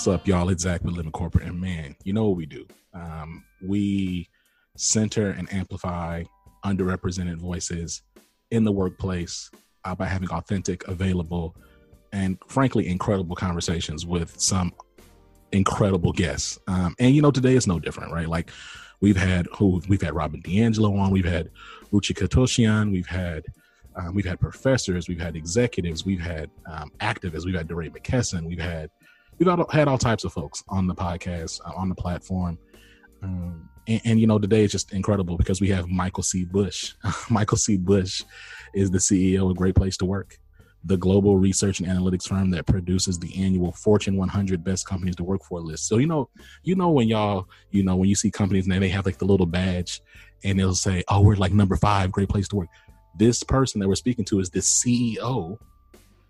What's 0.00 0.08
up, 0.08 0.26
y'all? 0.26 0.48
It's 0.48 0.62
Zach 0.62 0.82
with 0.82 0.94
Living 0.94 1.12
Corporate, 1.12 1.44
and 1.44 1.60
man, 1.60 1.94
you 2.04 2.14
know 2.14 2.26
what 2.26 2.38
we 2.38 2.46
do? 2.46 2.66
Um, 2.94 3.44
we 3.62 4.30
center 4.74 5.28
and 5.32 5.52
amplify 5.52 6.24
underrepresented 6.64 7.36
voices 7.36 8.00
in 8.50 8.64
the 8.64 8.72
workplace 8.72 9.50
uh, 9.84 9.94
by 9.94 10.06
having 10.06 10.30
authentic, 10.30 10.88
available, 10.88 11.54
and 12.14 12.38
frankly, 12.48 12.88
incredible 12.88 13.36
conversations 13.36 14.06
with 14.06 14.40
some 14.40 14.72
incredible 15.52 16.12
guests. 16.12 16.58
Um, 16.66 16.94
and 16.98 17.14
you 17.14 17.20
know, 17.20 17.30
today 17.30 17.54
is 17.54 17.66
no 17.66 17.78
different, 17.78 18.10
right? 18.10 18.26
Like 18.26 18.50
we've 19.02 19.18
had 19.18 19.48
who 19.52 19.82
we've 19.86 20.00
had 20.00 20.14
Robin 20.14 20.40
DiAngelo 20.40 20.98
on, 20.98 21.10
we've 21.10 21.26
had 21.26 21.50
Ruchika 21.92 22.26
Tulshyan, 22.26 22.90
we've 22.90 23.06
had 23.06 23.44
um, 23.96 24.14
we've 24.14 24.24
had 24.24 24.40
professors, 24.40 25.10
we've 25.10 25.20
had 25.20 25.36
executives, 25.36 26.06
we've 26.06 26.22
had 26.22 26.50
um, 26.72 26.90
activists, 27.00 27.44
we've 27.44 27.54
had 27.54 27.68
DeRay 27.68 27.90
McKesson, 27.90 28.46
we've 28.46 28.58
had 28.58 28.88
we've 29.40 29.70
had 29.70 29.88
all 29.88 29.98
types 29.98 30.24
of 30.24 30.32
folks 30.32 30.62
on 30.68 30.86
the 30.86 30.94
podcast 30.94 31.60
uh, 31.64 31.72
on 31.74 31.88
the 31.88 31.94
platform. 31.94 32.58
Um, 33.22 33.68
and, 33.86 34.00
and, 34.04 34.20
you 34.20 34.26
know 34.26 34.38
today 34.38 34.64
is 34.64 34.72
just 34.72 34.92
incredible 34.92 35.36
because 35.36 35.60
we 35.60 35.68
have 35.70 35.88
Michael 35.88 36.22
C. 36.22 36.44
Bush. 36.44 36.94
Michael 37.30 37.56
C. 37.56 37.76
Bush 37.76 38.22
is 38.74 38.90
the 38.90 38.98
CEO 38.98 39.50
of 39.50 39.56
Great 39.56 39.74
Place 39.74 39.96
to 39.98 40.04
Work, 40.04 40.38
the 40.84 40.96
global 40.96 41.36
research 41.36 41.80
and 41.80 41.88
analytics 41.88 42.28
firm 42.28 42.50
that 42.50 42.66
produces 42.66 43.18
the 43.18 43.42
annual 43.42 43.72
Fortune 43.72 44.16
100 44.16 44.62
best 44.62 44.86
companies 44.86 45.16
to 45.16 45.24
work 45.24 45.42
for 45.44 45.60
list. 45.60 45.86
So 45.88 45.98
you 45.98 46.06
know, 46.06 46.28
you 46.62 46.76
know 46.76 46.90
when 46.90 47.08
y'all, 47.08 47.48
you 47.70 47.82
know 47.82 47.96
when 47.96 48.08
you 48.08 48.14
see 48.14 48.30
companies 48.30 48.66
and 48.66 48.82
they 48.82 48.88
have 48.88 49.06
like 49.06 49.18
the 49.18 49.26
little 49.26 49.46
badge, 49.46 50.00
and 50.44 50.58
they'll 50.58 50.74
say, 50.74 51.02
"Oh, 51.08 51.20
we're 51.22 51.36
like 51.36 51.52
number 51.52 51.76
five, 51.76 52.12
Great 52.12 52.28
Place 52.28 52.48
to 52.48 52.56
Work." 52.56 52.68
This 53.18 53.42
person 53.42 53.80
that 53.80 53.88
we're 53.88 53.96
speaking 53.96 54.24
to 54.26 54.40
is 54.40 54.50
the 54.50 54.60
CEO 54.60 55.58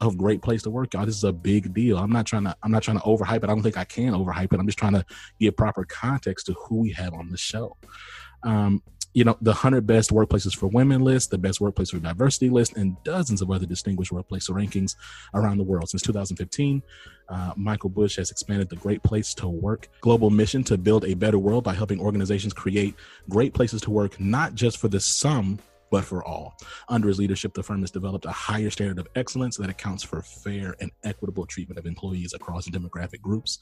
of 0.01 0.17
great 0.17 0.43
place 0.43 0.63
to 0.63 0.71
work 0.71 0.95
y'all. 0.95 1.07
This 1.07 1.17
is 1.17 1.25
a 1.25 1.33
big 1.33 1.75
deal. 1.75 1.99
I'm 1.99 2.11
not 2.11 2.27
trying 2.27 2.45
to 2.45 2.57
i'm 2.63 2.71
not 2.71 2.83
trying 2.83 2.99
to 2.99 3.05
overhype 3.05 3.39
it. 3.39 3.45
I 3.45 3.49
don't 3.49 3.63
think 3.63 3.77
i 3.77 3.85
can 3.85 4.13
overhype 4.13 4.53
it. 4.53 4.61
I'm 4.61 4.67
just 4.67 4.79
trying 4.79 4.95
to 4.95 5.05
give 5.39 5.57
proper 5.57 5.85
context 5.85 6.47
to 6.47 6.55
who 6.55 6.77
we 6.77 6.93
have 6.93 7.13
on 7.15 7.31
the 7.31 7.37
show. 7.37 7.77
Um, 8.43 8.83
you 9.13 9.25
know 9.25 9.37
the 9.41 9.51
100 9.51 9.87
best 9.87 10.11
workplaces 10.11 10.57
for 10.57 10.69
women 10.69 11.01
list 11.01 11.31
the 11.31 11.39
best 11.39 11.61
workplace 11.61 11.91
for 11.91 11.99
diversity 11.99 12.49
list 12.49 12.77
and 12.77 12.97
dozens 13.03 13.43
of 13.43 13.51
other 13.51 13.67
distinguished 13.67 14.13
workplace 14.13 14.49
rankings 14.49 14.95
around 15.35 15.59
the 15.59 15.65
world. 15.65 15.89
Since 15.89 16.03
2015 16.03 16.83
uh, 17.29 17.53
michael 17.57 17.91
bush 17.91 18.17
has 18.17 18.31
expanded 18.31 18.69
the 18.69 18.77
great 18.77 19.03
place 19.03 19.35
to 19.35 19.49
work 19.49 19.89
global 20.01 20.31
mission 20.31 20.63
to 20.65 20.79
build 20.79 21.05
a 21.05 21.15
better 21.15 21.39
world 21.39 21.65
by 21.65 21.75
helping 21.75 22.01
organizations 22.01 22.53
create 22.53 22.95
great 23.29 23.53
places 23.53 23.81
to 23.83 23.91
work 23.91 24.19
not 24.21 24.55
just 24.55 24.79
for 24.79 24.89
the 24.89 25.01
some 25.01 25.59
but 25.91 26.05
for 26.05 26.25
all. 26.25 26.57
Under 26.89 27.09
his 27.09 27.19
leadership, 27.19 27.53
the 27.53 27.63
firm 27.63 27.81
has 27.81 27.91
developed 27.91 28.25
a 28.25 28.31
higher 28.31 28.71
standard 28.71 28.99
of 28.99 29.09
excellence 29.17 29.57
that 29.57 29.69
accounts 29.69 30.03
for 30.03 30.23
fair 30.23 30.75
and 30.81 30.91
equitable 31.05 31.47
treatment 31.47 31.79
of 31.79 31.87
employees 31.87 32.33
across 32.33 32.69
demographic 32.69 33.21
groups, 33.21 33.59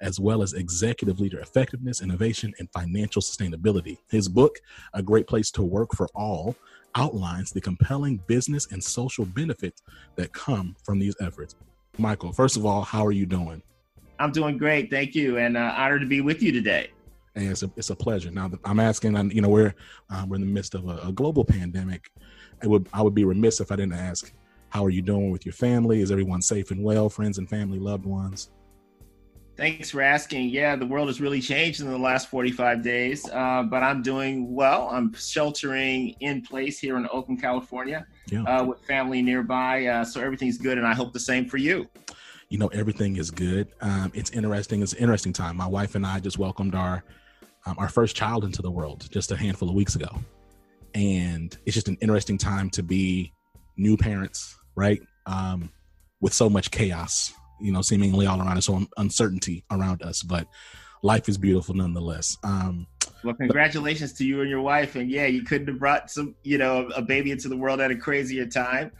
as 0.00 0.18
well 0.20 0.42
as 0.42 0.52
executive 0.52 1.20
leader 1.20 1.38
effectiveness, 1.40 2.02
innovation, 2.02 2.52
and 2.58 2.68
financial 2.72 3.22
sustainability. 3.22 3.98
His 4.10 4.28
book, 4.28 4.58
A 4.94 5.02
Great 5.02 5.26
Place 5.26 5.50
to 5.52 5.62
Work 5.62 5.94
for 5.94 6.08
All, 6.14 6.56
outlines 6.94 7.50
the 7.50 7.60
compelling 7.60 8.20
business 8.26 8.66
and 8.72 8.82
social 8.82 9.24
benefits 9.24 9.82
that 10.16 10.32
come 10.32 10.74
from 10.82 10.98
these 10.98 11.14
efforts. 11.20 11.54
Michael, 11.96 12.32
first 12.32 12.56
of 12.56 12.66
all, 12.66 12.82
how 12.82 13.04
are 13.06 13.12
you 13.12 13.26
doing? 13.26 13.62
I'm 14.18 14.32
doing 14.32 14.58
great. 14.58 14.90
Thank 14.90 15.14
you. 15.14 15.38
And 15.38 15.56
uh, 15.56 15.74
honored 15.76 16.00
to 16.00 16.06
be 16.06 16.20
with 16.20 16.42
you 16.42 16.50
today 16.50 16.90
and 17.38 17.50
it's 17.50 17.62
a 17.62 17.70
it's 17.76 17.90
a 17.90 17.96
pleasure. 17.96 18.30
Now 18.30 18.50
I'm 18.64 18.80
asking, 18.80 19.30
you 19.30 19.40
know, 19.40 19.48
we're 19.48 19.74
uh, 20.10 20.26
we're 20.28 20.36
in 20.36 20.42
the 20.42 20.46
midst 20.46 20.74
of 20.74 20.88
a, 20.88 20.98
a, 21.08 21.12
global 21.12 21.44
pandemic. 21.44 22.10
I 22.62 22.66
would 22.66 22.88
I 22.92 23.02
would 23.02 23.14
be 23.14 23.24
remiss 23.24 23.60
if 23.60 23.70
I 23.70 23.76
didn't 23.76 23.94
ask, 23.94 24.32
how 24.70 24.84
are 24.84 24.90
you 24.90 25.02
doing 25.02 25.30
with 25.30 25.46
your 25.46 25.52
family? 25.52 26.02
Is 26.02 26.10
everyone 26.10 26.42
safe 26.42 26.70
and 26.70 26.82
well? 26.82 27.08
Friends 27.08 27.38
and 27.38 27.48
family, 27.48 27.78
loved 27.78 28.04
ones. 28.04 28.50
Thanks 29.56 29.90
for 29.90 30.02
asking. 30.02 30.50
Yeah, 30.50 30.76
the 30.76 30.86
world 30.86 31.08
has 31.08 31.20
really 31.20 31.40
changed 31.40 31.80
in 31.80 31.90
the 31.90 31.98
last 31.98 32.28
45 32.28 32.80
days, 32.80 33.28
uh, 33.28 33.64
but 33.64 33.82
I'm 33.82 34.02
doing 34.02 34.54
well. 34.54 34.88
I'm 34.88 35.12
sheltering 35.14 36.14
in 36.20 36.42
place 36.42 36.78
here 36.78 36.96
in 36.96 37.08
Oakland, 37.10 37.42
California, 37.42 38.06
yeah. 38.30 38.44
uh, 38.44 38.64
with 38.64 38.78
family 38.84 39.20
nearby. 39.20 39.86
Uh, 39.86 40.04
so 40.04 40.20
everything's 40.20 40.58
good, 40.58 40.78
and 40.78 40.86
I 40.86 40.94
hope 40.94 41.12
the 41.12 41.18
same 41.18 41.48
for 41.48 41.56
you. 41.56 41.88
You 42.50 42.58
know, 42.58 42.68
everything 42.68 43.16
is 43.16 43.32
good. 43.32 43.68
Um, 43.80 44.12
it's 44.14 44.30
interesting. 44.30 44.80
It's 44.80 44.92
an 44.92 45.00
interesting 45.00 45.32
time. 45.32 45.56
My 45.56 45.66
wife 45.66 45.96
and 45.96 46.06
I 46.06 46.20
just 46.20 46.38
welcomed 46.38 46.76
our 46.76 47.02
um, 47.66 47.76
our 47.78 47.88
first 47.88 48.16
child 48.16 48.44
into 48.44 48.62
the 48.62 48.70
world 48.70 49.08
just 49.10 49.30
a 49.32 49.36
handful 49.36 49.68
of 49.68 49.74
weeks 49.74 49.94
ago. 49.94 50.08
And 50.94 51.56
it's 51.66 51.74
just 51.74 51.88
an 51.88 51.98
interesting 52.00 52.38
time 52.38 52.70
to 52.70 52.82
be 52.82 53.32
new 53.76 53.96
parents, 53.96 54.56
right? 54.74 55.00
Um, 55.26 55.70
with 56.20 56.32
so 56.32 56.48
much 56.48 56.70
chaos, 56.70 57.32
you 57.60 57.72
know, 57.72 57.82
seemingly 57.82 58.26
all 58.26 58.40
around 58.40 58.56
us, 58.56 58.66
so 58.66 58.84
uncertainty 58.96 59.64
around 59.70 60.02
us. 60.02 60.22
But 60.22 60.48
life 61.02 61.28
is 61.28 61.38
beautiful 61.38 61.74
nonetheless. 61.74 62.36
Um, 62.42 62.86
well, 63.24 63.34
congratulations 63.34 64.12
to 64.14 64.24
you 64.24 64.40
and 64.42 64.50
your 64.50 64.60
wife. 64.60 64.94
And 64.94 65.10
yeah, 65.10 65.26
you 65.26 65.42
couldn't 65.42 65.66
have 65.68 65.78
brought 65.78 66.10
some, 66.10 66.34
you 66.44 66.58
know, 66.58 66.88
a 66.94 67.02
baby 67.02 67.32
into 67.32 67.48
the 67.48 67.56
world 67.56 67.80
at 67.80 67.90
a 67.90 67.96
crazier 67.96 68.46
time. 68.46 68.92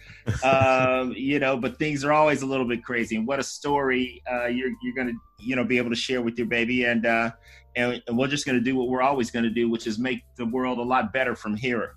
Um, 0.42 1.12
you 1.16 1.38
know, 1.38 1.56
but 1.56 1.78
things 1.78 2.04
are 2.04 2.12
always 2.12 2.42
a 2.42 2.46
little 2.46 2.66
bit 2.66 2.82
crazy. 2.82 3.16
And 3.16 3.26
what 3.26 3.38
a 3.38 3.44
story 3.44 4.22
uh, 4.30 4.46
you're 4.46 4.72
you're 4.82 4.94
gonna, 4.94 5.12
you 5.38 5.54
know, 5.54 5.64
be 5.64 5.78
able 5.78 5.90
to 5.90 5.96
share 5.96 6.20
with 6.20 6.36
your 6.36 6.48
baby. 6.48 6.84
And 6.84 7.06
uh, 7.06 7.30
and, 7.78 8.02
and 8.08 8.18
we're 8.18 8.26
just 8.26 8.44
gonna 8.44 8.60
do 8.60 8.74
what 8.74 8.88
we're 8.88 9.02
always 9.02 9.30
gonna 9.30 9.50
do, 9.50 9.70
which 9.70 9.86
is 9.86 9.98
make 9.98 10.24
the 10.36 10.44
world 10.44 10.78
a 10.78 10.82
lot 10.82 11.12
better 11.12 11.34
from 11.36 11.56
here. 11.56 11.94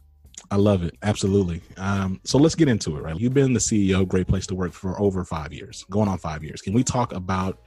I 0.49 0.55
love 0.55 0.83
it. 0.83 0.95
Absolutely. 1.01 1.61
Um, 1.77 2.19
so 2.23 2.37
let's 2.37 2.55
get 2.55 2.67
into 2.67 2.97
it, 2.97 3.01
right? 3.01 3.19
You've 3.19 3.33
been 3.33 3.53
the 3.53 3.59
CEO, 3.59 4.07
Great 4.07 4.27
Place 4.27 4.47
to 4.47 4.55
Work, 4.55 4.73
for 4.73 4.99
over 4.99 5.23
five 5.23 5.53
years, 5.53 5.85
going 5.89 6.07
on 6.07 6.17
five 6.17 6.43
years. 6.43 6.61
Can 6.61 6.73
we 6.73 6.83
talk 6.83 7.13
about 7.13 7.59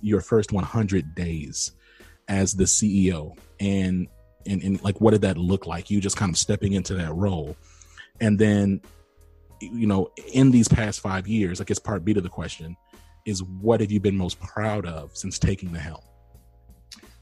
your 0.00 0.20
first 0.20 0.52
100 0.52 1.14
days 1.14 1.72
as 2.28 2.54
the 2.54 2.64
CEO 2.64 3.36
and, 3.60 4.08
and 4.46 4.62
and 4.62 4.82
like 4.82 5.00
what 5.00 5.10
did 5.10 5.22
that 5.22 5.36
look 5.36 5.66
like? 5.66 5.90
You 5.90 6.00
just 6.00 6.16
kind 6.16 6.30
of 6.30 6.38
stepping 6.38 6.72
into 6.72 6.94
that 6.94 7.14
role, 7.14 7.56
and 8.20 8.38
then 8.38 8.80
you 9.60 9.86
know 9.86 10.10
in 10.32 10.50
these 10.50 10.68
past 10.68 11.00
five 11.00 11.28
years, 11.28 11.60
I 11.60 11.64
guess 11.64 11.78
part 11.78 12.04
B 12.04 12.14
to 12.14 12.20
the 12.20 12.28
question 12.28 12.76
is 13.26 13.42
what 13.42 13.80
have 13.80 13.92
you 13.92 14.00
been 14.00 14.16
most 14.16 14.40
proud 14.40 14.86
of 14.86 15.14
since 15.14 15.38
taking 15.38 15.72
the 15.72 15.78
helm? 15.78 16.00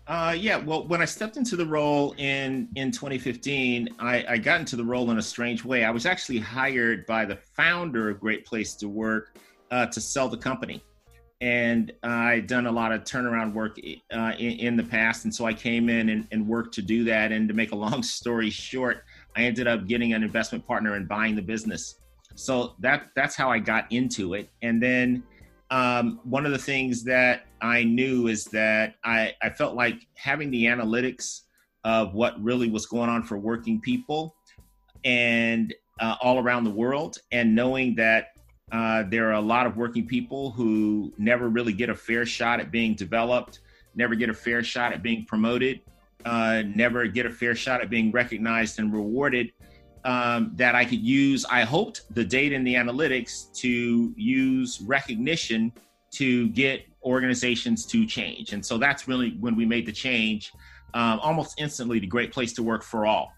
Uh, 0.07 0.37
yeah, 0.39 0.57
well, 0.57 0.87
when 0.87 1.03
I 1.03 1.05
stepped 1.05 1.37
into 1.37 1.57
the 1.57 1.67
role 1.67 2.15
in 2.17 2.69
in 2.77 2.93
2015, 2.93 3.89
I, 3.99 4.25
I 4.29 4.39
got 4.39 4.61
into 4.61 4.77
the 4.77 4.85
role 4.85 5.11
in 5.11 5.19
a 5.19 5.23
strange 5.23 5.65
way. 5.65 5.85
I 5.85 5.91
was 5.91 6.07
actually 6.07 6.39
hired 6.39 7.07
by 7.07 7.25
the 7.25 7.37
founder 7.37 8.11
of 8.11 8.21
Great 8.21 8.47
Place 8.47 8.75
to 8.77 8.89
Work 8.89 9.37
uh, 9.71 9.87
to 9.87 10.01
sell 10.01 10.29
the 10.29 10.37
company 10.37 10.83
and 11.41 11.93
I'd 12.03 12.47
done 12.47 12.67
a 12.67 12.73
lot 12.73 12.93
of 12.93 13.05
turnaround 13.05 13.53
work 13.53 13.79
uh, 14.13 14.33
in, 14.39 14.53
in, 14.53 14.77
the 14.77 14.83
past, 14.83 15.25
and 15.25 15.35
so 15.35 15.45
I 15.45 15.53
came 15.53 15.91
in 15.91 16.09
and, 16.09 16.27
and, 16.31 16.47
worked 16.47 16.73
to 16.75 16.83
do 16.83 17.05
that. 17.05 17.31
And 17.31 17.47
to 17.49 17.55
make 17.55 17.73
a 17.73 17.77
long 17.77 18.03
story 18.19 18.49
short, 18.49 19.05
I 19.37 19.43
ended 19.43 19.67
up 19.67 19.87
getting 19.87 20.15
an 20.15 20.23
investment 20.23 20.67
partner 20.67 20.95
and 20.95 21.07
buying 21.07 21.37
the 21.37 21.43
business. 21.43 21.97
So 22.37 22.75
that 22.81 23.09
that's 23.15 23.35
how 23.35 23.51
I 23.51 23.59
got 23.59 23.91
into 23.93 24.35
it. 24.35 24.49
And 24.63 24.83
then 24.83 25.23
um, 25.71 26.21
one 26.25 26.47
of 26.47 26.53
the 26.53 26.59
things 26.59 27.05
that 27.05 27.46
I 27.67 27.85
knew 27.85 28.29
is 28.29 28.45
that 28.47 28.95
I, 29.05 29.35
I 29.43 29.51
felt 29.51 29.75
like 29.75 30.07
having 30.15 30.51
the 30.51 30.65
analytics 30.65 31.43
of 31.85 32.15
what 32.15 32.43
really 32.43 32.71
was 32.71 32.87
going 32.87 33.11
on 33.11 33.23
for 33.23 33.39
working 33.39 33.81
people 33.81 34.35
and 35.05 35.75
uh, 36.01 36.17
all 36.21 36.39
around 36.39 36.65
the 36.65 36.71
world, 36.71 37.19
and 37.33 37.55
knowing 37.55 37.95
that 37.97 38.29
uh, 38.73 39.05
there 39.09 39.29
are 39.29 39.35
a 39.35 39.41
lot 39.41 39.67
of 39.67 39.77
working 39.77 40.07
people 40.07 40.51
who 40.51 41.13
never 41.19 41.49
really 41.49 41.73
get 41.73 41.89
a 41.89 41.95
fair 41.95 42.27
shot 42.27 42.59
at 42.61 42.71
being 42.71 42.95
developed, 42.95 43.61
never 43.95 44.15
get 44.15 44.29
a 44.29 44.35
fair 44.35 44.63
shot 44.63 44.93
at 44.93 45.03
being 45.03 45.25
promoted, 45.25 45.81
uh, 46.25 46.63
never 46.75 47.07
get 47.07 47.25
a 47.27 47.31
fair 47.31 47.55
shot 47.55 47.81
at 47.81 47.89
being 47.89 48.11
recognized 48.11 48.79
and 48.79 48.93
rewarded. 48.93 49.53
Um, 50.05 50.53
that 50.55 50.77
I 50.77 50.85
could 50.85 51.01
use, 51.01 51.45
I 51.47 51.63
hoped, 51.63 52.03
the 52.15 52.25
data 52.25 52.55
and 52.55 52.65
the 52.65 52.75
analytics 52.75 53.53
to 53.55 54.15
use 54.17 54.81
recognition 54.83 55.73
to 56.13 56.49
get 56.51 56.85
organizations 57.07 57.87
to 57.87 58.05
change. 58.05 58.53
And 58.53 58.65
so 58.65 58.77
that's 58.77 59.09
really 59.09 59.31
when 59.41 59.57
we 59.57 59.65
made 59.65 59.87
the 59.87 59.93
change 59.93 60.53
um, 60.93 61.21
almost 61.21 61.59
instantly 61.59 62.01
to 62.01 62.07
Great 62.07 62.33
Place 62.33 62.53
to 62.55 62.63
Work 62.63 62.83
for 62.83 63.07
All. 63.07 63.33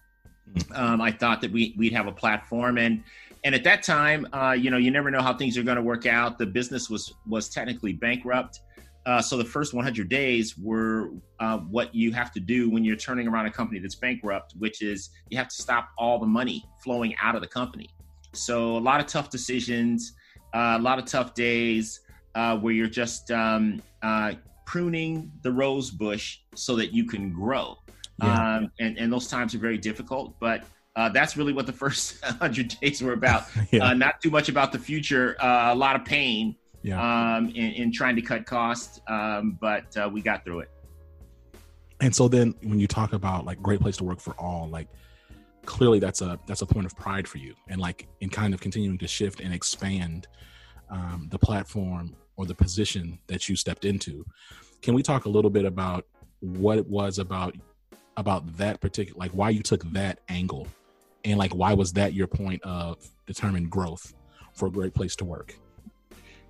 Um, 0.73 0.99
I 0.99 1.11
thought 1.11 1.41
that 1.41 1.51
we, 1.51 1.75
we'd 1.77 1.93
have 1.93 2.07
a 2.07 2.11
platform 2.11 2.77
and 2.77 3.03
and 3.45 3.55
at 3.55 3.63
that 3.63 3.83
time, 3.83 4.27
uh, 4.33 4.51
you 4.51 4.69
know, 4.69 4.75
you 4.75 4.91
never 4.91 5.09
know 5.09 5.21
how 5.21 5.33
things 5.33 5.57
are 5.57 5.63
going 5.63 5.77
to 5.77 5.81
work 5.81 6.05
out. 6.05 6.37
The 6.37 6.45
business 6.45 6.89
was 6.89 7.13
was 7.25 7.47
technically 7.47 7.93
bankrupt. 7.93 8.59
Uh, 9.05 9.21
so 9.21 9.37
the 9.37 9.45
first 9.45 9.73
100 9.73 10.09
days 10.09 10.57
were 10.57 11.11
uh, 11.39 11.57
what 11.59 11.95
you 11.95 12.11
have 12.11 12.33
to 12.33 12.39
do 12.41 12.69
when 12.69 12.83
you're 12.83 12.97
turning 12.97 13.27
around 13.29 13.45
a 13.45 13.51
company 13.51 13.79
that's 13.79 13.95
bankrupt, 13.95 14.55
which 14.59 14.81
is 14.81 15.09
you 15.29 15.37
have 15.37 15.47
to 15.47 15.55
stop 15.55 15.89
all 15.97 16.19
the 16.19 16.25
money 16.25 16.65
flowing 16.83 17.15
out 17.21 17.33
of 17.33 17.41
the 17.41 17.47
company. 17.47 17.89
So 18.33 18.75
a 18.75 18.77
lot 18.77 18.99
of 18.99 19.07
tough 19.07 19.29
decisions, 19.29 20.13
uh, 20.53 20.75
a 20.77 20.81
lot 20.81 20.99
of 20.99 21.05
tough 21.05 21.33
days 21.33 22.01
uh, 22.39 22.55
where 22.57 22.73
you're 22.73 22.87
just 22.87 23.31
um, 23.31 23.81
uh, 24.01 24.31
pruning 24.65 25.29
the 25.41 25.51
rose 25.51 25.91
bush 25.91 26.39
so 26.55 26.73
that 26.77 26.93
you 26.93 27.05
can 27.05 27.33
grow. 27.33 27.77
Yeah. 28.23 28.55
Um, 28.55 28.71
and, 28.79 28.97
and 28.97 29.11
those 29.11 29.27
times 29.27 29.53
are 29.55 29.59
very 29.59 29.77
difficult, 29.77 30.39
but 30.39 30.63
uh, 30.95 31.09
that's 31.09 31.35
really 31.35 31.51
what 31.51 31.65
the 31.65 31.73
first 31.83 32.21
100 32.23 32.75
days 32.79 33.03
were 33.03 33.11
about. 33.11 33.43
yeah. 33.71 33.89
uh, 33.89 33.93
not 33.93 34.21
too 34.21 34.29
much 34.29 34.47
about 34.47 34.71
the 34.71 34.79
future, 34.79 35.35
uh, 35.41 35.73
a 35.73 35.75
lot 35.75 35.97
of 35.97 36.05
pain, 36.05 36.55
yeah. 36.81 37.35
um, 37.35 37.49
in, 37.49 37.73
in, 37.73 37.91
trying 37.91 38.15
to 38.15 38.21
cut 38.21 38.45
costs, 38.45 39.01
um, 39.09 39.57
but 39.59 39.95
uh, 39.97 40.09
we 40.11 40.21
got 40.21 40.45
through 40.45 40.61
it. 40.61 40.71
And 41.99 42.15
so 42.15 42.29
then, 42.29 42.55
when 42.63 42.79
you 42.79 42.87
talk 42.87 43.11
about 43.11 43.45
like 43.45 43.61
great 43.61 43.81
place 43.81 43.97
to 43.97 44.05
work 44.05 44.21
for 44.21 44.33
all, 44.35 44.69
like 44.69 44.87
clearly 45.65 45.99
that's 45.99 46.21
a 46.21 46.39
that's 46.47 46.61
a 46.61 46.65
point 46.65 46.85
of 46.85 46.95
pride 46.95 47.27
for 47.27 47.39
you, 47.39 47.53
and 47.67 47.81
like 47.81 48.07
in 48.21 48.29
kind 48.29 48.53
of 48.53 48.61
continuing 48.61 48.97
to 48.99 49.07
shift 49.07 49.41
and 49.41 49.53
expand 49.53 50.27
um, 50.89 51.27
the 51.29 51.37
platform 51.37 52.15
or 52.39 52.45
the 52.45 52.55
position 52.55 53.19
that 53.27 53.49
you 53.49 53.55
stepped 53.57 53.83
into. 53.83 54.25
Can 54.81 54.93
we 54.93 55.03
talk 55.03 55.25
a 55.25 55.29
little 55.29 55.51
bit 55.51 55.65
about 55.65 56.05
what 56.39 56.77
it 56.77 56.87
was 56.87 57.19
about 57.19 57.53
about 58.15 58.57
that 58.57 58.79
particular 58.79 59.19
like 59.19 59.31
why 59.31 59.49
you 59.49 59.61
took 59.61 59.83
that 59.91 60.19
angle? 60.29 60.65
And 61.25 61.37
like 61.37 61.53
why 61.53 61.73
was 61.73 61.91
that 61.93 62.13
your 62.13 62.27
point 62.27 62.63
of 62.63 62.97
determined 63.27 63.69
growth 63.69 64.13
for 64.53 64.67
a 64.67 64.71
great 64.71 64.93
place 64.93 65.17
to 65.17 65.25
work? 65.25 65.53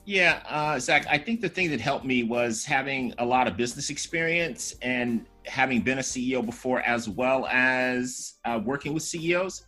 Yeah 0.06 0.44
uh, 0.48 0.80
zach 0.80 1.08
i 1.10 1.18
think 1.18 1.42
the 1.42 1.50
thing 1.50 1.72
that 1.72 1.82
helped 1.82 2.06
me 2.06 2.22
was 2.24 2.64
having 2.64 3.14
a 3.18 3.26
lot 3.26 3.48
of 3.48 3.58
business 3.58 3.90
experience 3.90 4.76
and 4.84 5.26
having 5.46 5.82
been 5.82 5.98
a 5.98 6.02
ceo 6.02 6.46
before 6.46 6.82
as 6.82 7.10
well 7.10 7.48
as 7.48 8.36
uh, 8.46 8.60
working 8.64 8.94
with 8.94 9.04
ceos 9.04 9.66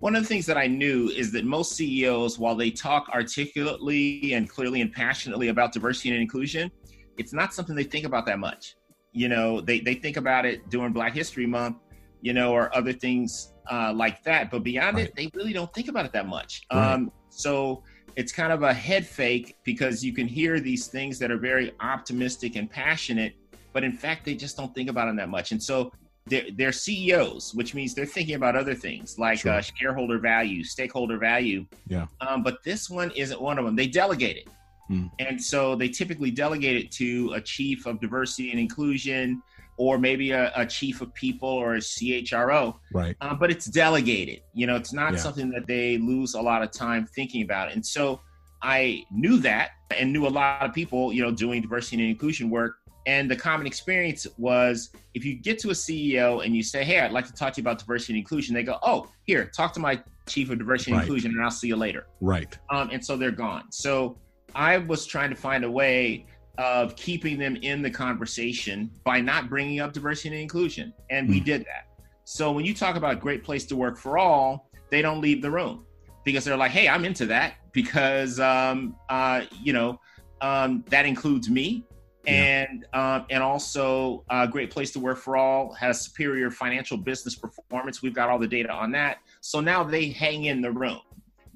one 0.00 0.16
of 0.16 0.22
the 0.22 0.28
things 0.28 0.44
that 0.46 0.56
i 0.58 0.66
knew 0.66 1.08
is 1.10 1.30
that 1.30 1.44
most 1.44 1.76
ceos 1.76 2.38
while 2.38 2.54
they 2.54 2.70
talk 2.70 3.08
articulately 3.10 4.34
and 4.34 4.48
clearly 4.48 4.80
and 4.80 4.92
passionately 4.92 5.48
about 5.48 5.72
diversity 5.72 6.10
and 6.10 6.20
inclusion 6.20 6.70
it's 7.16 7.32
not 7.32 7.54
something 7.54 7.76
they 7.76 7.84
think 7.84 8.04
about 8.04 8.26
that 8.26 8.38
much 8.38 8.76
you 9.12 9.28
know 9.28 9.60
they, 9.60 9.80
they 9.80 9.94
think 9.94 10.16
about 10.16 10.44
it 10.44 10.68
during 10.70 10.92
black 10.92 11.14
history 11.14 11.46
month 11.46 11.76
you 12.20 12.32
know 12.32 12.52
or 12.52 12.74
other 12.76 12.92
things 12.92 13.52
uh, 13.70 13.92
like 13.94 14.22
that 14.24 14.50
but 14.50 14.62
beyond 14.62 14.96
right. 14.96 15.06
it 15.06 15.16
they 15.16 15.30
really 15.34 15.52
don't 15.52 15.72
think 15.72 15.88
about 15.88 16.04
it 16.04 16.12
that 16.12 16.26
much 16.26 16.62
right. 16.72 16.94
um, 16.94 17.12
so 17.28 17.82
it's 18.16 18.32
kind 18.32 18.52
of 18.52 18.62
a 18.62 18.74
head 18.74 19.06
fake 19.06 19.56
because 19.62 20.04
you 20.04 20.12
can 20.12 20.26
hear 20.26 20.58
these 20.58 20.88
things 20.88 21.18
that 21.18 21.30
are 21.30 21.38
very 21.38 21.72
optimistic 21.80 22.56
and 22.56 22.70
passionate 22.70 23.34
but 23.72 23.84
in 23.84 23.92
fact 23.92 24.24
they 24.24 24.34
just 24.34 24.56
don't 24.56 24.74
think 24.74 24.90
about 24.90 25.06
them 25.06 25.16
that 25.16 25.28
much 25.28 25.52
and 25.52 25.62
so 25.62 25.92
they're, 26.26 26.46
they're 26.54 26.72
ceos 26.72 27.54
which 27.54 27.74
means 27.74 27.94
they're 27.94 28.06
thinking 28.06 28.34
about 28.34 28.54
other 28.56 28.74
things 28.74 29.18
like 29.18 29.40
sure. 29.40 29.52
uh, 29.52 29.60
shareholder 29.60 30.18
value 30.18 30.62
stakeholder 30.62 31.18
value 31.18 31.64
yeah 31.88 32.06
um, 32.20 32.42
but 32.42 32.62
this 32.62 32.90
one 32.90 33.10
isn't 33.12 33.40
one 33.40 33.58
of 33.58 33.64
them 33.64 33.74
they 33.74 33.86
delegate 33.86 34.36
it 34.36 34.48
Hmm. 34.90 35.06
And 35.20 35.40
so 35.40 35.76
they 35.76 35.88
typically 35.88 36.32
delegate 36.32 36.76
it 36.76 36.90
to 36.92 37.32
a 37.34 37.40
chief 37.40 37.86
of 37.86 38.00
diversity 38.00 38.50
and 38.50 38.58
inclusion, 38.58 39.40
or 39.76 39.98
maybe 39.98 40.32
a, 40.32 40.52
a 40.56 40.66
chief 40.66 41.00
of 41.00 41.14
people 41.14 41.48
or 41.48 41.76
a 41.76 41.78
CHRO. 41.78 42.74
Right. 42.92 43.16
Uh, 43.20 43.34
but 43.34 43.52
it's 43.52 43.66
delegated. 43.66 44.42
You 44.52 44.66
know, 44.66 44.74
it's 44.74 44.92
not 44.92 45.12
yeah. 45.12 45.18
something 45.20 45.48
that 45.50 45.68
they 45.68 45.96
lose 45.96 46.34
a 46.34 46.42
lot 46.42 46.62
of 46.62 46.72
time 46.72 47.06
thinking 47.06 47.42
about. 47.42 47.70
And 47.70 47.86
so 47.86 48.20
I 48.62 49.04
knew 49.12 49.38
that 49.38 49.70
and 49.96 50.12
knew 50.12 50.26
a 50.26 50.28
lot 50.28 50.62
of 50.62 50.74
people, 50.74 51.12
you 51.12 51.22
know, 51.22 51.30
doing 51.30 51.62
diversity 51.62 52.02
and 52.02 52.10
inclusion 52.10 52.50
work. 52.50 52.78
And 53.10 53.28
the 53.28 53.34
common 53.34 53.66
experience 53.66 54.24
was 54.38 54.90
if 55.14 55.24
you 55.24 55.34
get 55.34 55.58
to 55.60 55.70
a 55.70 55.72
CEO 55.72 56.44
and 56.44 56.54
you 56.54 56.62
say, 56.62 56.84
Hey, 56.84 57.00
I'd 57.00 57.10
like 57.10 57.26
to 57.26 57.32
talk 57.32 57.52
to 57.54 57.60
you 57.60 57.64
about 57.64 57.80
diversity 57.80 58.12
and 58.12 58.18
inclusion, 58.18 58.54
they 58.54 58.62
go, 58.62 58.78
Oh, 58.84 59.08
here, 59.24 59.46
talk 59.46 59.72
to 59.72 59.80
my 59.80 60.00
chief 60.28 60.48
of 60.50 60.58
diversity 60.58 60.92
and 60.92 60.98
right. 60.98 61.04
inclusion, 61.04 61.32
and 61.32 61.42
I'll 61.42 61.50
see 61.50 61.66
you 61.66 61.74
later. 61.74 62.06
Right. 62.20 62.56
Um, 62.70 62.90
and 62.92 63.04
so 63.04 63.16
they're 63.16 63.32
gone. 63.32 63.64
So 63.72 64.16
I 64.54 64.78
was 64.78 65.06
trying 65.06 65.30
to 65.30 65.34
find 65.34 65.64
a 65.64 65.70
way 65.70 66.26
of 66.56 66.94
keeping 66.94 67.36
them 67.36 67.56
in 67.56 67.82
the 67.82 67.90
conversation 67.90 68.92
by 69.02 69.20
not 69.20 69.48
bringing 69.48 69.80
up 69.80 69.92
diversity 69.92 70.28
and 70.28 70.38
inclusion. 70.38 70.92
And 71.10 71.28
we 71.28 71.38
hmm. 71.38 71.44
did 71.46 71.60
that. 71.62 71.88
So 72.24 72.52
when 72.52 72.64
you 72.64 72.74
talk 72.74 72.94
about 72.94 73.14
a 73.14 73.16
great 73.16 73.42
place 73.42 73.64
to 73.66 73.76
work 73.76 73.98
for 73.98 74.18
all, 74.18 74.70
they 74.88 75.02
don't 75.02 75.20
leave 75.20 75.42
the 75.42 75.50
room 75.50 75.84
because 76.24 76.44
they're 76.44 76.56
like, 76.56 76.70
hey, 76.70 76.86
I'm 76.88 77.04
into 77.04 77.26
that 77.26 77.54
because, 77.72 78.38
um, 78.38 78.94
uh, 79.08 79.42
you 79.60 79.72
know, 79.72 79.98
um, 80.42 80.84
that 80.90 81.06
includes 81.06 81.50
me. 81.50 81.84
Yeah. 82.24 82.66
And 82.68 82.86
um, 82.92 83.26
and 83.30 83.42
also, 83.42 84.24
a 84.30 84.34
uh, 84.34 84.46
great 84.46 84.70
place 84.70 84.90
to 84.92 85.00
work 85.00 85.18
for 85.18 85.36
all 85.36 85.72
has 85.72 86.02
superior 86.02 86.50
financial 86.50 86.96
business 86.96 87.34
performance. 87.34 88.02
We've 88.02 88.14
got 88.14 88.28
all 88.28 88.38
the 88.38 88.46
data 88.46 88.70
on 88.70 88.92
that. 88.92 89.18
So 89.40 89.60
now 89.60 89.84
they 89.84 90.10
hang 90.10 90.44
in 90.44 90.60
the 90.60 90.70
room 90.70 91.00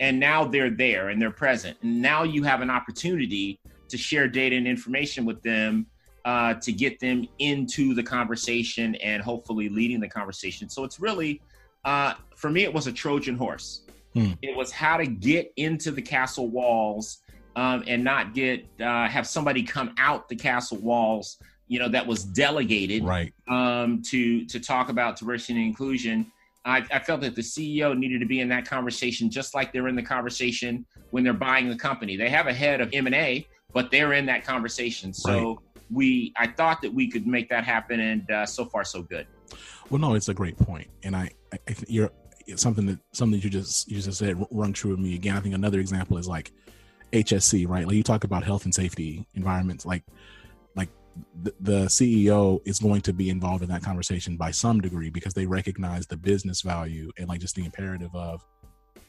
and 0.00 0.19
now 0.19 0.44
they're 0.44 0.70
there 0.70 1.11
and 1.11 1.20
they're 1.20 1.31
present 1.31 1.76
and 1.82 2.00
now 2.00 2.22
you 2.22 2.43
have 2.43 2.61
an 2.61 2.70
opportunity 2.70 3.58
to 3.88 3.96
share 3.96 4.26
data 4.28 4.56
and 4.56 4.66
information 4.66 5.25
with 5.25 5.43
them 5.43 5.87
uh, 6.25 6.55
to 6.55 6.72
get 6.72 6.99
them 7.00 7.28
into 7.38 7.94
the 7.94 8.02
conversation 8.02 8.94
and 8.96 9.22
hopefully 9.22 9.69
leading 9.69 10.00
the 10.00 10.08
conversation 10.08 10.69
so 10.69 10.84
it's 10.84 10.99
really 10.99 11.40
uh, 11.84 12.14
for 12.34 12.50
me 12.50 12.64
it 12.64 12.72
was 12.72 12.87
a 12.87 12.93
trojan 12.93 13.37
horse 13.37 13.82
hmm. 14.14 14.32
it 14.43 14.56
was 14.56 14.70
how 14.70 14.96
to 14.96 15.06
get 15.06 15.52
into 15.56 15.90
the 15.90 16.02
castle 16.02 16.49
walls 16.49 17.19
um, 17.56 17.85
and 17.87 18.03
not 18.03 18.35
get 18.35 18.67
uh, 18.81 19.09
have 19.09 19.27
somebody 19.27 19.62
come 19.62 19.95
out 19.99 20.29
the 20.29 20.37
castle 20.37 20.79
walls 20.79 21.39
you 21.69 21.79
know 21.79 21.89
that 21.89 22.06
was 22.06 22.25
delegated 22.25 23.05
right 23.05 23.33
um, 23.49 24.03
to 24.03 24.45
to 24.47 24.61
talk 24.61 24.89
about 24.89 25.17
diversity 25.17 25.55
and 25.55 25.67
inclusion 25.67 26.31
I, 26.67 26.83
I, 26.91 26.99
felt 26.99 27.21
that 27.21 27.35
the 27.35 27.43
CEO 27.43 27.97
needed 27.97 28.21
to 28.21 28.27
be 28.27 28.41
in 28.41 28.49
that 28.49 28.67
conversation, 28.67 29.29
just 29.29 29.55
like 29.55 29.71
they're 29.73 29.89
in 29.89 29.97
the 29.97 30.03
conversation 30.03 30.87
when 31.11 31.23
they're 31.23 31.35
buying 31.35 31.69
the 31.69 31.77
company. 31.77 32.17
They 32.17 32.31
have 32.31 32.47
a 32.47 32.55
head 32.55 32.81
of 32.81 32.89
M 32.95 33.06
and 33.06 33.15
A, 33.15 33.47
but 33.75 33.91
they're 33.91 34.15
in 34.15 34.25
that 34.27 34.45
conversation. 34.45 35.12
So 35.12 35.49
right. 35.49 35.59
we, 35.91 36.33
I 36.39 36.47
thought 36.47 36.81
that 36.81 36.93
we 36.93 37.11
could 37.11 37.27
make 37.27 37.51
that 37.51 37.65
happen, 37.65 38.01
and 38.01 38.31
uh, 38.31 38.47
so 38.47 38.65
far 38.65 38.83
so 38.83 39.03
good. 39.03 39.27
Well, 39.91 40.01
no, 40.01 40.15
it's 40.15 40.31
a 40.31 40.35
great 40.35 40.56
point, 40.56 40.89
and 41.03 41.15
I, 41.15 41.31
I, 41.53 41.59
I 41.69 41.75
you're 41.87 42.11
something 42.56 42.87
that 42.87 42.99
something 43.12 43.41
you 43.41 43.51
just 43.51 43.91
you 43.91 44.01
just 44.01 44.19
said 44.19 44.43
rung 44.51 44.73
true 44.73 44.93
with 44.93 45.01
me 45.01 45.15
again. 45.15 45.37
I 45.37 45.41
think 45.41 45.55
another 45.55 45.81
example 45.81 46.17
is 46.17 46.27
like 46.27 46.53
HSE, 47.14 47.69
right? 47.69 47.87
Like 47.87 47.96
you 47.96 48.02
talk 48.02 48.25
about 48.25 48.43
health 48.43 48.64
and 48.64 48.75
safety 48.75 49.26
environments, 49.34 49.87
like 49.87 50.02
like 50.75 50.88
the, 51.40 51.87
CEO 51.87 52.61
is 52.64 52.81
going 52.81 53.00
to 53.02 53.12
be 53.12 53.31
involved 53.31 53.62
in 53.62 53.69
that 53.70 53.82
conversation 53.82 54.37
by 54.37 54.50
some 54.50 54.81
degree 54.81 55.11
because 55.11 55.32
they 55.32 55.46
recognize 55.46 56.06
the 56.06 56.16
business 56.16 56.61
value 56.61 57.12
and 57.16 57.28
like 57.28 57.40
just 57.40 57.55
the 57.55 57.64
imperative 57.64 58.14
of 58.14 58.44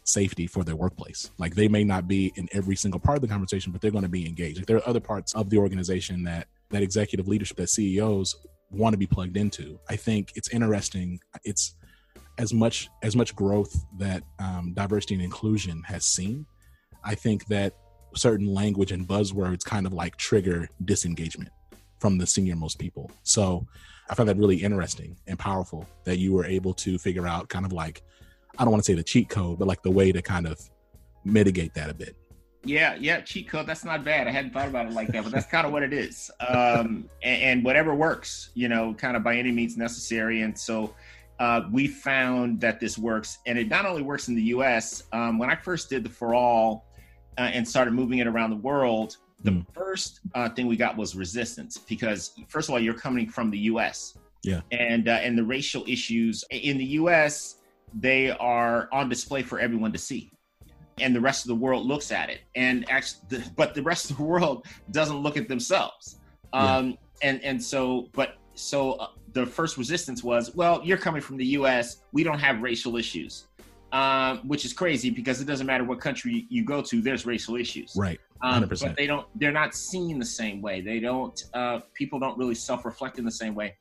safety 0.04 0.46
for 0.46 0.64
their 0.64 0.76
workplace. 0.76 1.32
Like 1.40 1.56
they 1.56 1.68
may 1.68 1.84
not 1.84 2.08
be 2.08 2.32
in 2.36 2.48
every 2.52 2.76
single 2.76 3.00
part 3.00 3.18
of 3.18 3.24
the 3.24 3.28
conversation, 3.28 3.72
but 3.72 3.82
they're 3.82 3.90
going 3.90 4.04
to 4.04 4.10
be 4.10 4.28
engaged. 4.28 4.58
Like 4.58 4.68
there 4.68 4.78
are 4.78 4.88
other 4.88 5.00
parts 5.00 5.34
of 5.34 5.50
the 5.50 5.58
organization 5.58 6.24
that 6.26 6.48
that 6.70 6.84
executive 6.84 7.28
leadership 7.28 7.58
that 7.58 7.70
CEOs 7.70 8.36
want 8.70 8.94
to 8.94 8.98
be 8.98 9.08
plugged 9.08 9.38
into. 9.38 9.80
I 9.90 9.96
think 9.96 10.34
it's 10.36 10.50
interesting. 10.50 11.20
It's 11.44 11.74
as 12.38 12.54
much 12.54 12.90
as 13.02 13.16
much 13.16 13.36
growth 13.36 13.84
that 13.98 14.22
um, 14.38 14.74
diversity 14.76 15.16
and 15.16 15.24
inclusion 15.24 15.82
has 15.88 16.06
seen. 16.06 16.46
I 17.04 17.16
think 17.16 17.48
that 17.48 17.74
certain 18.16 18.54
language 18.54 18.92
and 18.92 19.08
buzzwords 19.08 19.64
kind 19.64 19.86
of 19.86 19.94
like 19.94 20.16
trigger 20.18 20.70
disengagement 20.84 21.50
from 22.00 22.18
the 22.18 22.28
senior 22.28 22.56
most 22.56 22.80
people. 22.80 23.12
So 23.24 23.66
I 24.10 24.16
found 24.16 24.30
that 24.30 24.38
really 24.38 24.58
interesting 24.58 25.18
and 25.28 25.40
powerful 25.40 25.88
that 26.04 26.18
you 26.18 26.34
were 26.34 26.46
able 26.46 26.74
to 26.76 26.98
figure 26.98 27.28
out 27.28 27.50
kind 27.50 27.66
of 27.66 27.74
like, 27.74 28.04
I 28.58 28.64
don't 28.64 28.72
want 28.72 28.84
to 28.84 28.92
say 28.92 28.96
the 28.96 29.04
cheat 29.04 29.30
code, 29.30 29.60
but 29.60 29.68
like 29.68 29.82
the 29.82 29.92
way 29.92 30.12
to 30.12 30.22
kind 30.22 30.48
of 30.48 30.60
mitigate 31.24 31.74
that 31.74 31.90
a 31.90 31.94
bit. 31.94 32.16
Yeah, 32.64 32.96
yeah, 33.00 33.22
cheat 33.22 33.48
code. 33.48 33.68
That's 33.68 33.86
not 33.86 34.04
bad. 34.04 34.28
I 34.28 34.32
hadn't 34.32 34.52
thought 34.52 34.68
about 34.68 34.88
it 34.88 34.94
like 34.94 35.10
that, 35.10 35.24
but 35.24 35.32
that's 35.32 35.46
kind 35.46 35.68
of 35.68 35.72
what 35.72 35.84
it 35.84 35.94
is. 35.94 36.32
Um, 36.40 37.08
and, 37.22 37.42
and, 37.42 37.64
whatever 37.64 37.94
works, 37.94 38.50
you 38.56 38.70
know, 38.70 38.96
kind 38.96 39.16
of 39.16 39.24
by 39.24 39.36
any 39.36 39.52
means 39.52 39.78
necessary. 39.78 40.42
And 40.42 40.58
so 40.58 40.96
uh, 41.40 41.62
we 41.72 41.88
found 41.88 42.60
that 42.62 42.80
this 42.80 42.98
works, 42.98 43.38
and 43.46 43.60
it 43.60 43.68
not 43.68 43.86
only 43.86 44.02
works 44.02 44.30
in 44.30 44.36
the 44.36 44.42
U.S. 44.44 45.04
Um, 45.12 45.38
when 45.38 45.50
I 45.50 45.56
first 45.56 45.92
did 45.92 46.04
the 46.04 46.10
For 46.10 46.34
All 46.34 46.88
uh, 47.38 47.42
and 47.42 47.68
started 47.68 47.94
moving 47.94 48.20
it 48.20 48.28
around 48.28 48.50
the 48.50 48.58
world, 48.58 49.18
the 49.44 49.52
mm. 49.52 49.66
first 49.74 50.22
uh, 50.34 50.50
thing 50.50 50.68
we 50.68 50.76
got 50.76 50.98
was 50.98 51.16
resistance 51.16 51.78
because 51.78 52.34
first 52.48 52.70
of 52.70 52.74
all, 52.74 52.80
you're 52.80 52.94
coming 52.94 53.28
from 53.30 53.52
the 53.52 53.60
U.S. 53.60 54.18
Yeah, 54.44 54.62
and 54.72 55.08
uh, 55.08 55.20
and 55.24 55.38
the 55.38 55.44
racial 55.44 55.84
issues 55.88 56.44
in 56.52 56.78
the 56.78 56.86
U.S. 56.86 57.58
they 57.94 58.32
are 58.32 58.90
on 58.92 59.10
display 59.10 59.42
for 59.42 59.60
everyone 59.60 59.92
to 59.92 59.98
see, 59.98 60.32
and 61.00 61.16
the 61.16 61.22
rest 61.22 61.46
of 61.46 61.50
the 61.50 61.56
world 61.56 61.86
looks 61.86 62.12
at 62.12 62.30
it, 62.30 62.42
and 62.56 62.90
actually, 62.90 63.44
but 63.56 63.74
the 63.74 63.84
rest 63.84 64.12
of 64.12 64.18
the 64.18 64.24
world 64.34 64.66
doesn't 64.92 65.18
look 65.18 65.38
at 65.38 65.48
themselves. 65.48 66.20
Um, 66.54 66.90
yeah. 66.90 66.96
And 67.22 67.44
and 67.44 67.64
so, 67.64 68.10
but 68.14 68.38
so 68.56 68.94
uh, 68.94 69.08
the 69.34 69.46
first 69.46 69.78
resistance 69.78 70.24
was, 70.24 70.56
well, 70.56 70.82
you're 70.84 70.98
coming 70.98 71.22
from 71.22 71.38
the 71.38 71.46
U.S. 71.48 71.98
We 72.12 72.24
don't 72.24 72.40
have 72.40 72.62
racial 72.62 72.98
issues. 72.98 73.48
Um, 73.92 74.40
which 74.48 74.66
is 74.66 74.74
crazy 74.74 75.10
because 75.10 75.40
it 75.40 75.46
doesn't 75.46 75.68
matter 75.68 75.86
what 75.86 76.02
country 76.02 76.48
you 76.50 76.66
go 76.66 76.82
to, 76.82 77.02
there's 77.02 77.26
racial 77.26 77.56
issues. 77.56 77.94
Right. 77.96 78.20
Um, 78.42 78.68
but 78.68 78.96
they 78.98 79.08
don't. 79.08 79.26
They're 79.36 79.54
not 79.54 79.74
seen 79.74 80.20
the 80.20 80.26
same 80.26 80.62
way. 80.62 80.82
They 80.82 81.00
don't. 81.00 81.42
Uh, 81.54 81.80
people 81.94 82.20
don't 82.20 82.38
really 82.38 82.56
self-reflect 82.56 83.20
in 83.20 83.26
the 83.26 83.32
same 83.32 83.56
way. 83.56 83.76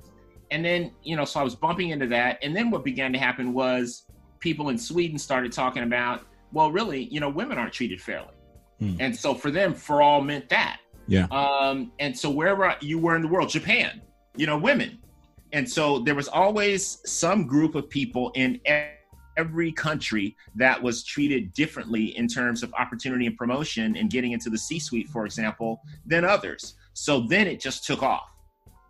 And 0.53 0.65
then 0.65 0.93
you 1.03 1.17
know, 1.17 1.25
so 1.25 1.41
I 1.41 1.43
was 1.43 1.57
bumping 1.57 1.91
into 1.91 2.07
that. 2.09 2.39
And 2.43 2.55
then 2.55 2.71
what 2.71 2.85
began 2.85 3.13
to 3.13 3.19
happen 3.19 3.53
was 3.53 4.05
people 4.39 4.69
in 4.69 4.79
Sweden 4.79 5.19
started 5.19 5.51
talking 5.51 5.83
about, 5.83 6.23
well, 6.53 6.71
really, 6.71 7.05
you 7.05 7.19
know, 7.19 7.29
women 7.29 7.59
aren't 7.59 7.73
treated 7.73 8.01
fairly. 8.01 8.29
Hmm. 8.79 8.97
And 9.01 9.17
so 9.17 9.35
for 9.35 9.51
them, 9.51 9.75
for 9.75 10.01
all 10.01 10.21
meant 10.21 10.49
that. 10.51 10.81
Yeah. 11.09 11.27
Um, 11.31 11.93
and 11.99 12.17
so 12.17 12.31
wherever 12.31 12.77
you 12.81 12.99
were 12.99 13.17
in 13.17 13.23
the 13.23 13.29
world, 13.29 13.49
Japan, 13.49 14.01
you 14.37 14.47
know, 14.47 14.59
women. 14.59 14.99
And 15.53 15.69
so 15.69 15.99
there 16.01 16.15
was 16.15 16.29
always 16.29 16.99
some 17.05 17.47
group 17.47 17.75
of 17.75 17.89
people 17.89 18.33
in 18.35 18.61
every 19.37 19.73
country 19.73 20.37
that 20.55 20.83
was 20.83 21.05
treated 21.05 21.53
differently 21.53 22.17
in 22.17 22.29
terms 22.29 22.63
of 22.63 22.73
opportunity 22.75 23.27
and 23.27 23.37
promotion 23.37 23.97
and 23.97 24.11
getting 24.11 24.33
into 24.33 24.51
the 24.51 24.59
C 24.59 24.79
suite, 24.79 25.09
for 25.09 25.25
example, 25.27 25.81
than 26.07 26.25
others. 26.25 26.75
So 26.93 27.21
then 27.21 27.47
it 27.47 27.61
just 27.61 27.85
took 27.85 28.03
off. 28.03 28.29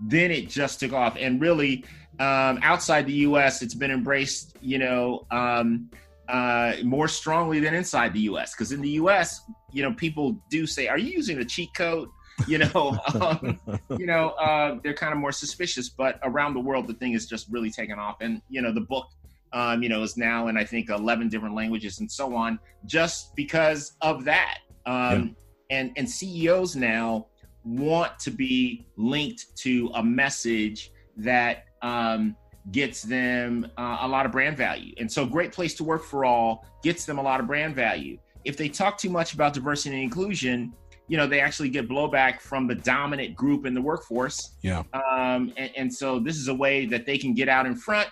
Then 0.00 0.30
it 0.30 0.48
just 0.48 0.80
took 0.80 0.92
off. 0.92 1.16
And 1.18 1.40
really, 1.40 1.84
um, 2.18 2.58
outside 2.62 3.06
the 3.06 3.14
US, 3.28 3.62
it's 3.62 3.74
been 3.74 3.90
embraced, 3.90 4.56
you 4.60 4.78
know, 4.78 5.26
um, 5.30 5.90
uh, 6.28 6.74
more 6.82 7.08
strongly 7.08 7.60
than 7.60 7.74
inside 7.74 8.12
the 8.12 8.20
US. 8.20 8.54
Because 8.54 8.72
in 8.72 8.80
the 8.80 8.90
US, 8.90 9.42
you 9.72 9.82
know, 9.82 9.92
people 9.92 10.40
do 10.50 10.66
say, 10.66 10.88
Are 10.88 10.98
you 10.98 11.10
using 11.10 11.38
a 11.38 11.44
cheat 11.44 11.74
code? 11.74 12.08
you 12.48 12.58
know, 12.58 12.98
um, 13.14 13.60
you 13.96 14.06
know, 14.06 14.30
uh, 14.30 14.78
they're 14.82 14.94
kind 14.94 15.12
of 15.12 15.18
more 15.18 15.30
suspicious. 15.30 15.88
But 15.88 16.18
around 16.24 16.54
the 16.54 16.60
world, 16.60 16.88
the 16.88 16.94
thing 16.94 17.12
is 17.12 17.26
just 17.26 17.46
really 17.48 17.70
taken 17.70 17.98
off. 17.98 18.16
And 18.20 18.42
you 18.48 18.60
know, 18.60 18.72
the 18.72 18.80
book, 18.80 19.06
um, 19.54 19.82
you 19.82 19.88
know, 19.88 20.02
is 20.02 20.16
now 20.16 20.48
in 20.48 20.56
I 20.56 20.64
think 20.64 20.90
eleven 20.90 21.28
different 21.28 21.54
languages 21.54 22.00
and 22.00 22.10
so 22.10 22.34
on, 22.34 22.58
just 22.84 23.34
because 23.36 23.92
of 24.02 24.24
that. 24.24 24.58
Um, 24.84 25.36
yeah. 25.70 25.78
And 25.78 25.92
and 25.96 26.10
CEOs 26.10 26.76
now 26.76 27.28
want 27.64 28.18
to 28.18 28.30
be 28.30 28.86
linked 28.96 29.56
to 29.56 29.90
a 29.94 30.04
message 30.04 30.92
that 31.16 31.64
um, 31.80 32.36
gets 32.72 33.02
them 33.02 33.70
uh, 33.78 33.98
a 34.00 34.08
lot 34.08 34.26
of 34.26 34.32
brand 34.32 34.56
value. 34.56 34.92
And 34.98 35.10
so, 35.10 35.24
Great 35.24 35.52
Place 35.52 35.74
to 35.74 35.84
Work 35.84 36.04
for 36.04 36.24
All 36.24 36.66
gets 36.82 37.06
them 37.06 37.18
a 37.18 37.22
lot 37.22 37.40
of 37.40 37.46
brand 37.46 37.74
value. 37.74 38.18
If 38.44 38.56
they 38.56 38.68
talk 38.68 38.98
too 38.98 39.08
much 39.08 39.32
about 39.32 39.54
diversity 39.54 39.94
and 39.94 40.04
inclusion, 40.04 40.74
you 41.08 41.16
know 41.16 41.26
they 41.26 41.40
actually 41.40 41.68
get 41.68 41.88
blowback 41.88 42.40
from 42.40 42.66
the 42.66 42.74
dominant 42.74 43.34
group 43.34 43.66
in 43.66 43.74
the 43.74 43.80
workforce 43.80 44.52
yeah 44.62 44.82
um, 44.94 45.52
and, 45.56 45.70
and, 45.76 45.94
so 45.94 46.18
this 46.18 46.36
is 46.36 46.48
a 46.48 46.54
way 46.54 46.86
that 46.86 47.04
they 47.04 47.18
can 47.18 47.34
get 47.34 47.46
out 47.46 47.66
in 47.66 47.76
front 47.76 48.08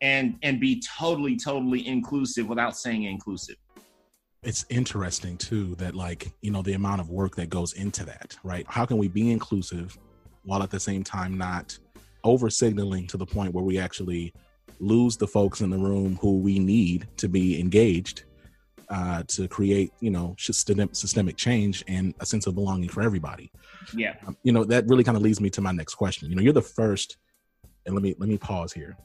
and 0.00 0.36
and 0.42 0.60
be 0.60 0.82
totally 0.98 1.36
totally 1.36 1.86
inclusive 1.86 2.48
without 2.48 2.76
saying 2.76 3.04
inclusive 3.04 3.56
it's 4.42 4.64
interesting 4.68 5.36
too 5.36 5.74
that 5.76 5.94
like 5.94 6.32
you 6.42 6.50
know 6.50 6.62
the 6.62 6.74
amount 6.74 7.00
of 7.00 7.08
work 7.08 7.34
that 7.34 7.48
goes 7.48 7.72
into 7.74 8.04
that 8.04 8.36
right 8.44 8.66
how 8.68 8.84
can 8.84 8.98
we 8.98 9.08
be 9.08 9.30
inclusive 9.30 9.96
while 10.44 10.62
at 10.62 10.70
the 10.70 10.80
same 10.80 11.02
time 11.02 11.36
not 11.36 11.78
over 12.24 12.50
signaling 12.50 13.06
to 13.06 13.16
the 13.16 13.26
point 13.26 13.54
where 13.54 13.64
we 13.64 13.78
actually 13.78 14.32
lose 14.80 15.16
the 15.16 15.26
folks 15.26 15.60
in 15.60 15.70
the 15.70 15.78
room 15.78 16.18
who 16.20 16.38
we 16.38 16.58
need 16.58 17.06
to 17.16 17.28
be 17.28 17.58
engaged 17.58 18.24
uh, 18.88 19.22
to 19.26 19.48
create, 19.48 19.92
you 20.00 20.10
know, 20.10 20.34
systemic, 20.38 20.94
systemic 20.94 21.36
change 21.36 21.84
and 21.88 22.14
a 22.20 22.26
sense 22.26 22.46
of 22.46 22.54
belonging 22.54 22.88
for 22.88 23.02
everybody. 23.02 23.50
Yeah. 23.94 24.14
Um, 24.26 24.36
you 24.42 24.52
know, 24.52 24.64
that 24.64 24.86
really 24.86 25.04
kind 25.04 25.16
of 25.16 25.22
leads 25.22 25.40
me 25.40 25.50
to 25.50 25.60
my 25.60 25.72
next 25.72 25.94
question. 25.94 26.28
You 26.30 26.36
know, 26.36 26.42
you're 26.42 26.52
the 26.52 26.62
first, 26.62 27.16
and 27.84 27.94
let 27.94 28.02
me 28.02 28.14
let 28.18 28.28
me 28.28 28.38
pause 28.38 28.72
here. 28.72 28.96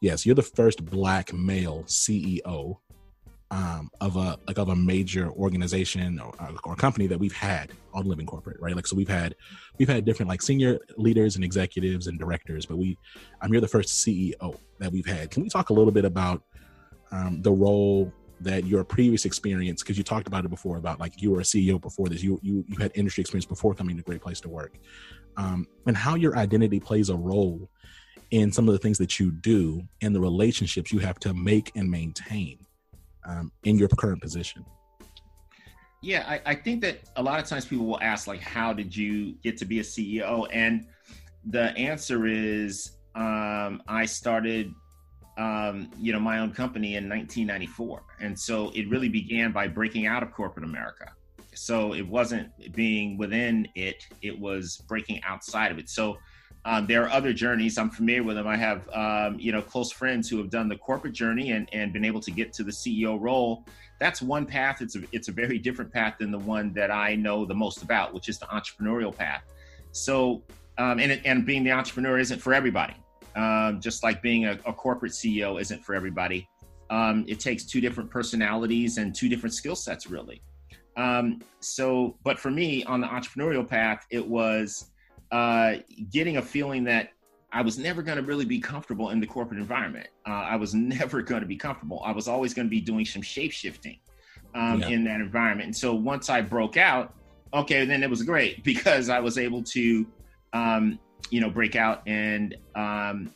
Yes, 0.00 0.24
you're 0.24 0.34
the 0.34 0.42
first 0.42 0.84
black 0.84 1.32
male 1.32 1.84
CEO 1.84 2.78
um, 3.50 3.90
of 4.00 4.16
a 4.16 4.38
like 4.46 4.58
of 4.58 4.68
a 4.68 4.76
major 4.76 5.30
organization 5.30 6.20
or, 6.20 6.32
or 6.64 6.76
company 6.76 7.06
that 7.06 7.18
we've 7.18 7.32
had 7.32 7.72
on 7.94 8.06
Living 8.06 8.26
Corporate, 8.26 8.60
right? 8.60 8.76
Like, 8.76 8.86
so 8.86 8.94
we've 8.94 9.08
had 9.08 9.34
we've 9.78 9.88
had 9.88 10.04
different 10.04 10.28
like 10.28 10.42
senior 10.42 10.78
leaders 10.96 11.34
and 11.34 11.44
executives 11.44 12.06
and 12.06 12.18
directors, 12.18 12.66
but 12.66 12.76
we, 12.76 12.98
I'm 13.40 13.52
you're 13.52 13.60
the 13.60 13.68
first 13.68 13.88
CEO 13.88 14.58
that 14.78 14.92
we've 14.92 15.06
had. 15.06 15.30
Can 15.30 15.42
we 15.42 15.48
talk 15.48 15.70
a 15.70 15.72
little 15.72 15.92
bit 15.92 16.04
about 16.04 16.42
um, 17.10 17.40
the 17.42 17.52
role 17.52 18.12
that 18.40 18.64
your 18.66 18.84
previous 18.84 19.24
experience 19.24 19.82
because 19.82 19.98
you 19.98 20.04
talked 20.04 20.28
about 20.28 20.44
it 20.44 20.48
before 20.48 20.76
about 20.76 21.00
like 21.00 21.20
you 21.20 21.32
were 21.32 21.40
a 21.40 21.42
ceo 21.42 21.80
before 21.80 22.08
this 22.08 22.22
you 22.22 22.38
you, 22.40 22.64
you 22.68 22.76
had 22.78 22.92
industry 22.94 23.20
experience 23.20 23.46
before 23.46 23.74
coming 23.74 23.96
to 23.96 24.02
great 24.04 24.20
place 24.20 24.40
to 24.40 24.48
work 24.48 24.78
um, 25.36 25.66
and 25.86 25.96
how 25.96 26.14
your 26.14 26.36
identity 26.36 26.78
plays 26.78 27.08
a 27.08 27.16
role 27.16 27.68
in 28.30 28.52
some 28.52 28.68
of 28.68 28.72
the 28.72 28.78
things 28.78 28.98
that 28.98 29.18
you 29.18 29.30
do 29.30 29.82
and 30.02 30.14
the 30.14 30.20
relationships 30.20 30.92
you 30.92 30.98
have 30.98 31.18
to 31.18 31.32
make 31.34 31.72
and 31.74 31.90
maintain 31.90 32.58
um, 33.24 33.50
in 33.64 33.78
your 33.78 33.88
current 33.88 34.20
position 34.20 34.64
yeah 36.02 36.24
I, 36.28 36.52
I 36.52 36.54
think 36.54 36.82
that 36.82 36.98
a 37.16 37.22
lot 37.22 37.40
of 37.40 37.46
times 37.46 37.64
people 37.64 37.86
will 37.86 38.00
ask 38.00 38.26
like 38.26 38.40
how 38.40 38.72
did 38.72 38.94
you 38.94 39.34
get 39.42 39.56
to 39.58 39.64
be 39.64 39.80
a 39.80 39.82
ceo 39.82 40.46
and 40.52 40.86
the 41.46 41.76
answer 41.76 42.26
is 42.26 42.92
um, 43.14 43.82
i 43.88 44.04
started 44.04 44.72
um, 45.38 45.88
you 45.96 46.12
know, 46.12 46.18
my 46.18 46.40
own 46.40 46.52
company 46.52 46.96
in 46.96 47.08
1994. 47.08 48.02
And 48.20 48.38
so 48.38 48.70
it 48.74 48.88
really 48.90 49.08
began 49.08 49.52
by 49.52 49.68
breaking 49.68 50.06
out 50.06 50.22
of 50.22 50.32
corporate 50.32 50.64
America. 50.64 51.12
So 51.54 51.94
it 51.94 52.06
wasn't 52.06 52.50
being 52.74 53.16
within 53.16 53.68
it, 53.74 54.04
it 54.20 54.38
was 54.38 54.82
breaking 54.88 55.22
outside 55.24 55.70
of 55.70 55.78
it. 55.78 55.88
So 55.88 56.18
um, 56.64 56.86
there 56.86 57.04
are 57.04 57.10
other 57.10 57.32
journeys. 57.32 57.78
I'm 57.78 57.90
familiar 57.90 58.22
with 58.22 58.36
them. 58.36 58.46
I 58.46 58.56
have, 58.56 58.88
um, 58.92 59.38
you 59.38 59.52
know, 59.52 59.62
close 59.62 59.92
friends 59.92 60.28
who 60.28 60.38
have 60.38 60.50
done 60.50 60.68
the 60.68 60.76
corporate 60.76 61.14
journey 61.14 61.52
and, 61.52 61.68
and 61.72 61.92
been 61.92 62.04
able 62.04 62.20
to 62.20 62.30
get 62.30 62.52
to 62.54 62.64
the 62.64 62.70
CEO 62.70 63.18
role. 63.20 63.64
That's 63.98 64.20
one 64.20 64.46
path. 64.46 64.80
It's 64.80 64.96
a, 64.96 65.02
it's 65.12 65.28
a 65.28 65.32
very 65.32 65.58
different 65.58 65.92
path 65.92 66.16
than 66.18 66.30
the 66.30 66.38
one 66.38 66.72
that 66.74 66.90
I 66.90 67.14
know 67.14 67.44
the 67.44 67.54
most 67.54 67.82
about, 67.82 68.12
which 68.12 68.28
is 68.28 68.38
the 68.38 68.46
entrepreneurial 68.46 69.16
path. 69.16 69.42
So, 69.92 70.42
um, 70.78 71.00
and, 71.00 71.20
and 71.24 71.46
being 71.46 71.64
the 71.64 71.72
entrepreneur 71.72 72.18
isn't 72.18 72.40
for 72.40 72.54
everybody. 72.54 72.94
Um, 73.34 73.80
just 73.80 74.02
like 74.02 74.20
being 74.20 74.46
a, 74.46 74.52
a, 74.66 74.72
corporate 74.72 75.12
CEO 75.12 75.60
isn't 75.60 75.84
for 75.84 75.94
everybody. 75.94 76.48
Um, 76.90 77.24
it 77.28 77.38
takes 77.38 77.64
two 77.64 77.80
different 77.80 78.10
personalities 78.10 78.98
and 78.98 79.14
two 79.14 79.28
different 79.28 79.54
skill 79.54 79.76
sets, 79.76 80.08
really. 80.08 80.42
Um, 80.96 81.40
so, 81.60 82.16
but 82.24 82.38
for 82.38 82.50
me 82.50 82.82
on 82.84 83.00
the 83.00 83.06
entrepreneurial 83.06 83.68
path, 83.68 84.06
it 84.10 84.26
was 84.26 84.90
uh, 85.30 85.74
getting 86.10 86.36
a 86.36 86.42
feeling 86.42 86.84
that 86.84 87.10
I 87.52 87.62
was 87.62 87.78
never 87.78 88.02
going 88.02 88.18
to 88.18 88.22
really 88.22 88.44
be 88.44 88.60
comfortable 88.60 89.10
in 89.10 89.20
the 89.20 89.26
corporate 89.26 89.60
environment. 89.60 90.08
Uh, 90.26 90.30
I 90.30 90.56
was 90.56 90.74
never 90.74 91.22
going 91.22 91.40
to 91.40 91.46
be 91.46 91.56
comfortable. 91.56 92.02
I 92.04 92.12
was 92.12 92.28
always 92.28 92.54
going 92.54 92.66
to 92.66 92.70
be 92.70 92.80
doing 92.80 93.04
some 93.04 93.22
shape 93.22 93.52
shifting 93.52 93.98
um, 94.54 94.80
yeah. 94.80 94.88
in 94.88 95.04
that 95.04 95.20
environment. 95.20 95.66
And 95.66 95.76
so 95.76 95.94
once 95.94 96.30
I 96.30 96.40
broke 96.40 96.76
out, 96.76 97.14
okay, 97.54 97.84
then 97.84 98.02
it 98.02 98.10
was 98.10 98.22
great 98.22 98.62
because 98.72 99.08
I 99.08 99.20
was 99.20 99.38
able 99.38 99.62
to 99.64 100.06
um, 100.52 100.98
you 101.30 101.40
know, 101.40 101.50
break 101.50 101.76
out 101.76 102.02
and 102.06 102.56
um, 102.74 103.34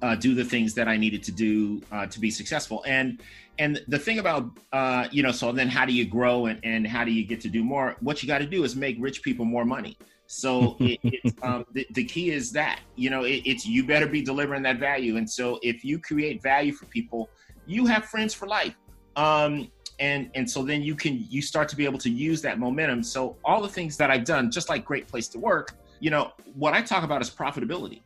uh, 0.00 0.14
do 0.14 0.34
the 0.34 0.44
things 0.44 0.74
that 0.74 0.88
I 0.88 0.96
needed 0.96 1.22
to 1.24 1.32
do 1.32 1.82
uh, 1.92 2.06
to 2.06 2.20
be 2.20 2.30
successful. 2.30 2.82
And 2.86 3.20
and 3.58 3.82
the 3.86 3.98
thing 3.98 4.18
about 4.18 4.50
uh, 4.72 5.08
you 5.10 5.22
know, 5.22 5.32
so 5.32 5.52
then 5.52 5.68
how 5.68 5.84
do 5.84 5.92
you 5.92 6.06
grow 6.06 6.46
and, 6.46 6.60
and 6.64 6.86
how 6.86 7.04
do 7.04 7.12
you 7.12 7.24
get 7.24 7.40
to 7.42 7.48
do 7.48 7.62
more? 7.62 7.96
What 8.00 8.22
you 8.22 8.26
got 8.26 8.38
to 8.38 8.46
do 8.46 8.64
is 8.64 8.74
make 8.74 8.96
rich 8.98 9.22
people 9.22 9.44
more 9.44 9.64
money. 9.64 9.96
So 10.32 10.76
it, 10.80 10.98
it's, 11.02 11.34
um, 11.42 11.66
the, 11.74 11.86
the 11.90 12.04
key 12.04 12.30
is 12.30 12.52
that 12.52 12.80
you 12.96 13.10
know 13.10 13.24
it, 13.24 13.42
it's 13.44 13.66
you 13.66 13.84
better 13.84 14.06
be 14.06 14.22
delivering 14.22 14.62
that 14.62 14.78
value. 14.78 15.18
And 15.18 15.28
so 15.28 15.60
if 15.62 15.84
you 15.84 15.98
create 15.98 16.42
value 16.42 16.72
for 16.72 16.86
people, 16.86 17.28
you 17.66 17.84
have 17.86 18.06
friends 18.06 18.32
for 18.32 18.48
life. 18.48 18.74
Um, 19.16 19.70
and 20.00 20.30
and 20.34 20.50
so 20.50 20.62
then 20.62 20.82
you 20.82 20.94
can 20.94 21.26
you 21.28 21.42
start 21.42 21.68
to 21.68 21.76
be 21.76 21.84
able 21.84 21.98
to 21.98 22.08
use 22.08 22.40
that 22.42 22.58
momentum. 22.58 23.02
So 23.02 23.36
all 23.44 23.60
the 23.60 23.68
things 23.68 23.98
that 23.98 24.10
I've 24.10 24.24
done, 24.24 24.50
just 24.50 24.70
like 24.70 24.86
Great 24.86 25.06
Place 25.06 25.28
to 25.28 25.38
Work, 25.38 25.76
you 26.00 26.10
know, 26.10 26.32
what 26.54 26.72
I 26.72 26.80
talk 26.80 27.04
about 27.04 27.20
is 27.20 27.28
profitability. 27.28 28.00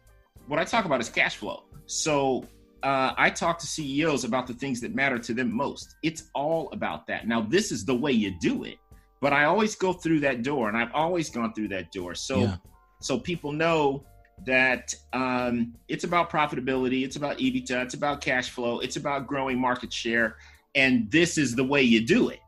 What 0.48 0.58
I 0.58 0.64
talk 0.64 0.84
about 0.84 1.00
is 1.00 1.08
cash 1.08 1.36
flow. 1.36 1.62
So 1.86 2.44
uh, 2.82 3.12
I 3.16 3.30
talk 3.30 3.58
to 3.60 3.66
CEOs 3.66 4.24
about 4.24 4.48
the 4.48 4.54
things 4.54 4.80
that 4.80 4.94
matter 4.96 5.18
to 5.18 5.32
them 5.32 5.54
most. 5.54 5.94
It's 6.02 6.24
all 6.34 6.70
about 6.72 7.06
that. 7.06 7.28
Now, 7.28 7.40
this 7.40 7.70
is 7.70 7.84
the 7.84 7.94
way 7.94 8.10
you 8.10 8.34
do 8.40 8.64
it, 8.64 8.78
but 9.20 9.32
I 9.32 9.44
always 9.44 9.74
go 9.74 9.92
through 9.92 10.20
that 10.20 10.42
door, 10.42 10.68
and 10.68 10.76
I've 10.76 10.92
always 10.94 11.30
gone 11.30 11.52
through 11.54 11.68
that 11.68 11.92
door. 11.92 12.14
So, 12.14 12.40
yeah. 12.40 12.56
so 13.00 13.18
people 13.18 13.52
know 13.52 14.04
that 14.44 14.94
um, 15.12 15.74
it's 15.88 16.04
about 16.04 16.30
profitability, 16.30 17.04
it's 17.04 17.16
about 17.16 17.38
EBITDA, 17.38 17.84
it's 17.84 17.94
about 17.94 18.20
cash 18.20 18.50
flow, 18.50 18.80
it's 18.80 18.96
about 18.96 19.26
growing 19.26 19.58
market 19.58 19.92
share, 19.92 20.36
and 20.74 21.10
this 21.10 21.38
is 21.38 21.54
the 21.54 21.64
way 21.64 21.82
you 21.82 22.04
do 22.04 22.28
it. 22.28 22.40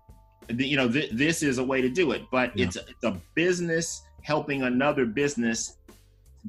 You 0.50 0.76
know, 0.76 0.90
th- 0.90 1.10
this 1.12 1.42
is 1.42 1.58
a 1.58 1.64
way 1.64 1.80
to 1.80 1.88
do 1.88 2.12
it, 2.12 2.22
but 2.30 2.56
yeah. 2.56 2.66
it's, 2.66 2.76
a, 2.76 2.80
it's 2.80 3.04
a 3.04 3.16
business 3.34 4.02
helping 4.22 4.62
another 4.62 5.06
business 5.06 5.76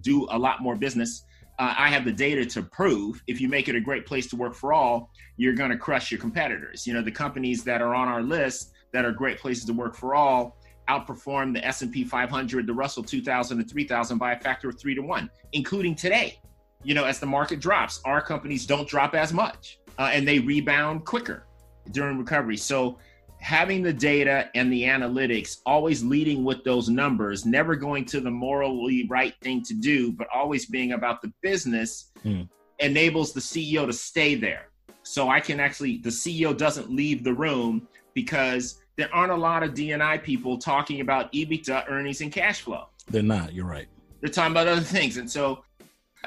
do 0.02 0.28
a 0.32 0.38
lot 0.38 0.62
more 0.62 0.76
business. 0.76 1.24
Uh, 1.58 1.74
I 1.78 1.90
have 1.90 2.06
the 2.06 2.12
data 2.12 2.46
to 2.46 2.62
prove 2.62 3.22
if 3.28 3.42
you 3.42 3.50
make 3.50 3.68
it 3.68 3.76
a 3.76 3.82
great 3.82 4.06
place 4.06 4.28
to 4.28 4.36
work 4.36 4.54
for 4.54 4.74
all, 4.74 5.12
you're 5.38 5.54
going 5.54 5.72
to 5.72 5.78
crush 5.78 6.12
your 6.12 6.20
competitors. 6.20 6.86
You 6.88 6.94
know, 6.94 7.02
the 7.02 7.12
companies 7.12 7.64
that 7.66 7.82
are 7.82 7.96
on 7.96 8.08
our 8.08 8.22
list 8.22 8.72
that 8.94 9.06
are 9.06 9.12
great 9.12 9.40
places 9.40 9.66
to 9.66 9.74
work 9.74 9.96
for 9.96 10.16
all 10.16 10.58
outperform 10.90 11.54
the 11.54 11.64
S&P 11.66 12.04
500, 12.04 12.66
the 12.66 12.74
Russell 12.74 13.04
2000 13.04 13.60
and 13.60 13.70
3000 13.70 14.18
by 14.18 14.34
a 14.34 14.40
factor 14.40 14.70
of 14.70 14.80
3 14.80 14.96
to 14.96 15.02
1, 15.02 15.30
including 15.54 15.96
today. 15.96 16.42
You 16.84 16.96
know, 16.96 17.06
as 17.06 17.20
the 17.20 17.26
market 17.26 17.60
drops, 17.60 18.02
our 18.06 18.22
companies 18.22 18.66
don't 18.66 18.88
drop 18.88 19.14
as 19.14 19.32
much 19.32 19.80
uh, 19.98 20.10
and 20.14 20.28
they 20.28 20.40
rebound 20.40 21.06
quicker 21.06 21.46
during 21.92 22.18
recovery. 22.18 22.58
So 22.58 22.98
having 23.40 23.84
the 23.84 23.94
data 23.94 24.50
and 24.56 24.72
the 24.72 24.84
analytics, 24.84 25.58
always 25.66 26.04
leading 26.04 26.44
with 26.44 26.64
those 26.64 26.90
numbers, 26.90 27.46
never 27.46 27.76
going 27.76 28.06
to 28.06 28.20
the 28.20 28.32
morally 28.32 29.06
right 29.10 29.34
thing 29.42 29.62
to 29.64 29.74
do, 29.74 30.12
but 30.12 30.28
always 30.34 30.66
being 30.66 30.94
about 30.94 31.22
the 31.22 31.32
business, 31.42 32.12
mm. 32.26 32.48
enables 32.80 33.34
the 33.34 33.40
CEO 33.40 33.86
to 33.86 33.94
stay 33.94 34.36
there. 34.36 34.70
So 35.04 35.30
I 35.30 35.40
can 35.40 35.60
actually, 35.60 35.98
the 35.98 36.10
CEO 36.10 36.56
doesn't 36.56 36.90
leave 36.90 37.24
the 37.24 37.34
room 37.34 37.88
because 38.14 38.82
there 38.98 39.14
aren't 39.14 39.32
a 39.32 39.36
lot 39.36 39.64
of 39.64 39.74
D&I 39.74 40.18
people 40.20 40.58
talking 40.58 41.02
about 41.02 41.32
EBITDA, 41.32 41.90
earnings, 41.90 42.22
and 42.22 42.32
cash 42.32 42.62
flow. 42.62 42.88
They're 43.10 43.24
not. 43.24 43.54
You're 43.54 43.66
right. 43.66 43.88
They're 44.22 44.30
talking 44.30 44.52
about 44.52 44.68
other 44.68 44.82
things, 44.82 45.18
and 45.18 45.30
so 45.30 45.64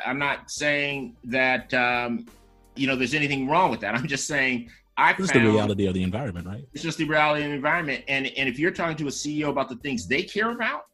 I'm 0.04 0.18
not 0.18 0.50
saying 0.50 1.16
that 1.24 1.72
um, 1.74 2.26
you 2.74 2.86
know 2.86 2.96
there's 2.96 3.14
anything 3.14 3.48
wrong 3.48 3.70
with 3.70 3.80
that. 3.80 3.94
I'm 3.94 4.06
just 4.06 4.26
saying 4.26 4.70
I 4.96 5.12
it's 5.12 5.30
found, 5.30 5.46
the 5.46 5.50
reality 5.50 5.86
of 5.86 5.94
the 5.94 6.02
environment, 6.02 6.46
right? 6.46 6.64
It's 6.72 6.82
just 6.82 6.98
the 6.98 7.04
reality 7.04 7.44
of 7.44 7.50
the 7.50 7.56
environment. 7.56 8.04
And 8.08 8.26
and 8.26 8.48
if 8.48 8.58
you're 8.58 8.70
talking 8.70 8.96
to 8.96 9.06
a 9.06 9.10
CEO 9.10 9.48
about 9.48 9.68
the 9.68 9.76
things 9.76 10.06
they 10.06 10.22
care 10.22 10.50
about, 10.50 10.84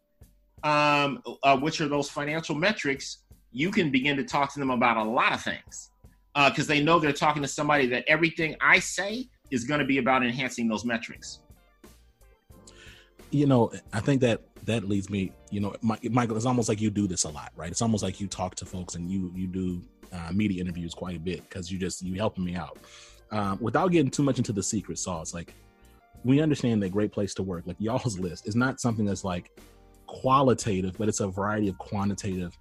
um, 0.63 1.23
uh, 1.43 1.57
which 1.57 1.81
are 1.81 1.89
those 1.89 2.09
financial 2.09 2.55
metrics, 2.55 3.25
you 3.53 3.71
can 3.71 3.91
begin 3.91 4.17
to 4.17 4.25
talk 4.25 4.53
to 4.55 4.59
them 4.59 4.71
about 4.71 4.97
a 4.97 5.05
lot 5.05 5.33
of 5.33 5.43
things 5.43 5.91
because 6.35 6.71
uh, 6.71 6.75
they 6.75 6.83
know 6.83 6.99
they're 7.01 7.13
talking 7.13 7.43
to 7.43 7.49
somebody 7.49 7.87
that 7.87 8.05
everything 8.07 8.55
I 8.61 8.79
say 8.79 9.29
is 9.51 9.65
going 9.65 9.81
to 9.81 9.87
be 9.87 9.99
about 9.99 10.25
enhancing 10.25 10.69
those 10.69 10.85
metrics. 10.85 11.41
You 13.31 13.47
know, 13.47 13.73
I 13.93 14.01
think 14.01 14.21
that 14.23 14.43
that 14.65 14.89
leads 14.89 15.11
me. 15.11 15.33
You 15.51 15.61
know, 15.61 15.75
Michael, 15.83 16.37
it's 16.37 16.47
almost 16.47 16.69
like 16.69 16.81
you 16.81 16.91
do 16.91 17.07
this 17.07 17.25
a 17.25 17.29
lot, 17.29 17.53
right? 17.57 17.71
It's 17.71 17.83
almost 17.83 18.03
like 18.03 18.21
you 18.21 18.27
talk 18.27 18.55
to 18.57 18.65
folks 18.65 18.95
and 18.95 19.11
you 19.11 19.31
you 19.35 19.47
do 19.47 19.83
uh, 20.13 20.31
media 20.33 20.61
interviews 20.61 20.95
quite 20.95 21.17
a 21.17 21.21
bit 21.21 21.43
because 21.49 21.71
you 21.71 21.79
just 21.79 22.03
you 22.03 22.15
helping 22.15 22.45
me 22.45 22.55
out. 22.55 22.79
Um, 23.31 23.59
without 23.61 23.89
getting 23.89 24.11
too 24.11 24.23
much 24.23 24.39
into 24.39 24.53
the 24.53 24.63
secret 24.63 24.99
sauce, 24.99 25.35
like 25.35 25.53
we 26.25 26.41
understand 26.41 26.83
that 26.83 26.91
great 26.91 27.13
place 27.13 27.35
to 27.35 27.43
work, 27.43 27.65
like 27.67 27.77
y'all's 27.79 28.19
list, 28.19 28.49
is 28.49 28.57
not 28.57 28.81
something 28.81 29.05
that's 29.05 29.25
like 29.25 29.51
qualitative, 30.07 30.97
but 30.99 31.09
it's 31.09 31.21
a 31.21 31.29
variety 31.29 31.69
of 31.69 31.77
quantitative 31.79 32.57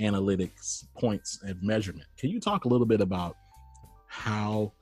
analytics 0.00 0.84
points 0.94 1.40
and 1.42 1.60
measurement. 1.62 2.06
Can 2.18 2.30
you 2.30 2.40
talk 2.40 2.64
a 2.64 2.68
little 2.68 2.86
bit 2.86 3.00
about 3.00 3.36
how 4.08 4.72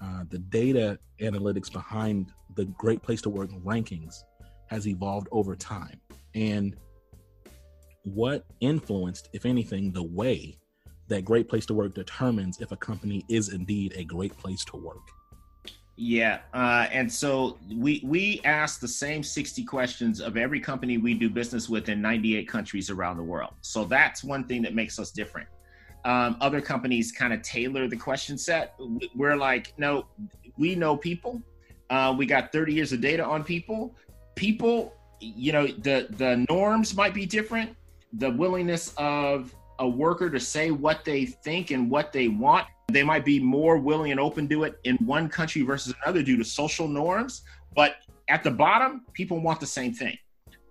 uh, 0.00 0.24
the 0.30 0.38
data 0.38 0.98
analytics 1.20 1.72
behind 1.72 2.32
the 2.54 2.64
Great 2.64 3.02
Place 3.02 3.22
to 3.22 3.30
Work 3.30 3.50
rankings 3.64 4.24
has 4.66 4.86
evolved 4.86 5.28
over 5.32 5.56
time 5.56 6.00
and 6.34 6.76
what 8.04 8.44
influenced, 8.60 9.28
if 9.32 9.44
anything, 9.44 9.92
the 9.92 10.02
way 10.02 10.56
that 11.08 11.24
Great 11.24 11.48
Place 11.48 11.66
to 11.66 11.74
Work 11.74 11.94
determines 11.94 12.60
if 12.60 12.72
a 12.72 12.76
company 12.76 13.24
is 13.28 13.52
indeed 13.52 13.94
a 13.96 14.04
great 14.04 14.36
place 14.36 14.64
to 14.66 14.76
work? 14.76 15.02
Yeah, 15.96 16.40
uh, 16.54 16.86
and 16.92 17.10
so 17.12 17.58
we 17.74 18.00
we 18.04 18.40
ask 18.44 18.78
the 18.78 18.86
same 18.86 19.24
sixty 19.24 19.64
questions 19.64 20.20
of 20.20 20.36
every 20.36 20.60
company 20.60 20.96
we 20.96 21.12
do 21.12 21.28
business 21.28 21.68
with 21.68 21.88
in 21.88 22.00
ninety 22.00 22.36
eight 22.36 22.46
countries 22.46 22.88
around 22.88 23.16
the 23.16 23.24
world. 23.24 23.54
So 23.62 23.84
that's 23.84 24.22
one 24.22 24.44
thing 24.44 24.62
that 24.62 24.76
makes 24.76 25.00
us 25.00 25.10
different. 25.10 25.48
Um, 26.08 26.38
other 26.40 26.62
companies 26.62 27.12
kind 27.12 27.34
of 27.34 27.42
tailor 27.42 27.86
the 27.86 27.96
question 27.96 28.38
set. 28.38 28.74
We're 29.14 29.36
like, 29.36 29.74
no, 29.76 30.06
we 30.56 30.74
know 30.74 30.96
people. 30.96 31.42
Uh, 31.90 32.14
we 32.16 32.24
got 32.24 32.50
thirty 32.50 32.72
years 32.72 32.92
of 32.94 33.02
data 33.02 33.22
on 33.22 33.44
people. 33.44 33.94
People, 34.34 34.94
you 35.20 35.52
know, 35.52 35.66
the 35.66 36.06
the 36.22 36.46
norms 36.48 36.96
might 36.96 37.12
be 37.12 37.26
different. 37.26 37.76
The 38.14 38.30
willingness 38.30 38.94
of 38.96 39.54
a 39.80 39.88
worker 39.88 40.30
to 40.30 40.40
say 40.40 40.70
what 40.70 41.04
they 41.04 41.26
think 41.26 41.72
and 41.72 41.90
what 41.90 42.10
they 42.10 42.28
want. 42.28 42.66
They 42.90 43.02
might 43.02 43.26
be 43.26 43.38
more 43.38 43.76
willing 43.76 44.10
and 44.10 44.18
open 44.18 44.48
to 44.48 44.64
it 44.64 44.80
in 44.84 44.96
one 45.04 45.28
country 45.28 45.60
versus 45.60 45.92
another 46.02 46.22
due 46.22 46.38
to 46.38 46.44
social 46.44 46.88
norms. 46.88 47.42
But 47.76 47.96
at 48.30 48.42
the 48.42 48.50
bottom, 48.50 49.04
people 49.12 49.40
want 49.40 49.60
the 49.60 49.66
same 49.66 49.92
thing. 49.92 50.16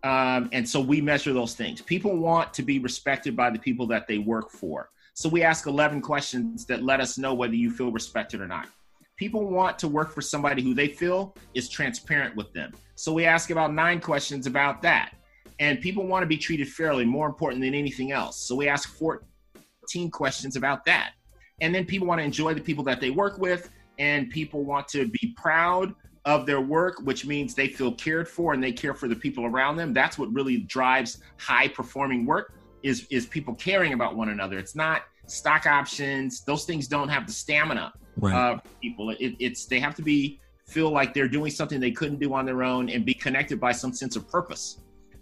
Um, 0.03 0.49
and 0.51 0.67
so 0.67 0.79
we 0.79 0.99
measure 0.99 1.31
those 1.31 1.53
things. 1.53 1.81
People 1.81 2.17
want 2.17 2.55
to 2.55 2.63
be 2.63 2.79
respected 2.79 3.35
by 3.35 3.51
the 3.51 3.59
people 3.59 3.85
that 3.87 4.07
they 4.07 4.17
work 4.17 4.49
for. 4.49 4.89
So 5.17 5.27
we 5.27 5.41
ask 5.41 5.65
11 5.65 6.01
questions 6.01 6.67
that 6.67 6.83
let 6.83 6.99
us 6.99 7.17
know 7.17 7.33
whether 7.33 7.55
you 7.55 7.71
feel 7.71 7.91
respected 7.91 8.39
or 8.39 8.47
not. 8.47 8.67
People 9.15 9.49
want 9.49 9.79
to 9.79 9.87
work 9.87 10.11
for 10.11 10.21
somebody 10.21 10.61
who 10.61 10.75
they 10.75 10.89
feel 10.89 11.35
is 11.55 11.69
transparent 11.69 12.35
with 12.35 12.53
them. 12.53 12.71
So 12.93 13.11
we 13.11 13.25
ask 13.25 13.49
about 13.49 13.73
nine 13.73 13.99
questions 13.99 14.45
about 14.45 14.83
that 14.83 15.15
and 15.59 15.81
people 15.81 16.05
want 16.05 16.21
to 16.21 16.27
be 16.27 16.37
treated 16.37 16.69
fairly, 16.69 17.03
more 17.03 17.25
important 17.25 17.63
than 17.63 17.73
anything 17.73 18.11
else. 18.11 18.37
So 18.37 18.53
we 18.53 18.67
ask 18.67 18.95
14 18.95 20.11
questions 20.11 20.55
about 20.55 20.85
that. 20.85 21.13
And 21.61 21.73
then 21.73 21.83
people 21.83 22.07
want 22.07 22.19
to 22.19 22.23
enjoy 22.23 22.53
the 22.53 22.61
people 22.61 22.83
that 22.83 23.01
they 23.01 23.09
work 23.09 23.39
with, 23.39 23.71
and 23.97 24.29
people 24.29 24.65
want 24.65 24.87
to 24.89 25.07
be 25.07 25.33
proud 25.35 25.95
of 26.25 26.45
their 26.45 26.61
work, 26.61 26.99
which 26.99 27.25
means 27.25 27.55
they 27.55 27.69
feel 27.69 27.91
cared 27.91 28.27
for 28.27 28.53
and 28.53 28.63
they 28.63 28.71
care 28.71 28.93
for 28.93 29.07
the 29.07 29.15
people 29.15 29.47
around 29.47 29.77
them. 29.77 29.95
That's 29.95 30.19
what 30.19 30.31
really 30.31 30.57
drives 30.57 31.23
high 31.39 31.69
performing 31.69 32.23
work 32.23 32.53
is, 32.87 33.05
is 33.09 33.25
people 33.25 33.53
caring 33.55 33.93
about 33.93 34.15
one 34.15 34.29
another. 34.29 34.57
It's 34.57 34.75
not 34.75 35.03
stock 35.27 35.65
options. 35.65 36.43
Those 36.45 36.65
things 36.65 36.87
don't 36.87 37.09
have 37.09 37.27
the 37.27 37.33
stamina 37.33 37.93
right. 38.17 38.33
uh, 38.33 38.59
people. 38.81 39.09
It, 39.11 39.35
it's 39.39 39.65
they 39.65 39.79
have 39.79 39.95
to 39.95 40.01
be 40.01 40.39
feel 40.65 40.89
like 40.89 41.13
they're 41.13 41.29
doing 41.29 41.51
something 41.51 41.79
they 41.79 41.91
couldn't 41.91 42.19
do 42.19 42.33
on 42.33 42.45
their 42.45 42.63
own 42.63 42.89
and 42.89 43.05
be 43.05 43.13
connected 43.13 43.59
by 43.59 43.71
some 43.71 43.93
sense 43.93 44.15
of 44.15 44.27
purpose. 44.29 44.79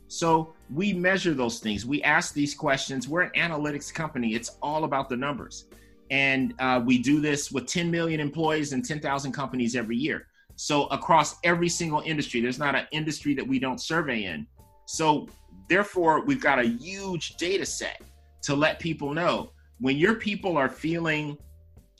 So 0.08 0.54
we 0.73 0.93
measure 0.93 1.34
those 1.34 1.60
things. 1.60 1.86
We 1.86 2.01
ask 2.04 2.34
these 2.34 2.54
questions. 2.56 3.08
We're 3.08 3.21
an 3.21 3.32
analytics 3.36 3.93
company. 3.93 4.34
It's 4.34 4.58
all 4.62 4.84
about 4.84 5.10
the 5.10 5.17
numbers. 5.17 5.65
And 6.12 6.54
uh, 6.60 6.82
we 6.86 6.99
do 6.99 7.19
this 7.19 7.51
with 7.51 7.65
10 7.65 7.89
million 7.89 8.19
employees 8.19 8.73
and 8.73 8.86
10,000 8.86 9.32
companies 9.32 9.75
every 9.75 9.97
year. 9.97 10.28
So 10.56 10.86
across 10.88 11.36
every 11.43 11.69
single 11.69 12.01
industry, 12.01 12.41
there's 12.41 12.60
not 12.60 12.75
an 12.75 12.86
industry 12.91 13.34
that 13.36 13.47
we 13.47 13.60
don't 13.60 13.82
survey 13.82 14.25
in. 14.25 14.47
So 14.86 15.28
therefore, 15.69 16.23
we've 16.25 16.41
got 16.41 16.60
a 16.60 16.67
huge 16.67 17.36
data 17.38 17.65
set 17.65 18.01
to 18.43 18.56
let 18.56 18.80
people 18.80 19.13
know 19.13 19.51
when 19.80 19.97
your 19.97 20.15
people 20.15 20.58
are 20.58 20.69
feeling 20.69 21.38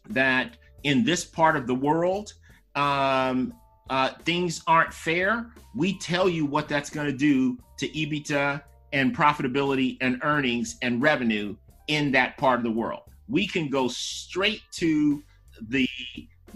that 0.10 0.58
in 0.84 1.04
this 1.04 1.26
part 1.26 1.56
of 1.56 1.68
the 1.68 1.76
world, 1.76 2.34
um, 2.76 3.54
uh, 3.90 4.12
things 4.24 4.62
aren't 4.68 4.94
fair, 4.94 5.52
we 5.76 5.98
tell 6.00 6.30
you 6.30 6.46
what 6.46 6.68
that's 6.68 6.90
going 6.90 7.08
to 7.08 7.18
do 7.18 7.58
to 7.78 7.88
EBITDA 7.90 8.62
and 8.94 9.16
profitability 9.16 9.98
and 10.02 10.20
earnings 10.24 10.78
and 10.82 11.02
revenue 11.02 11.56
in 11.88 12.12
that 12.12 12.38
part 12.38 12.60
of 12.60 12.64
the 12.64 12.72
world. 12.72 13.02
We 13.28 13.48
can 13.48 13.70
go 13.70 13.88
straight 13.88 14.62
to 14.74 15.24
the 15.70 15.88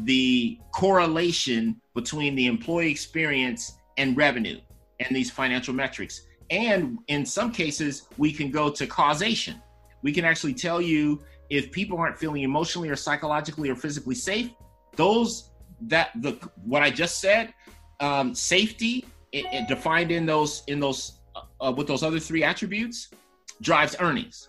the 0.03 0.57
correlation 0.73 1.75
between 1.93 2.33
the 2.35 2.45
employee 2.45 2.89
experience 2.89 3.73
and 3.97 4.15
revenue 4.15 4.57
and 5.01 5.13
these 5.13 5.29
financial 5.29 5.73
metrics. 5.73 6.21
And 6.49 6.99
in 7.07 7.25
some 7.25 7.51
cases, 7.51 8.07
we 8.17 8.31
can 8.31 8.49
go 8.51 8.69
to 8.69 8.87
causation. 8.87 9.61
We 10.01 10.11
can 10.11 10.25
actually 10.25 10.53
tell 10.53 10.81
you 10.81 11.21
if 11.49 11.71
people 11.71 11.97
aren't 11.97 12.17
feeling 12.17 12.43
emotionally 12.43 12.89
or 12.89 12.95
psychologically 12.95 13.69
or 13.69 13.75
physically 13.75 14.15
safe, 14.15 14.51
those 14.95 15.51
that 15.81 16.09
the 16.21 16.31
what 16.63 16.81
I 16.81 16.89
just 16.89 17.21
said, 17.21 17.53
um, 17.99 18.33
safety 18.33 19.05
it, 19.31 19.45
it 19.51 19.67
defined 19.67 20.11
in 20.11 20.25
those 20.25 20.63
in 20.67 20.79
those 20.79 21.19
uh, 21.35 21.41
uh, 21.61 21.71
with 21.71 21.87
those 21.87 22.03
other 22.03 22.19
three 22.19 22.43
attributes 22.43 23.09
drives 23.61 23.95
earnings. 23.99 24.47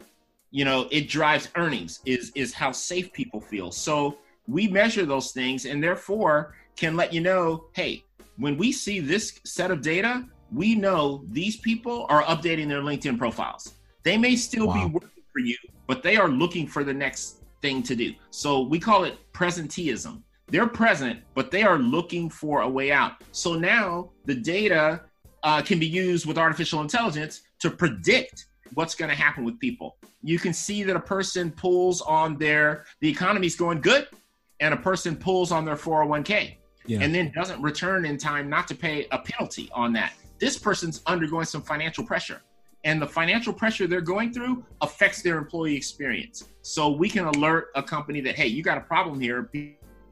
You 0.51 0.65
know, 0.65 0.89
it 0.91 1.09
drives 1.09 1.49
earnings 1.57 2.01
is 2.05 2.33
is 2.35 2.53
how 2.53 2.73
safe 2.73 3.13
people 3.13 3.41
feel. 3.41 3.71
So 3.71 4.19
we 4.47 4.69
measure 4.69 5.05
those 5.05 5.33
things 5.33 5.65
and 5.67 5.83
therefore 5.83 6.55
can 6.77 6.97
let 6.97 7.13
you 7.13 7.21
know, 7.21 7.67
hey, 7.75 8.05
when 8.37 8.57
we 8.57 8.73
see 8.73 9.01
this 9.01 9.39
set 9.45 9.71
of 9.71 9.83
data, 9.83 10.25
we 10.53 10.75
know 10.75 11.25
these 11.29 11.57
people 11.57 12.07
are 12.09 12.23
updating 12.25 12.69
their 12.69 12.81
LinkedIn 12.81 13.19
profiles. 13.19 13.75
They 14.03 14.17
may 14.17 14.37
still 14.37 14.69
wow. 14.69 14.87
be 14.87 14.93
working 14.93 15.23
for 15.33 15.41
you, 15.41 15.57
but 15.87 16.03
they 16.03 16.17
are 16.17 16.29
looking 16.29 16.67
for 16.67 16.85
the 16.85 16.95
next 16.95 17.43
thing 17.63 17.83
to 17.85 17.95
do. 17.95 18.15
So 18.31 18.63
we 18.63 18.79
call 18.79 19.05
it 19.05 19.19
presenteeism. 19.33 20.23
They're 20.49 20.67
present, 20.67 21.21
but 21.35 21.51
they 21.51 21.63
are 21.63 21.79
looking 21.79 22.29
for 22.29 22.63
a 22.63 22.69
way 22.69 22.91
out. 22.91 23.23
So 23.33 23.55
now 23.55 24.11
the 24.25 24.35
data 24.35 25.03
uh, 25.43 25.63
can 25.63 25.79
be 25.79 25.87
used 25.87 26.27
with 26.27 26.39
artificial 26.39 26.81
intelligence 26.81 27.43
to 27.61 27.71
predict 27.71 28.47
what's 28.75 28.95
going 28.95 29.11
to 29.11 29.15
happen 29.15 29.45
with 29.45 29.59
people. 29.61 29.97
You 30.23 30.39
can 30.39 30.53
see 30.53 30.83
that 30.85 30.97
a 30.97 31.01
person 31.01 31.51
pulls 31.51 32.01
on 32.03 32.37
their, 32.37 32.85
the 33.01 33.09
economy's 33.09 33.57
going 33.57 33.81
good, 33.81 34.09
and 34.61 34.75
a 34.75 34.77
person 34.77 35.17
pulls 35.17 35.53
on 35.53 35.65
their 35.65 35.77
401k 35.77 36.57
yeah. 36.87 36.99
and 37.01 37.15
then 37.15 37.33
doesn't 37.35 37.61
return 37.63 38.05
in 38.05 38.19
time 38.19 38.49
not 38.49 38.69
to 38.69 38.75
pay 38.75 39.07
a 39.11 39.19
penalty 39.19 39.71
on 39.73 39.93
that. 39.95 40.13
This 40.41 40.59
person's 40.59 41.03
undergoing 41.07 41.45
some 41.45 41.63
financial 41.63 42.05
pressure. 42.05 42.41
And 42.85 43.01
the 43.01 43.07
financial 43.07 43.53
pressure 43.53 43.87
they're 43.87 44.01
going 44.01 44.33
through 44.33 44.65
affects 44.81 45.21
their 45.21 45.37
employee 45.37 45.77
experience. 45.77 46.45
So 46.63 46.89
we 46.89 47.11
can 47.11 47.27
alert 47.27 47.69
a 47.75 47.83
company 47.83 48.23
that, 48.23 48.37
hey, 48.37 48.47
you 48.47 48.63
got 48.63 48.79
a 48.79 48.81
problem 48.81 49.21
here 49.21 49.51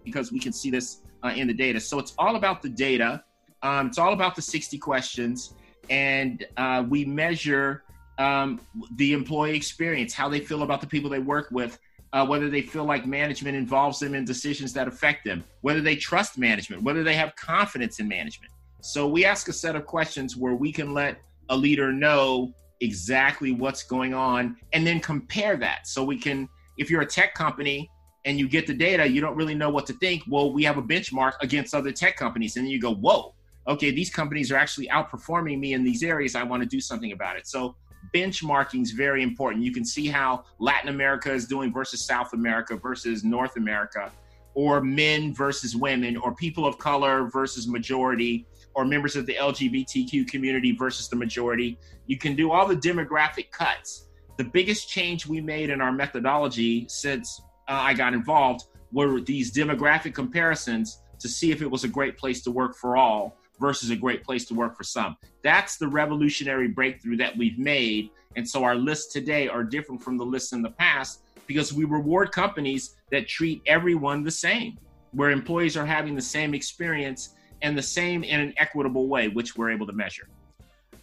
because 0.05 0.31
we 0.31 0.38
can 0.38 0.53
see 0.53 0.71
this 0.71 0.99
uh, 1.25 1.33
in 1.35 1.47
the 1.47 1.55
data. 1.55 1.81
So 1.81 1.99
it's 1.99 2.14
all 2.19 2.37
about 2.37 2.61
the 2.61 2.69
data. 2.69 3.25
Um, 3.62 3.87
it's 3.87 3.97
all 3.97 4.12
about 4.12 4.37
the 4.37 4.43
60 4.43 4.77
questions. 4.77 5.55
And 5.88 6.47
uh, 6.59 6.85
we 6.87 7.07
measure 7.07 7.85
um, 8.19 8.61
the 8.97 9.14
employee 9.14 9.57
experience, 9.57 10.12
how 10.12 10.29
they 10.29 10.41
feel 10.41 10.62
about 10.62 10.83
the 10.83 10.87
people 10.87 11.09
they 11.09 11.21
work 11.21 11.49
with, 11.51 11.79
uh, 12.12 12.27
whether 12.27 12.51
they 12.51 12.62
feel 12.62 12.85
like 12.85 13.07
management 13.07 13.57
involves 13.57 13.99
them 13.99 14.14
in 14.14 14.27
decisions 14.27 14.75
that 14.75 14.88
affect 14.88 15.25
them, 15.25 15.43
whether 15.62 15.81
they 15.81 15.97
trust 15.97 16.37
management, 16.37 16.83
whether 16.83 17.03
they 17.03 17.14
have 17.14 17.35
confidence 17.37 17.99
in 17.99 18.09
management. 18.09 18.53
So 18.81 19.09
we 19.09 19.25
ask 19.25 19.49
a 19.49 19.53
set 19.53 19.77
of 19.77 19.87
questions 19.87 20.37
where 20.37 20.55
we 20.55 20.73
can 20.73 20.95
let 20.95 21.19
a 21.49 21.57
leader 21.57 21.93
know 21.93 22.53
exactly 22.81 23.53
what's 23.53 23.83
going 23.83 24.14
on 24.14 24.57
and 24.73 24.87
then 24.87 25.01
compare 25.01 25.57
that. 25.57 25.87
So 25.87 26.05
we 26.05 26.17
can, 26.17 26.49
if 26.77 26.91
you're 26.91 27.03
a 27.03 27.07
tech 27.07 27.35
company, 27.35 27.91
and 28.25 28.38
you 28.38 28.49
get 28.49 28.67
the 28.67 28.75
data, 28.75 29.07
you 29.07 29.21
don't 29.23 29.37
really 29.37 29.55
know 29.55 29.71
what 29.71 29.87
to 29.87 29.95
think. 29.95 30.23
Well, 30.29 30.53
we 30.53 30.62
have 30.64 30.77
a 30.77 30.83
benchmark 30.83 31.35
against 31.41 31.75
other 31.75 31.93
tech 31.93 32.17
companies, 32.17 32.57
and 32.57 32.67
then 32.67 32.71
you 32.71 32.81
go, 32.81 32.95
whoa, 32.95 33.35
okay, 33.67 33.91
these 33.91 34.11
companies 34.11 34.53
are 34.53 34.57
actually 34.57 34.88
outperforming 34.88 35.59
me 35.59 35.73
in 35.73 35.83
these 35.83 36.03
areas. 36.03 36.35
I 36.35 36.43
want 36.43 36.62
to 36.62 36.69
do 36.69 36.81
something 36.81 37.12
about 37.12 37.37
it. 37.37 37.47
So 37.47 37.77
benchmarking 38.14 38.83
is 38.83 38.91
very 38.91 39.23
important. 39.23 39.64
You 39.64 39.73
can 39.73 39.85
see 39.85 40.09
how 40.09 40.45
Latin 40.59 40.91
America 40.91 41.33
is 41.33 41.47
doing 41.47 41.73
versus 41.73 42.05
South 42.05 42.35
America 42.35 42.77
versus 42.77 43.25
North 43.25 43.57
America, 43.57 44.12
or 44.55 44.83
men 44.83 45.33
versus 45.33 45.75
women, 45.75 46.17
or 46.17 46.35
people 46.35 46.67
of 46.67 46.77
color 46.77 47.31
versus 47.31 47.67
majority, 47.67 48.47
or 48.79 48.85
members 48.85 49.17
of 49.17 49.27
the 49.27 49.35
LGBTQ 49.35 50.29
community 50.29 50.71
versus 50.71 51.09
the 51.09 51.17
majority. 51.17 51.77
You 52.07 52.17
can 52.17 52.37
do 52.37 52.53
all 52.53 52.64
the 52.64 52.77
demographic 52.77 53.51
cuts. 53.51 54.07
The 54.37 54.45
biggest 54.45 54.88
change 54.88 55.27
we 55.27 55.41
made 55.41 55.71
in 55.71 55.81
our 55.81 55.91
methodology 55.91 56.87
since 56.88 57.43
uh, 57.67 57.73
I 57.73 57.93
got 57.93 58.14
involved 58.14 58.67
were 58.93 59.21
these 59.21 59.53
demographic 59.53 60.14
comparisons 60.14 61.03
to 61.19 61.29
see 61.29 61.51
if 61.51 61.61
it 61.61 61.69
was 61.69 61.83
a 61.83 61.88
great 61.88 62.17
place 62.17 62.41
to 62.43 62.53
work 62.53 62.77
for 62.77 62.97
all 62.97 63.37
versus 63.59 63.91
a 63.91 63.97
great 63.97 64.23
place 64.23 64.45
to 64.45 64.55
work 64.55 64.77
for 64.77 64.85
some. 64.85 65.17
That's 65.43 65.77
the 65.77 65.88
revolutionary 65.88 66.69
breakthrough 66.69 67.17
that 67.17 67.37
we've 67.37 67.59
made. 67.59 68.11
And 68.37 68.49
so 68.49 68.62
our 68.62 68.77
lists 68.77 69.12
today 69.12 69.49
are 69.49 69.64
different 69.64 70.01
from 70.01 70.17
the 70.17 70.25
lists 70.25 70.53
in 70.53 70.62
the 70.62 70.71
past 70.71 71.25
because 71.49 71.73
we 71.73 71.85
reward 71.85 72.31
companies 72.31 72.95
that 73.11 73.27
treat 73.27 73.61
everyone 73.67 74.23
the 74.23 74.31
same, 74.31 74.79
where 75.11 75.33
employees 75.33 75.77
are 75.77 75.85
having 75.85 76.14
the 76.14 76.23
same 76.23 76.55
experience 76.55 77.35
and 77.62 77.77
the 77.77 77.83
same 77.83 78.25
in 78.25 78.40
an 78.40 78.55
equitable 78.57 79.09
way, 79.09 79.29
which 79.29 79.57
we're 79.57 79.71
able 79.71 79.87
to 79.87 79.92
measure. 79.92 80.29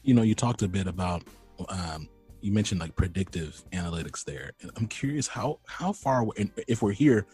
You 0.03 0.13
know, 0.13 0.21
you 0.21 0.35
talked 0.35 0.61
a 0.61 0.67
bit 0.67 0.87
about, 0.87 1.23
um, 1.69 2.07
you 2.41 2.51
mentioned 2.51 2.79
like 2.79 2.95
predictive 2.95 3.63
analytics 3.71 4.23
there. 4.23 4.51
And 4.61 4.71
I'm 4.77 4.87
curious 4.87 5.27
how, 5.27 5.59
how 5.67 5.91
far, 5.91 6.25
if 6.67 6.81
we're 6.81 6.91
here, 6.91 7.25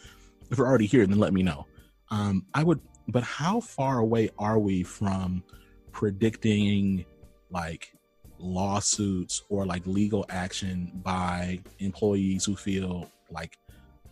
if 0.50 0.58
we're 0.58 0.68
already 0.68 0.86
here, 0.86 1.06
then 1.06 1.20
let 1.20 1.34
me 1.34 1.44
know. 1.44 1.66
Um, 2.10 2.46
I 2.54 2.64
would 2.64 2.80
but 3.08 3.24
how 3.24 3.60
far 3.60 4.00
away 4.00 4.30
are 4.38 4.60
we 4.60 4.84
from 4.84 5.44
predicting 5.92 7.06
like 7.50 7.94
lawsuits 8.40 9.44
or 9.50 9.66
like 9.66 9.86
legal 9.86 10.26
action 10.30 10.92
by 11.04 11.60
employees 11.80 12.46
who 12.46 12.56
feel 12.56 13.10
like 13.30 13.58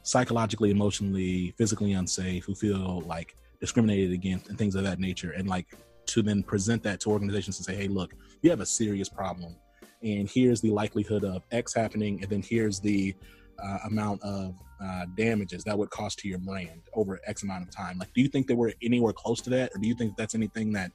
psychologically, 0.03 0.71
emotionally, 0.71 1.53
physically 1.57 1.93
unsafe, 1.93 2.45
who 2.45 2.55
feel 2.55 3.01
like 3.01 3.35
discriminated 3.59 4.11
against 4.11 4.49
and 4.49 4.57
things 4.57 4.75
of 4.75 4.83
that 4.83 4.99
nature, 4.99 5.31
and 5.31 5.47
like 5.47 5.67
to 6.07 6.21
then 6.21 6.41
present 6.41 6.81
that 6.83 6.99
to 7.01 7.09
organizations 7.09 7.57
and 7.57 7.65
say, 7.65 7.75
hey, 7.75 7.87
look, 7.87 8.13
you 8.41 8.49
have 8.49 8.61
a 8.61 8.65
serious 8.65 9.09
problem, 9.09 9.55
and 10.01 10.29
here's 10.29 10.61
the 10.61 10.71
likelihood 10.71 11.23
of 11.23 11.43
X 11.51 11.73
happening, 11.73 12.21
and 12.21 12.29
then 12.29 12.41
here's 12.41 12.79
the 12.79 13.15
uh, 13.61 13.77
amount 13.85 14.21
of 14.23 14.55
uh, 14.81 15.05
damages 15.17 15.63
that 15.65 15.77
would 15.77 15.89
cost 15.89 16.17
to 16.19 16.27
your 16.27 16.39
brand 16.39 16.81
over 16.93 17.19
X 17.27 17.43
amount 17.43 17.67
of 17.67 17.69
time. 17.69 17.97
Like, 17.97 18.13
do 18.13 18.21
you 18.21 18.29
think 18.29 18.47
that 18.47 18.55
we're 18.55 18.73
anywhere 18.81 19.13
close 19.13 19.41
to 19.41 19.49
that, 19.51 19.71
or 19.75 19.79
do 19.79 19.87
you 19.87 19.95
think 19.95 20.15
that's 20.15 20.35
anything 20.35 20.71
that 20.73 20.91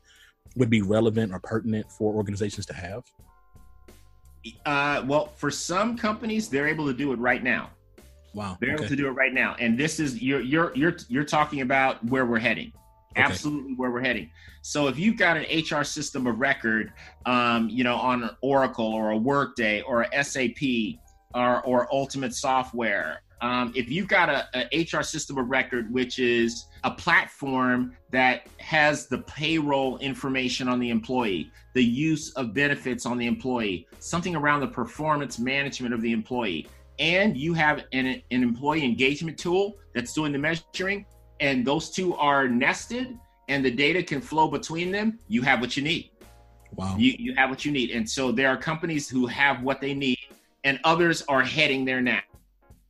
would 0.57 0.71
be 0.71 0.83
relevant 0.83 1.33
or 1.33 1.39
pertinent 1.39 1.91
for 1.93 2.15
organizations 2.15 2.67
to 2.67 2.75
have? 2.75 3.05
Uh, 4.67 5.03
well, 5.07 5.27
for 5.37 5.51
some 5.51 5.97
companies, 5.97 6.49
they're 6.49 6.67
able 6.69 6.87
to 6.87 6.95
do 6.95 7.13
it 7.13 7.19
right 7.19 7.43
now. 7.43 7.71
Wow, 8.35 8.57
they're 8.61 8.75
okay. 8.75 8.83
able 8.83 8.89
to 8.89 8.97
do 8.97 9.07
it 9.07 9.13
right 9.13 9.33
now, 9.33 9.57
and 9.59 9.79
this 9.79 10.01
is 10.01 10.21
you're 10.21 10.41
you're 10.41 10.75
you're 10.75 10.97
you're 11.09 11.25
talking 11.25 11.61
about 11.61 12.05
where 12.05 12.27
we're 12.27 12.39
heading. 12.39 12.73
Okay. 13.13 13.23
Absolutely, 13.23 13.75
where 13.75 13.91
we're 13.91 14.03
heading. 14.03 14.31
So 14.63 14.89
if 14.89 14.99
you've 14.99 15.17
got 15.17 15.37
an 15.37 15.45
HR 15.45 15.85
system 15.85 16.27
of 16.27 16.41
record, 16.41 16.93
um, 17.27 17.69
you 17.69 17.85
know, 17.85 17.95
on 17.95 18.29
Oracle 18.41 18.87
or 18.87 19.11
a 19.11 19.17
Workday 19.17 19.83
or 19.83 20.03
a 20.03 20.25
SAP 20.25 20.99
or, 21.33 21.63
or 21.63 21.95
Ultimate 21.95 22.35
Software 22.35 23.21
um, 23.45 23.73
if 23.77 23.91
you've 23.91 24.09
got 24.09 24.31
a, 24.31 24.49
a, 24.55 24.85
HR 24.85 25.03
system 25.03 25.37
of 25.37 25.51
record, 25.51 25.93
which 25.93 26.19
is 26.19 26.65
a 26.83 26.91
platform 26.91 27.95
that 28.11 28.47
has 28.57 29.07
the 29.07 29.19
payroll 29.19 29.99
information 29.99 30.67
on 30.67 30.81
the 30.81 30.89
employee, 30.89 31.51
the 31.75 31.85
use 31.85 32.33
of 32.37 32.55
benefits 32.55 33.05
on 33.05 33.19
the 33.19 33.27
employee, 33.27 33.87
something 33.99 34.35
around 34.35 34.61
the 34.61 34.67
performance 34.67 35.39
management 35.39 35.93
of 35.93 36.01
the 36.01 36.13
employee, 36.13 36.67
and 36.99 37.37
you 37.37 37.55
have 37.55 37.85
an, 37.93 38.07
an 38.07 38.43
employee 38.43 38.85
engagement 38.85 39.39
tool 39.39 39.77
that's 39.95 40.13
doing 40.13 40.33
the 40.33 40.39
measuring, 40.39 41.07
and 41.41 41.67
those 41.67 41.91
two 41.91 42.15
are 42.17 42.49
nested 42.49 43.19
and 43.49 43.65
the 43.65 43.71
data 43.71 44.03
can 44.03 44.21
flow 44.21 44.49
between 44.49 44.91
them, 44.91 45.19
you 45.29 45.43
have 45.43 45.61
what 45.61 45.77
you 45.77 45.83
need. 45.83 46.11
Wow. 46.73 46.97
You, 46.99 47.15
you 47.19 47.35
have 47.35 47.51
what 47.51 47.65
you 47.65 47.73
need. 47.73 47.91
And 47.91 48.09
so 48.09 48.33
there 48.33 48.49
are 48.49 48.57
companies 48.57 49.09
who 49.09 49.27
have 49.27 49.63
what 49.63 49.81
they 49.81 49.95
need, 49.95 50.19
and 50.65 50.81
others 50.85 51.23
are 51.29 51.43
heading 51.43 51.85
there 51.85 52.01
now 52.01 52.21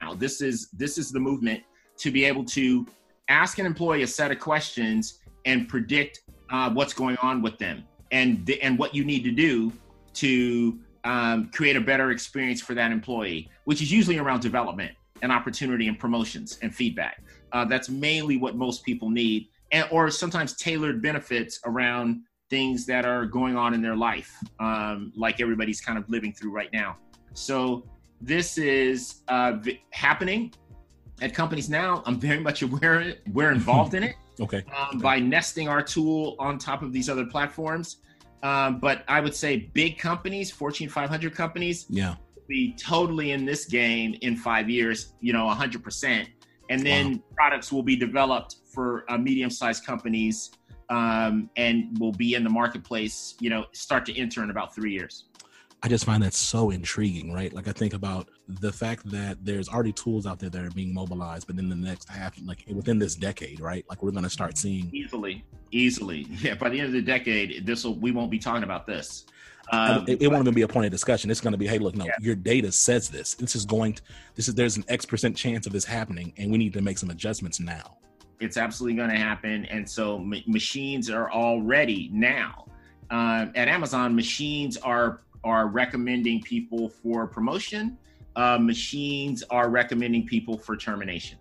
now. 0.05 0.15
This 0.15 0.41
is 0.41 0.69
this 0.73 0.99
is 0.99 1.11
the 1.11 1.21
movement 1.21 1.63
to 1.99 2.11
be 2.11 2.25
able 2.25 2.45
to 2.45 2.87
ask 3.29 3.59
an 3.59 3.67
employee 3.67 4.03
a 4.03 4.07
set 4.07 4.31
of 4.31 4.39
questions 4.39 5.21
and 5.47 5.69
predict 5.69 6.23
uh, 6.51 6.71
what's 6.71 6.93
going 6.93 7.17
on 7.19 7.43
with 7.43 7.59
them 7.59 7.85
and 8.13 8.45
the, 8.47 8.61
and 8.63 8.79
what 8.79 8.95
you 8.95 9.05
need 9.05 9.25
to 9.25 9.31
do 9.31 9.73
to 10.15 10.79
um, 11.05 11.51
create 11.51 11.77
a 11.77 11.81
better 11.81 12.11
experience 12.11 12.61
for 12.61 12.75
that 12.75 12.91
employee, 12.91 13.51
which 13.65 13.83
is 13.83 13.93
usually 13.93 14.19
around 14.19 14.41
development 14.41 14.93
and 15.23 15.31
opportunity 15.31 15.89
and 15.89 15.99
promotions 15.99 16.59
and 16.63 16.75
feedback. 16.75 17.23
Uh, 17.53 17.65
that's 17.65 17.89
mainly 17.89 18.37
what 18.37 18.57
most 18.57 18.85
people 18.85 19.11
need, 19.11 19.49
and 19.71 19.87
or 19.91 20.11
sometimes 20.11 20.57
tailored 20.57 21.01
benefits 21.01 21.61
around 21.65 22.23
things 22.51 22.87
that 22.87 23.05
are 23.05 23.25
going 23.27 23.57
on 23.57 23.75
in 23.75 23.83
their 23.83 23.97
life, 23.97 24.37
um, 24.61 25.13
like 25.17 25.41
everybody's 25.41 25.81
kind 25.81 25.99
of 25.99 26.09
living 26.09 26.33
through 26.33 26.51
right 26.51 26.71
now. 26.73 26.97
So 27.33 27.85
this 28.21 28.59
is 28.59 29.23
uh, 29.29 29.59
happening 29.91 30.53
at 31.21 31.35
companies 31.35 31.69
now. 31.69 32.03
I'm 32.07 32.19
very 32.19 32.41
much 32.41 32.63
aware 32.63 33.15
we're 33.33 33.53
involved 33.53 33.95
in 33.95 34.03
it. 34.03 34.17
okay. 34.41 34.65
Um, 34.77 34.89
okay. 34.89 34.99
By 34.99 35.19
nesting 35.21 35.69
our 35.69 35.83
tool 35.83 36.37
on 36.39 36.59
top 36.59 36.83
of 36.83 36.93
these 36.93 37.09
other 37.09 37.25
platforms. 37.25 37.99
Um, 38.45 38.79
but 38.79 39.05
I 39.09 39.21
would 39.21 39.35
say 39.35 39.71
big 39.73 39.99
companies, 39.99 40.51
Fortune 40.51 40.89
500 40.89 41.35
companies, 41.35 41.87
yeah, 41.89 42.17
be 42.47 42.75
totally 42.75 43.33
in 43.33 43.47
this 43.47 43.65
game 43.65 44.17
in 44.21 44.37
five 44.37 44.69
years. 44.69 45.15
You 45.21 45.33
know, 45.33 45.47
100 45.47 45.83
percent. 45.83 46.29
And 46.71 46.85
then 46.85 47.13
wow. 47.13 47.23
products 47.37 47.73
will 47.73 47.83
be 47.83 47.97
developed 47.97 48.57
for 48.73 49.05
uh, 49.11 49.19
medium-sized 49.19 49.85
companies 49.85 50.51
um, 50.89 51.51
and 51.57 51.99
will 51.99 52.13
be 52.13 52.35
in 52.35 52.45
the 52.45 52.51
marketplace. 52.51 53.35
You 53.41 53.51
know, 53.51 53.65
start 53.73 54.05
to 54.07 54.19
enter 54.19 54.43
in 54.43 54.51
about 54.51 54.75
three 54.75 54.93
years. 54.93 55.25
I 55.85 55.89
just 55.89 56.07
find 56.07 56.23
that 56.23 56.33
so 56.33 56.71
intriguing, 56.71 57.31
right? 57.31 57.53
Like 57.53 57.69
I 57.69 57.73
think 57.73 57.93
about 57.93 58.31
the 58.49 58.73
fact 58.73 59.05
that 59.11 59.37
there's 59.45 59.69
already 59.69 59.93
tools 59.93 60.25
out 60.27 60.39
there 60.39 60.49
that 60.49 60.65
are 60.65 60.71
being 60.71 60.95
mobilized, 60.95 61.47
but 61.47 61.59
in 61.59 61.69
the 61.69 61.77
next 61.77 62.09
half, 62.09 62.35
like 62.47 62.65
within 62.73 62.99
this 62.99 63.15
decade, 63.15 63.61
right? 63.61 63.85
Like 63.91 64.03
we're 64.03 64.11
going 64.11 64.25
to 64.25 64.31
start 64.31 64.57
seeing 64.57 64.89
easily, 64.95 65.45
easily. 65.73 66.27
Yeah, 66.41 66.55
by 66.55 66.71
the 66.71 66.81
end 66.81 66.87
of 66.87 66.95
the 66.95 67.03
decade, 67.03 67.67
this 67.67 67.85
will 67.85 67.97
we 67.97 68.13
won't 68.13 68.31
be 68.31 68.39
talking 68.39 68.63
about 68.63 68.87
this. 68.87 69.27
Um, 69.73 70.07
it, 70.09 70.23
it, 70.23 70.29
won't 70.29 70.45
even 70.45 70.55
be 70.55 70.63
a 70.63 70.69
point 70.69 70.87
of 70.87 70.93
discussion. 70.93 71.31
It's 71.31 71.41
going 71.41 71.53
to 71.53 71.59
be, 71.59 71.67
hey, 71.67 71.79
look, 71.79 71.95
no, 71.95 72.07
yeah. 72.07 72.13
your 72.19 72.35
data 72.35 72.73
says 72.73 73.11
this. 73.11 73.35
This 73.35 73.55
is 73.55 73.67
going 73.67 73.95
to, 73.95 74.03
this 74.35 74.49
is 74.49 74.55
there's 74.55 74.79
an 74.79 74.85
X 74.89 75.05
percent 75.05 75.37
chance 75.37 75.67
of 75.67 75.75
this 75.75 75.85
happening, 75.85 76.33
and 76.39 76.51
we 76.51 76.57
need 76.57 76.73
to 76.73 76.81
make 76.81 76.97
some 76.97 77.11
adjustments 77.11 77.61
now. 77.61 77.99
It's 78.41 78.57
absolutely 78.57 78.97
going 78.97 79.11
to 79.11 79.19
happen, 79.19 79.67
and 79.67 79.89
so 79.89 80.17
m- 80.17 80.43
machines 80.47 81.11
are 81.11 81.31
already 81.31 82.09
now. 82.11 82.69
Uh, 83.11 83.47
at 83.55 83.69
Amazon, 83.69 84.17
machines 84.17 84.79
are 84.79 85.21
are 85.45 85.69
recommending 85.69 86.41
people 86.43 86.89
for 86.89 87.27
promotion. 87.27 87.99
Uh, 88.37 88.59
machines 88.59 89.45
are 89.51 89.69
recommending 89.71 90.27
people 90.27 90.59
for 90.59 90.77
termination. 90.77 91.39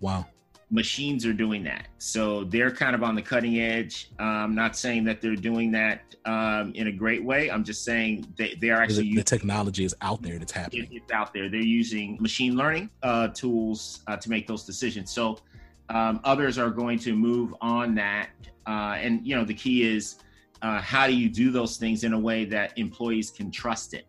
Wow. 0.00 0.26
Machines 0.70 1.24
are 1.24 1.32
doing 1.32 1.62
that. 1.64 1.88
So 1.98 2.44
they're 2.44 2.70
kind 2.70 2.94
of 2.94 3.02
on 3.02 3.14
the 3.14 3.22
cutting 3.22 3.60
edge. 3.60 4.10
I'm 4.18 4.54
not 4.54 4.76
saying 4.76 5.04
that 5.04 5.20
they're 5.20 5.36
doing 5.36 5.70
that 5.72 6.14
um, 6.24 6.72
in 6.74 6.88
a 6.88 6.92
great 6.92 7.22
way. 7.24 7.50
I'm 7.50 7.64
just 7.64 7.84
saying 7.84 8.32
they, 8.36 8.56
they 8.60 8.70
are 8.70 8.82
actually. 8.82 9.10
The, 9.10 9.16
the 9.16 9.24
technology 9.24 9.84
is 9.84 9.94
out 10.00 10.20
there. 10.22 10.34
It's 10.34 10.52
happening. 10.52 10.88
It's 10.90 11.12
out 11.12 11.32
there. 11.32 11.48
They're 11.48 11.60
using 11.60 12.18
machine 12.20 12.56
learning 12.56 12.90
uh, 13.02 13.28
tools 13.28 14.02
uh, 14.08 14.16
to 14.16 14.30
make 14.30 14.46
those 14.46 14.64
decisions. 14.64 15.10
So 15.10 15.38
um, 15.90 16.20
others 16.24 16.58
are 16.58 16.70
going 16.70 16.98
to 17.00 17.14
move 17.14 17.54
on 17.60 17.94
that. 17.96 18.30
Uh, 18.66 18.96
and, 18.98 19.24
you 19.26 19.36
know, 19.36 19.44
the 19.44 19.54
key 19.54 19.84
is 19.84 20.16
uh, 20.64 20.80
how 20.80 21.06
do 21.06 21.14
you 21.14 21.28
do 21.28 21.50
those 21.50 21.76
things 21.76 22.04
in 22.04 22.14
a 22.14 22.18
way 22.18 22.46
that 22.46 22.72
employees 22.78 23.30
can 23.30 23.50
trust 23.50 23.92
it? 23.92 24.06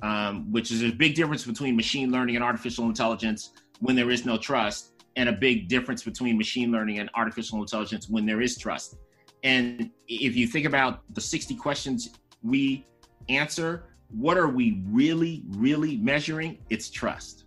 Um, 0.00 0.50
which 0.52 0.70
is 0.70 0.84
a 0.84 0.90
big 0.90 1.16
difference 1.16 1.44
between 1.44 1.74
machine 1.74 2.12
learning 2.12 2.36
and 2.36 2.44
artificial 2.44 2.84
intelligence 2.84 3.50
when 3.80 3.96
there 3.96 4.10
is 4.12 4.24
no 4.24 4.38
trust, 4.38 4.92
and 5.16 5.28
a 5.28 5.32
big 5.32 5.66
difference 5.66 6.04
between 6.04 6.38
machine 6.38 6.70
learning 6.70 7.00
and 7.00 7.10
artificial 7.16 7.58
intelligence 7.60 8.08
when 8.08 8.24
there 8.24 8.40
is 8.40 8.56
trust. 8.56 8.96
And 9.42 9.90
if 10.06 10.36
you 10.36 10.46
think 10.46 10.66
about 10.66 11.02
the 11.14 11.20
60 11.20 11.56
questions 11.56 12.10
we 12.44 12.86
answer, 13.28 13.88
what 14.08 14.38
are 14.38 14.48
we 14.48 14.80
really, 14.86 15.42
really 15.48 15.96
measuring? 15.96 16.58
It's 16.70 16.90
trust. 16.90 17.44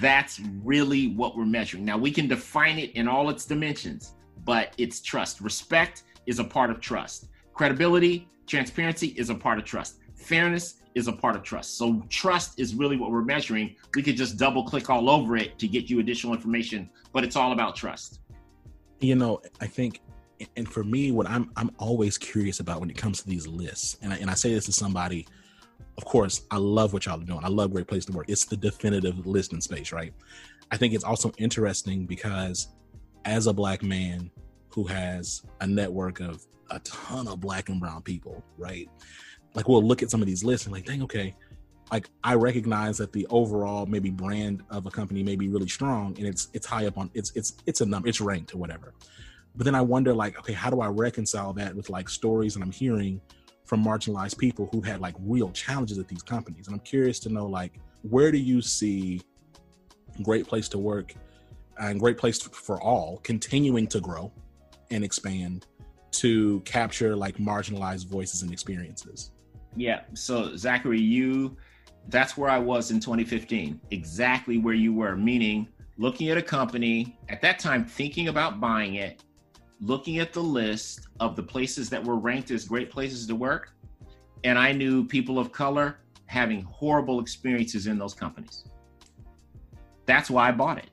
That's 0.00 0.40
really 0.64 1.08
what 1.14 1.36
we're 1.36 1.44
measuring. 1.44 1.84
Now, 1.84 1.96
we 1.96 2.10
can 2.10 2.26
define 2.26 2.80
it 2.80 2.90
in 2.92 3.06
all 3.06 3.30
its 3.30 3.44
dimensions, 3.44 4.14
but 4.44 4.74
it's 4.78 5.00
trust. 5.00 5.40
Respect 5.40 6.02
is 6.26 6.38
a 6.38 6.44
part 6.44 6.70
of 6.70 6.80
trust. 6.80 7.28
Credibility, 7.52 8.28
transparency 8.46 9.08
is 9.16 9.30
a 9.30 9.34
part 9.34 9.58
of 9.58 9.64
trust. 9.64 9.98
Fairness 10.16 10.76
is 10.94 11.08
a 11.08 11.12
part 11.12 11.36
of 11.36 11.42
trust. 11.42 11.76
So 11.76 12.02
trust 12.08 12.58
is 12.58 12.74
really 12.74 12.96
what 12.96 13.10
we're 13.10 13.22
measuring. 13.24 13.76
We 13.94 14.02
could 14.02 14.16
just 14.16 14.36
double 14.36 14.64
click 14.64 14.90
all 14.90 15.10
over 15.10 15.36
it 15.36 15.58
to 15.58 15.68
get 15.68 15.90
you 15.90 16.00
additional 16.00 16.34
information, 16.34 16.88
but 17.12 17.24
it's 17.24 17.36
all 17.36 17.52
about 17.52 17.76
trust. 17.76 18.20
You 19.00 19.16
know, 19.16 19.40
I 19.60 19.66
think 19.66 20.00
and 20.56 20.68
for 20.68 20.82
me 20.82 21.12
what 21.12 21.28
I'm 21.28 21.50
I'm 21.56 21.70
always 21.78 22.18
curious 22.18 22.60
about 22.60 22.80
when 22.80 22.90
it 22.90 22.96
comes 22.96 23.22
to 23.22 23.28
these 23.28 23.46
lists. 23.46 23.98
And 24.02 24.12
I, 24.12 24.16
and 24.16 24.30
I 24.30 24.34
say 24.34 24.52
this 24.52 24.66
to 24.66 24.72
somebody 24.72 25.26
of 25.96 26.04
course, 26.04 26.42
I 26.50 26.56
love 26.56 26.92
what 26.92 27.06
y'all 27.06 27.20
are 27.20 27.24
doing. 27.24 27.44
I 27.44 27.48
love 27.48 27.72
Great 27.72 27.86
Place 27.86 28.04
to 28.06 28.12
Work. 28.12 28.28
It's 28.28 28.44
the 28.44 28.56
definitive 28.56 29.26
listening 29.26 29.60
space, 29.60 29.92
right? 29.92 30.12
I 30.70 30.76
think 30.76 30.94
it's 30.94 31.04
also 31.04 31.30
interesting 31.38 32.04
because 32.04 32.68
as 33.24 33.46
a 33.46 33.52
black 33.52 33.82
man 33.82 34.30
who 34.74 34.84
has 34.84 35.42
a 35.60 35.66
network 35.66 36.20
of 36.20 36.44
a 36.70 36.78
ton 36.80 37.28
of 37.28 37.40
black 37.40 37.68
and 37.68 37.80
brown 37.80 38.02
people, 38.02 38.42
right? 38.58 38.88
Like 39.54 39.68
we'll 39.68 39.82
look 39.82 40.02
at 40.02 40.10
some 40.10 40.20
of 40.20 40.26
these 40.26 40.42
lists 40.42 40.66
and 40.66 40.74
like, 40.74 40.84
dang, 40.84 41.02
okay, 41.02 41.34
like 41.92 42.08
I 42.24 42.34
recognize 42.34 42.98
that 42.98 43.12
the 43.12 43.26
overall 43.30 43.86
maybe 43.86 44.10
brand 44.10 44.62
of 44.70 44.86
a 44.86 44.90
company 44.90 45.22
may 45.22 45.36
be 45.36 45.48
really 45.48 45.68
strong 45.68 46.16
and 46.18 46.26
it's 46.26 46.48
it's 46.54 46.66
high 46.66 46.86
up 46.86 46.98
on 46.98 47.10
it's 47.14 47.30
it's 47.36 47.56
it's 47.66 47.80
a 47.82 47.86
number, 47.86 48.08
it's 48.08 48.20
ranked 48.20 48.54
or 48.54 48.58
whatever. 48.58 48.94
But 49.54 49.64
then 49.64 49.76
I 49.76 49.80
wonder 49.80 50.12
like, 50.12 50.38
okay, 50.40 50.52
how 50.52 50.70
do 50.70 50.80
I 50.80 50.88
reconcile 50.88 51.52
that 51.52 51.74
with 51.76 51.88
like 51.90 52.08
stories 52.08 52.54
that 52.54 52.62
I'm 52.62 52.72
hearing 52.72 53.20
from 53.66 53.84
marginalized 53.84 54.38
people 54.38 54.68
who 54.72 54.80
had 54.80 55.00
like 55.00 55.14
real 55.20 55.50
challenges 55.52 55.98
at 55.98 56.08
these 56.08 56.22
companies? 56.22 56.66
And 56.66 56.74
I'm 56.74 56.80
curious 56.80 57.20
to 57.20 57.28
know 57.28 57.46
like 57.46 57.78
where 58.02 58.32
do 58.32 58.38
you 58.38 58.60
see 58.60 59.20
great 60.22 60.48
place 60.48 60.68
to 60.70 60.78
work 60.78 61.14
and 61.78 62.00
great 62.00 62.18
place 62.18 62.40
for 62.40 62.82
all 62.82 63.20
continuing 63.22 63.86
to 63.88 64.00
grow 64.00 64.32
and 64.94 65.04
expand 65.04 65.66
to 66.10 66.60
capture 66.60 67.16
like 67.16 67.36
marginalized 67.38 68.06
voices 68.06 68.42
and 68.42 68.52
experiences 68.52 69.32
yeah 69.76 70.00
so 70.14 70.54
zachary 70.56 71.00
you 71.00 71.56
that's 72.08 72.36
where 72.36 72.48
i 72.48 72.58
was 72.58 72.90
in 72.90 73.00
2015 73.00 73.80
exactly 73.90 74.58
where 74.58 74.74
you 74.74 74.92
were 74.94 75.16
meaning 75.16 75.68
looking 75.98 76.28
at 76.28 76.38
a 76.38 76.42
company 76.42 77.18
at 77.28 77.40
that 77.40 77.58
time 77.58 77.84
thinking 77.84 78.28
about 78.28 78.60
buying 78.60 78.94
it 78.94 79.22
looking 79.80 80.18
at 80.18 80.32
the 80.32 80.40
list 80.40 81.08
of 81.20 81.36
the 81.36 81.42
places 81.42 81.90
that 81.90 82.02
were 82.02 82.16
ranked 82.16 82.50
as 82.50 82.64
great 82.64 82.90
places 82.90 83.26
to 83.26 83.34
work 83.34 83.72
and 84.44 84.58
i 84.58 84.70
knew 84.70 85.04
people 85.06 85.38
of 85.38 85.50
color 85.50 85.98
having 86.26 86.62
horrible 86.62 87.20
experiences 87.20 87.86
in 87.86 87.98
those 87.98 88.14
companies 88.14 88.64
that's 90.06 90.30
why 90.30 90.48
I 90.48 90.52
bought 90.52 90.78
it. 90.78 90.90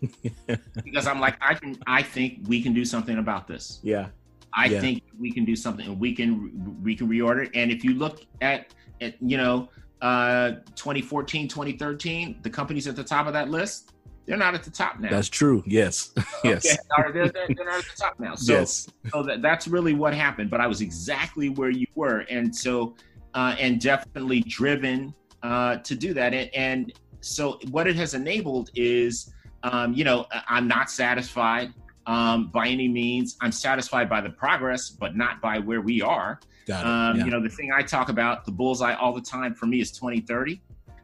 because 0.84 1.06
I'm 1.06 1.20
like, 1.20 1.36
I 1.40 1.54
can, 1.54 1.76
I 1.86 2.02
think 2.02 2.40
we 2.46 2.62
can 2.62 2.72
do 2.72 2.84
something 2.84 3.18
about 3.18 3.46
this. 3.46 3.80
Yeah. 3.82 4.08
I 4.54 4.66
yeah. 4.66 4.80
think 4.80 5.02
we 5.18 5.30
can 5.30 5.44
do 5.44 5.54
something 5.54 5.86
and 5.86 6.00
we 6.00 6.14
can, 6.14 6.82
we 6.82 6.96
can 6.96 7.08
reorder 7.08 7.44
it. 7.44 7.50
And 7.54 7.70
if 7.70 7.84
you 7.84 7.94
look 7.94 8.22
at, 8.40 8.74
at 9.00 9.14
you 9.22 9.36
know, 9.36 9.68
uh, 10.02 10.52
2014, 10.74 11.46
2013, 11.48 12.40
the 12.42 12.50
companies 12.50 12.88
at 12.88 12.96
the 12.96 13.04
top 13.04 13.26
of 13.26 13.32
that 13.32 13.50
list, 13.50 13.92
they're 14.26 14.36
not 14.36 14.54
at 14.54 14.62
the 14.62 14.70
top 14.70 15.00
now. 15.00 15.10
That's 15.10 15.28
true. 15.28 15.62
Yes. 15.66 16.12
yes. 16.44 16.64
Okay. 16.64 17.12
They're, 17.12 17.28
they're, 17.28 17.48
they're, 17.48 17.66
not 17.66 17.78
at 17.78 17.84
the 17.84 17.96
top 17.96 18.20
now. 18.20 18.34
So, 18.34 18.52
yes. 18.52 18.88
so 19.12 19.22
that, 19.24 19.42
that's 19.42 19.66
really 19.66 19.94
what 19.94 20.14
happened. 20.14 20.50
But 20.50 20.60
I 20.60 20.66
was 20.66 20.80
exactly 20.80 21.48
where 21.48 21.70
you 21.70 21.86
were. 21.94 22.20
And 22.30 22.54
so, 22.54 22.94
uh, 23.34 23.56
and 23.58 23.80
definitely 23.80 24.40
driven 24.42 25.14
uh, 25.42 25.76
to 25.78 25.94
do 25.94 26.14
that. 26.14 26.34
And, 26.34 26.50
and 26.54 26.92
so 27.20 27.58
what 27.70 27.86
it 27.86 27.96
has 27.96 28.14
enabled 28.14 28.70
is, 28.74 29.32
um, 29.62 29.92
you 29.94 30.04
know, 30.04 30.26
I'm 30.48 30.66
not 30.66 30.90
satisfied 30.90 31.72
um, 32.06 32.48
by 32.48 32.68
any 32.68 32.88
means. 32.88 33.36
I'm 33.40 33.52
satisfied 33.52 34.08
by 34.08 34.20
the 34.20 34.30
progress, 34.30 34.90
but 34.90 35.16
not 35.16 35.40
by 35.40 35.58
where 35.58 35.80
we 35.80 36.00
are. 36.02 36.40
Um, 36.72 37.18
yeah. 37.18 37.24
You 37.24 37.30
know, 37.30 37.42
the 37.42 37.48
thing 37.48 37.70
I 37.72 37.82
talk 37.82 38.08
about, 38.08 38.44
the 38.44 38.52
bullseye 38.52 38.94
all 38.94 39.12
the 39.12 39.20
time 39.20 39.54
for 39.54 39.66
me 39.66 39.80
is 39.80 39.90
2030. 39.92 40.62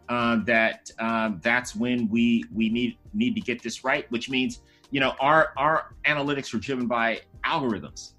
Uh, 0.09 0.45
that 0.45 0.89
um, 1.01 1.41
that's 1.43 1.75
when 1.75 2.09
we 2.09 2.45
we 2.55 2.69
need 2.69 2.97
need 3.13 3.35
to 3.35 3.41
get 3.41 3.61
this 3.61 3.83
right, 3.83 4.09
which 4.13 4.31
means 4.31 4.61
you 4.93 5.01
know 5.01 5.17
our 5.19 5.53
our 5.57 5.97
analytics 6.05 6.55
are 6.55 6.59
driven 6.59 6.87
by 6.87 7.21
algorithms. 7.45 8.13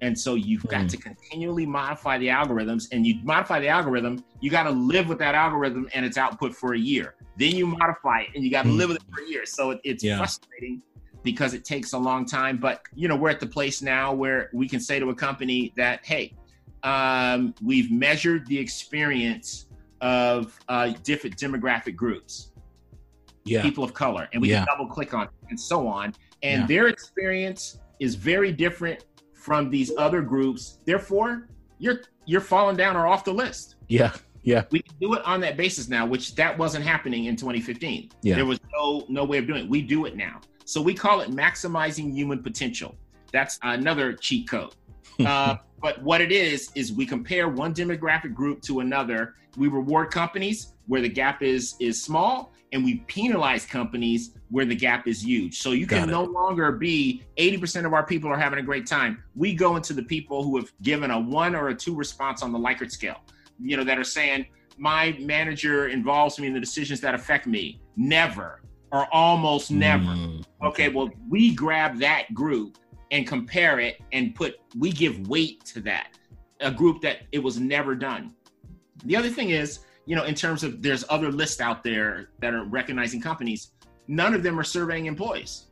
And 0.00 0.18
so 0.18 0.34
you've 0.34 0.66
got 0.66 0.82
hmm. 0.82 0.86
to 0.88 0.96
continually 0.96 1.66
modify 1.66 2.16
the 2.16 2.28
algorithms, 2.28 2.88
and 2.90 3.06
you 3.06 3.16
modify 3.22 3.60
the 3.60 3.68
algorithm, 3.68 4.24
you 4.40 4.50
got 4.50 4.62
to 4.64 4.70
live 4.70 5.08
with 5.08 5.18
that 5.18 5.34
algorithm 5.34 5.88
and 5.94 6.06
its 6.06 6.16
output 6.16 6.54
for 6.54 6.74
a 6.74 6.78
year. 6.78 7.16
Then 7.36 7.54
you 7.54 7.66
modify 7.66 8.20
it, 8.22 8.28
and 8.34 8.44
you 8.44 8.50
got 8.50 8.62
to 8.62 8.70
mm. 8.70 8.76
live 8.76 8.88
with 8.88 8.98
it 8.98 9.04
for 9.12 9.22
a 9.22 9.28
year. 9.28 9.46
So 9.46 9.72
it, 9.72 9.80
it's 9.84 10.02
yeah. 10.02 10.18
frustrating 10.18 10.82
because 11.22 11.54
it 11.54 11.64
takes 11.64 11.92
a 11.92 11.98
long 11.98 12.24
time. 12.24 12.56
But 12.58 12.82
you 12.94 13.08
know, 13.08 13.16
we're 13.16 13.30
at 13.30 13.40
the 13.40 13.46
place 13.46 13.82
now 13.82 14.12
where 14.14 14.50
we 14.52 14.68
can 14.68 14.80
say 14.80 14.98
to 14.98 15.10
a 15.10 15.14
company 15.14 15.72
that, 15.76 16.04
hey, 16.04 16.34
um, 16.82 17.54
we've 17.62 17.90
measured 17.90 18.46
the 18.46 18.58
experience 18.58 19.66
of 20.00 20.58
uh, 20.68 20.92
different 21.02 21.36
demographic 21.36 21.96
groups, 21.96 22.52
yeah. 23.44 23.62
people 23.62 23.82
of 23.82 23.92
color, 23.92 24.28
and 24.32 24.40
we 24.40 24.50
yeah. 24.50 24.58
can 24.58 24.66
double 24.66 24.86
click 24.86 25.14
on 25.14 25.24
it 25.24 25.30
and 25.50 25.58
so 25.58 25.86
on. 25.86 26.14
And 26.42 26.62
yeah. 26.62 26.66
their 26.66 26.88
experience 26.88 27.78
is 27.98 28.14
very 28.14 28.52
different 28.52 29.04
from 29.34 29.70
these 29.70 29.92
other 29.96 30.22
groups. 30.22 30.78
Therefore, 30.84 31.48
you're 31.78 32.02
you're 32.24 32.40
falling 32.40 32.76
down 32.76 32.96
or 32.96 33.06
off 33.06 33.24
the 33.24 33.32
list. 33.32 33.76
Yeah. 33.88 34.12
Yeah. 34.46 34.62
We 34.70 34.80
can 34.80 34.94
do 35.00 35.12
it 35.14 35.24
on 35.24 35.40
that 35.40 35.56
basis 35.56 35.88
now, 35.88 36.06
which 36.06 36.34
that 36.36 36.56
wasn't 36.56 36.84
happening 36.84 37.24
in 37.24 37.34
2015. 37.36 38.10
Yeah. 38.22 38.36
There 38.36 38.46
was 38.46 38.60
no 38.72 39.04
no 39.08 39.24
way 39.24 39.38
of 39.38 39.46
doing 39.46 39.64
it. 39.64 39.68
We 39.68 39.82
do 39.82 40.06
it 40.06 40.16
now. 40.16 40.40
So 40.64 40.80
we 40.80 40.94
call 40.94 41.20
it 41.20 41.30
maximizing 41.30 42.12
human 42.14 42.42
potential. 42.42 42.94
That's 43.32 43.58
another 43.62 44.12
cheat 44.14 44.48
code. 44.48 44.74
uh, 45.26 45.56
but 45.82 46.00
what 46.02 46.20
it 46.20 46.30
is 46.30 46.70
is 46.74 46.92
we 46.92 47.04
compare 47.06 47.48
one 47.48 47.74
demographic 47.74 48.34
group 48.34 48.62
to 48.62 48.80
another. 48.80 49.34
We 49.56 49.68
reward 49.68 50.10
companies 50.10 50.74
where 50.86 51.00
the 51.00 51.08
gap 51.08 51.42
is 51.42 51.74
is 51.80 52.00
small, 52.00 52.52
and 52.72 52.84
we 52.84 52.98
penalize 53.08 53.66
companies 53.66 54.30
where 54.50 54.64
the 54.64 54.76
gap 54.76 55.08
is 55.08 55.24
huge. 55.24 55.58
So 55.58 55.72
you 55.72 55.88
can 55.88 56.08
no 56.08 56.22
longer 56.22 56.70
be 56.70 57.24
80% 57.36 57.84
of 57.84 57.92
our 57.92 58.06
people 58.06 58.30
are 58.30 58.38
having 58.38 58.60
a 58.60 58.62
great 58.62 58.86
time. 58.86 59.24
We 59.34 59.54
go 59.54 59.74
into 59.74 59.92
the 59.92 60.04
people 60.04 60.44
who 60.44 60.56
have 60.56 60.72
given 60.82 61.10
a 61.10 61.18
one 61.18 61.56
or 61.56 61.68
a 61.68 61.74
two 61.74 61.96
response 61.96 62.44
on 62.44 62.52
the 62.52 62.58
Likert 62.58 62.92
scale, 62.92 63.22
you 63.60 63.76
know, 63.76 63.84
that 63.84 63.98
are 63.98 64.04
saying, 64.04 64.46
my 64.78 65.16
manager 65.20 65.88
involves 65.88 66.38
me 66.38 66.46
in 66.46 66.54
the 66.54 66.60
decisions 66.60 67.00
that 67.00 67.14
affect 67.14 67.46
me. 67.46 67.80
Never 67.96 68.60
or 68.92 69.12
almost 69.12 69.70
never. 69.70 70.04
Mm, 70.04 70.38
okay. 70.62 70.86
okay, 70.86 70.88
well, 70.88 71.10
we 71.28 71.54
grab 71.54 71.98
that 71.98 72.32
group 72.34 72.78
and 73.10 73.26
compare 73.26 73.78
it 73.80 74.00
and 74.12 74.34
put, 74.34 74.56
we 74.78 74.90
give 74.90 75.28
weight 75.28 75.64
to 75.66 75.80
that, 75.80 76.18
a 76.60 76.70
group 76.70 77.00
that 77.02 77.18
it 77.32 77.38
was 77.38 77.58
never 77.58 77.94
done. 77.94 78.32
The 79.04 79.16
other 79.16 79.28
thing 79.28 79.50
is, 79.50 79.80
you 80.06 80.16
know, 80.16 80.24
in 80.24 80.34
terms 80.34 80.62
of 80.62 80.82
there's 80.82 81.04
other 81.08 81.30
lists 81.30 81.60
out 81.60 81.82
there 81.82 82.30
that 82.40 82.54
are 82.54 82.64
recognizing 82.64 83.20
companies, 83.20 83.72
none 84.08 84.34
of 84.34 84.42
them 84.42 84.58
are 84.58 84.64
surveying 84.64 85.06
employees. 85.06 85.66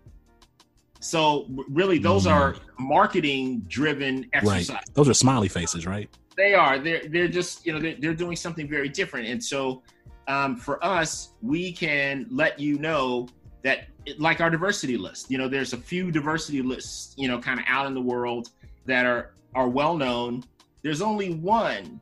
So 1.00 1.46
really, 1.68 1.98
those 1.98 2.26
mm. 2.26 2.32
are 2.32 2.56
marketing 2.78 3.60
driven 3.68 4.28
exercises. 4.32 4.70
Right. 4.70 4.84
Those 4.94 5.08
are 5.08 5.14
smiley 5.14 5.48
faces, 5.48 5.86
right? 5.86 6.08
They 6.36 6.54
are. 6.54 6.78
They're 6.78 7.08
they're 7.08 7.28
just 7.28 7.64
you 7.64 7.72
know 7.72 7.80
they're, 7.80 7.96
they're 7.98 8.14
doing 8.14 8.36
something 8.36 8.68
very 8.68 8.88
different. 8.88 9.28
And 9.28 9.42
so 9.42 9.82
um, 10.26 10.56
for 10.56 10.84
us, 10.84 11.34
we 11.42 11.72
can 11.72 12.26
let 12.30 12.58
you 12.58 12.78
know 12.78 13.28
that 13.62 13.86
like 14.18 14.40
our 14.40 14.50
diversity 14.50 14.96
list. 14.96 15.30
You 15.30 15.38
know, 15.38 15.48
there's 15.48 15.72
a 15.72 15.78
few 15.78 16.10
diversity 16.10 16.62
lists 16.62 17.14
you 17.16 17.28
know 17.28 17.38
kind 17.38 17.60
of 17.60 17.66
out 17.68 17.86
in 17.86 17.94
the 17.94 18.02
world 18.02 18.50
that 18.86 19.06
are 19.06 19.34
are 19.54 19.68
well 19.68 19.96
known. 19.96 20.42
There's 20.82 21.00
only 21.00 21.34
one 21.34 22.00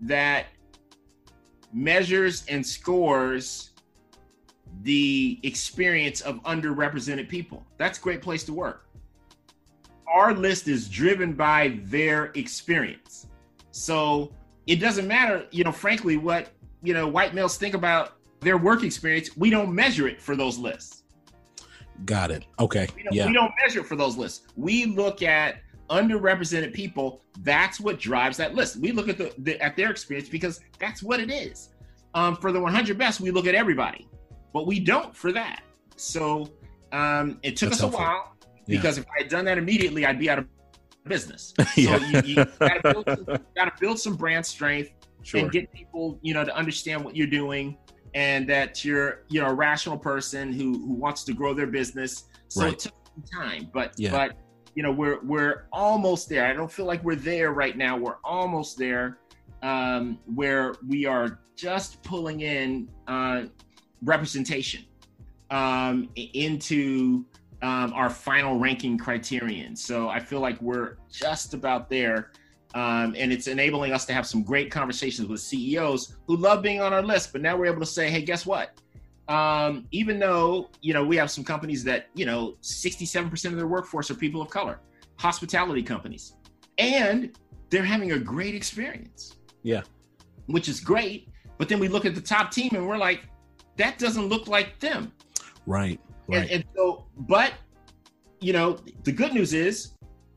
that 0.00 0.46
measures 1.72 2.44
and 2.48 2.66
scores 2.66 3.70
the 4.82 5.38
experience 5.42 6.20
of 6.20 6.42
underrepresented 6.44 7.28
people. 7.28 7.64
That's 7.76 7.98
a 7.98 8.00
great 8.00 8.22
place 8.22 8.44
to 8.44 8.52
work. 8.52 8.86
Our 10.12 10.34
list 10.34 10.68
is 10.68 10.88
driven 10.88 11.34
by 11.34 11.80
their 11.84 12.26
experience. 12.34 13.26
So 13.70 14.32
it 14.66 14.76
doesn't 14.76 15.06
matter, 15.06 15.46
you 15.50 15.64
know, 15.64 15.72
frankly, 15.72 16.16
what, 16.16 16.50
you 16.82 16.94
know, 16.94 17.08
white 17.08 17.34
males 17.34 17.56
think 17.56 17.74
about 17.74 18.14
their 18.40 18.56
work 18.56 18.82
experience. 18.82 19.36
We 19.36 19.50
don't 19.50 19.74
measure 19.74 20.08
it 20.08 20.20
for 20.20 20.36
those 20.36 20.58
lists. 20.58 21.04
Got 22.04 22.30
it. 22.30 22.46
Okay. 22.58 22.88
We 22.96 23.02
don't, 23.02 23.14
yeah. 23.14 23.26
we 23.26 23.32
don't 23.32 23.52
measure 23.62 23.80
it 23.80 23.86
for 23.86 23.96
those 23.96 24.16
lists. 24.16 24.46
We 24.56 24.86
look 24.86 25.22
at 25.22 25.56
underrepresented 25.90 26.72
people, 26.72 27.20
that's 27.40 27.80
what 27.80 27.98
drives 27.98 28.36
that 28.38 28.54
list. 28.54 28.76
We 28.76 28.92
look 28.92 29.08
at 29.08 29.18
the, 29.18 29.34
the 29.38 29.60
at 29.60 29.76
their 29.76 29.90
experience 29.90 30.28
because 30.28 30.60
that's 30.78 31.02
what 31.02 31.20
it 31.20 31.30
is. 31.30 31.70
Um, 32.14 32.36
for 32.36 32.52
the 32.52 32.60
100 32.60 32.96
best, 32.96 33.20
we 33.20 33.30
look 33.30 33.46
at 33.46 33.54
everybody, 33.54 34.08
but 34.52 34.66
we 34.66 34.80
don't 34.80 35.14
for 35.14 35.32
that. 35.32 35.62
So 35.96 36.48
um, 36.92 37.38
it 37.42 37.56
took 37.56 37.70
that's 37.70 37.82
us 37.82 37.90
helpful. 37.90 38.00
a 38.00 38.04
while 38.04 38.36
because 38.66 38.96
yeah. 38.96 39.02
if 39.02 39.08
I 39.10 39.22
had 39.22 39.28
done 39.28 39.44
that 39.44 39.58
immediately, 39.58 40.06
I'd 40.06 40.18
be 40.18 40.30
out 40.30 40.38
of 40.38 40.46
business. 41.06 41.54
yeah. 41.76 41.98
So 41.98 42.04
you, 42.06 42.22
you 42.24 42.34
some, 42.34 43.38
gotta 43.56 43.72
build 43.80 43.98
some 43.98 44.16
brand 44.16 44.44
strength 44.44 44.92
sure. 45.22 45.40
and 45.40 45.50
get 45.50 45.72
people, 45.72 46.18
you 46.22 46.34
know, 46.34 46.44
to 46.44 46.54
understand 46.54 47.04
what 47.04 47.16
you're 47.16 47.26
doing 47.26 47.76
and 48.14 48.48
that 48.48 48.84
you're, 48.84 49.24
you 49.28 49.40
know, 49.40 49.48
a 49.48 49.54
rational 49.54 49.98
person 49.98 50.52
who 50.52 50.78
who 50.86 50.94
wants 50.94 51.24
to 51.24 51.32
grow 51.32 51.54
their 51.54 51.66
business. 51.66 52.24
So 52.48 52.62
right. 52.62 52.72
it 52.72 52.78
took 52.78 52.94
some 53.14 53.42
time, 53.42 53.70
but 53.72 53.94
yeah. 53.96 54.10
but 54.10 54.36
you 54.74 54.82
know 54.82 54.92
we're 54.92 55.20
we're 55.22 55.66
almost 55.72 56.28
there. 56.28 56.46
I 56.46 56.52
don't 56.52 56.70
feel 56.70 56.86
like 56.86 57.02
we're 57.02 57.16
there 57.16 57.52
right 57.52 57.76
now. 57.76 57.96
We're 57.96 58.18
almost 58.24 58.78
there, 58.78 59.18
um, 59.62 60.18
where 60.34 60.74
we 60.86 61.06
are 61.06 61.40
just 61.56 62.02
pulling 62.02 62.40
in 62.40 62.88
uh, 63.06 63.44
representation 64.02 64.84
um, 65.50 66.08
into 66.16 67.24
um, 67.62 67.92
our 67.92 68.10
final 68.10 68.58
ranking 68.58 68.96
criterion. 68.96 69.76
So 69.76 70.08
I 70.08 70.20
feel 70.20 70.40
like 70.40 70.60
we're 70.60 70.96
just 71.10 71.54
about 71.54 71.90
there. 71.90 72.30
Um, 72.74 73.14
and 73.18 73.32
it's 73.32 73.48
enabling 73.48 73.92
us 73.92 74.04
to 74.06 74.12
have 74.12 74.26
some 74.26 74.42
great 74.42 74.70
conversations 74.70 75.28
with 75.28 75.40
CEOs 75.40 76.16
who 76.26 76.36
love 76.36 76.62
being 76.62 76.80
on 76.80 76.92
our 76.92 77.02
list. 77.02 77.32
But 77.32 77.42
now 77.42 77.56
we're 77.56 77.66
able 77.66 77.80
to 77.80 77.86
say, 77.86 78.10
hey, 78.10 78.22
guess 78.22 78.46
what? 78.46 78.80
Um, 79.28 79.86
even 79.92 80.18
though 80.18 80.70
you 80.80 80.92
know 80.92 81.04
we 81.04 81.16
have 81.16 81.30
some 81.30 81.44
companies 81.44 81.84
that 81.84 82.08
you 82.14 82.26
know 82.26 82.56
67% 82.62 83.44
of 83.46 83.56
their 83.56 83.68
workforce 83.68 84.10
are 84.10 84.14
people 84.14 84.42
of 84.42 84.50
color, 84.50 84.80
hospitality 85.18 85.84
companies, 85.84 86.34
and 86.78 87.38
they're 87.70 87.84
having 87.84 88.12
a 88.12 88.18
great 88.18 88.56
experience. 88.56 89.36
Yeah, 89.62 89.82
which 90.46 90.68
is 90.68 90.80
great. 90.80 91.28
But 91.58 91.68
then 91.68 91.78
we 91.78 91.86
look 91.86 92.06
at 92.06 92.16
the 92.16 92.20
top 92.20 92.50
team 92.50 92.70
and 92.72 92.88
we're 92.88 92.96
like, 92.96 93.20
that 93.76 93.98
doesn't 93.98 94.26
look 94.26 94.48
like 94.48 94.80
them. 94.80 95.12
Right. 95.66 96.00
Right. 96.30 96.42
And, 96.42 96.50
and 96.50 96.64
so, 96.76 97.06
but 97.16 97.52
you 98.40 98.52
know, 98.52 98.78
the 99.04 99.12
good 99.12 99.34
news 99.34 99.52
is 99.52 99.92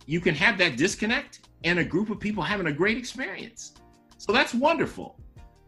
you 0.06 0.20
can 0.20 0.36
have 0.36 0.58
that 0.58 0.76
disconnect 0.78 1.48
and 1.64 1.80
a 1.80 1.84
group 1.84 2.10
of 2.10 2.20
people 2.20 2.44
having 2.44 2.68
a 2.68 2.72
great 2.72 2.98
experience. 2.98 3.74
So 4.18 4.34
that's 4.34 4.54
wonderful. 4.54 5.18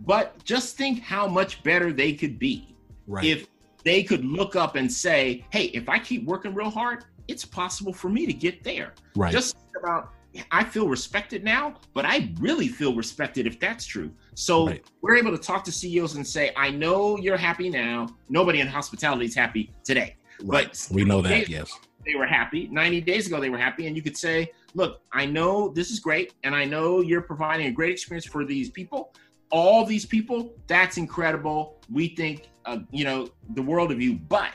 But 0.01 0.43
just 0.43 0.75
think 0.75 1.01
how 1.01 1.27
much 1.27 1.63
better 1.63 1.93
they 1.93 2.13
could 2.13 2.37
be 2.37 2.75
right. 3.07 3.23
if 3.23 3.47
they 3.83 4.03
could 4.03 4.25
look 4.25 4.55
up 4.55 4.75
and 4.75 4.91
say, 4.91 5.45
hey, 5.51 5.65
if 5.65 5.87
I 5.87 5.99
keep 5.99 6.25
working 6.25 6.53
real 6.53 6.69
hard, 6.69 7.05
it's 7.27 7.45
possible 7.45 7.93
for 7.93 8.09
me 8.09 8.25
to 8.25 8.33
get 8.33 8.63
there. 8.63 8.93
Right. 9.15 9.31
Just 9.31 9.55
think 9.55 9.77
about 9.81 10.13
I 10.51 10.63
feel 10.63 10.87
respected 10.87 11.43
now, 11.43 11.75
but 11.93 12.05
I 12.05 12.31
really 12.39 12.67
feel 12.67 12.95
respected 12.95 13.47
if 13.47 13.59
that's 13.59 13.85
true. 13.85 14.11
So 14.33 14.67
right. 14.67 14.85
we're 15.01 15.15
able 15.15 15.31
to 15.31 15.37
talk 15.37 15.63
to 15.65 15.71
CEOs 15.71 16.15
and 16.15 16.25
say, 16.25 16.51
I 16.55 16.69
know 16.69 17.17
you're 17.17 17.37
happy 17.37 17.69
now. 17.69 18.07
Nobody 18.29 18.59
in 18.59 18.67
hospitality 18.67 19.25
is 19.25 19.35
happy 19.35 19.71
today. 19.83 20.15
Right. 20.43 20.67
But 20.67 20.87
we 20.91 21.05
know 21.05 21.21
that, 21.21 21.49
yes 21.49 21.71
they 22.05 22.15
were 22.15 22.25
happy. 22.25 22.67
90 22.71 23.01
days 23.01 23.27
ago, 23.27 23.39
they 23.39 23.49
were 23.49 23.57
happy. 23.57 23.87
And 23.87 23.95
you 23.95 24.01
could 24.01 24.15
say, 24.15 24.51
look, 24.73 25.01
I 25.11 25.25
know 25.25 25.69
this 25.69 25.91
is 25.91 25.99
great. 25.99 26.33
And 26.43 26.55
I 26.55 26.65
know 26.65 27.01
you're 27.01 27.21
providing 27.21 27.67
a 27.67 27.71
great 27.71 27.91
experience 27.91 28.25
for 28.25 28.45
these 28.45 28.69
people. 28.69 29.13
All 29.49 29.85
these 29.85 30.05
people, 30.05 30.53
that's 30.67 30.97
incredible. 30.97 31.81
We 31.91 32.09
think, 32.09 32.49
uh, 32.65 32.79
you 32.91 33.03
know, 33.03 33.29
the 33.53 33.61
world 33.61 33.91
of 33.91 34.01
you. 34.01 34.15
But 34.15 34.51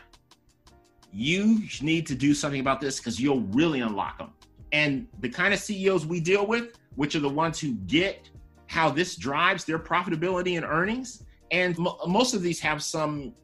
you 1.12 1.60
need 1.82 2.06
to 2.06 2.14
do 2.14 2.34
something 2.34 2.60
about 2.60 2.80
this 2.80 2.98
because 2.98 3.20
you'll 3.20 3.42
really 3.52 3.80
unlock 3.80 4.18
them. 4.18 4.32
And 4.72 5.06
the 5.20 5.28
kind 5.28 5.52
of 5.52 5.60
CEOs 5.60 6.06
we 6.06 6.20
deal 6.20 6.46
with, 6.46 6.78
which 6.96 7.14
are 7.16 7.20
the 7.20 7.28
ones 7.28 7.58
who 7.58 7.74
get 7.86 8.28
how 8.66 8.88
this 8.88 9.16
drives 9.16 9.64
their 9.64 9.78
profitability 9.78 10.56
and 10.56 10.64
earnings, 10.64 11.24
and 11.50 11.76
m- 11.78 11.88
most 12.06 12.34
of 12.34 12.42
these 12.42 12.60
have 12.60 12.82
some 12.82 13.34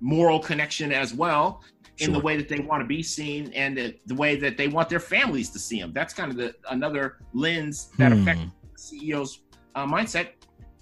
moral 0.00 0.38
connection 0.38 0.92
as 0.92 1.12
well 1.12 1.62
in 1.98 2.06
sure. 2.06 2.14
the 2.14 2.20
way 2.20 2.36
that 2.36 2.48
they 2.48 2.60
want 2.60 2.80
to 2.80 2.86
be 2.86 3.02
seen 3.02 3.52
and 3.52 3.76
the, 3.76 3.94
the, 4.06 4.14
way 4.14 4.36
that 4.36 4.56
they 4.56 4.68
want 4.68 4.88
their 4.88 5.00
families 5.00 5.50
to 5.50 5.58
see 5.58 5.80
them. 5.80 5.92
That's 5.92 6.14
kind 6.14 6.30
of 6.30 6.36
the 6.36 6.54
another 6.70 7.18
lens 7.34 7.90
that 7.98 8.12
hmm. 8.12 8.20
affects 8.20 8.44
CEO's 8.76 9.40
uh, 9.74 9.86
mindset. 9.86 10.28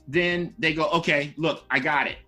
Then 0.06 0.54
they 0.58 0.72
go, 0.74 0.88
okay, 0.90 1.34
look, 1.36 1.64
I 1.70 1.78
got 1.80 2.06
it, 2.06 2.18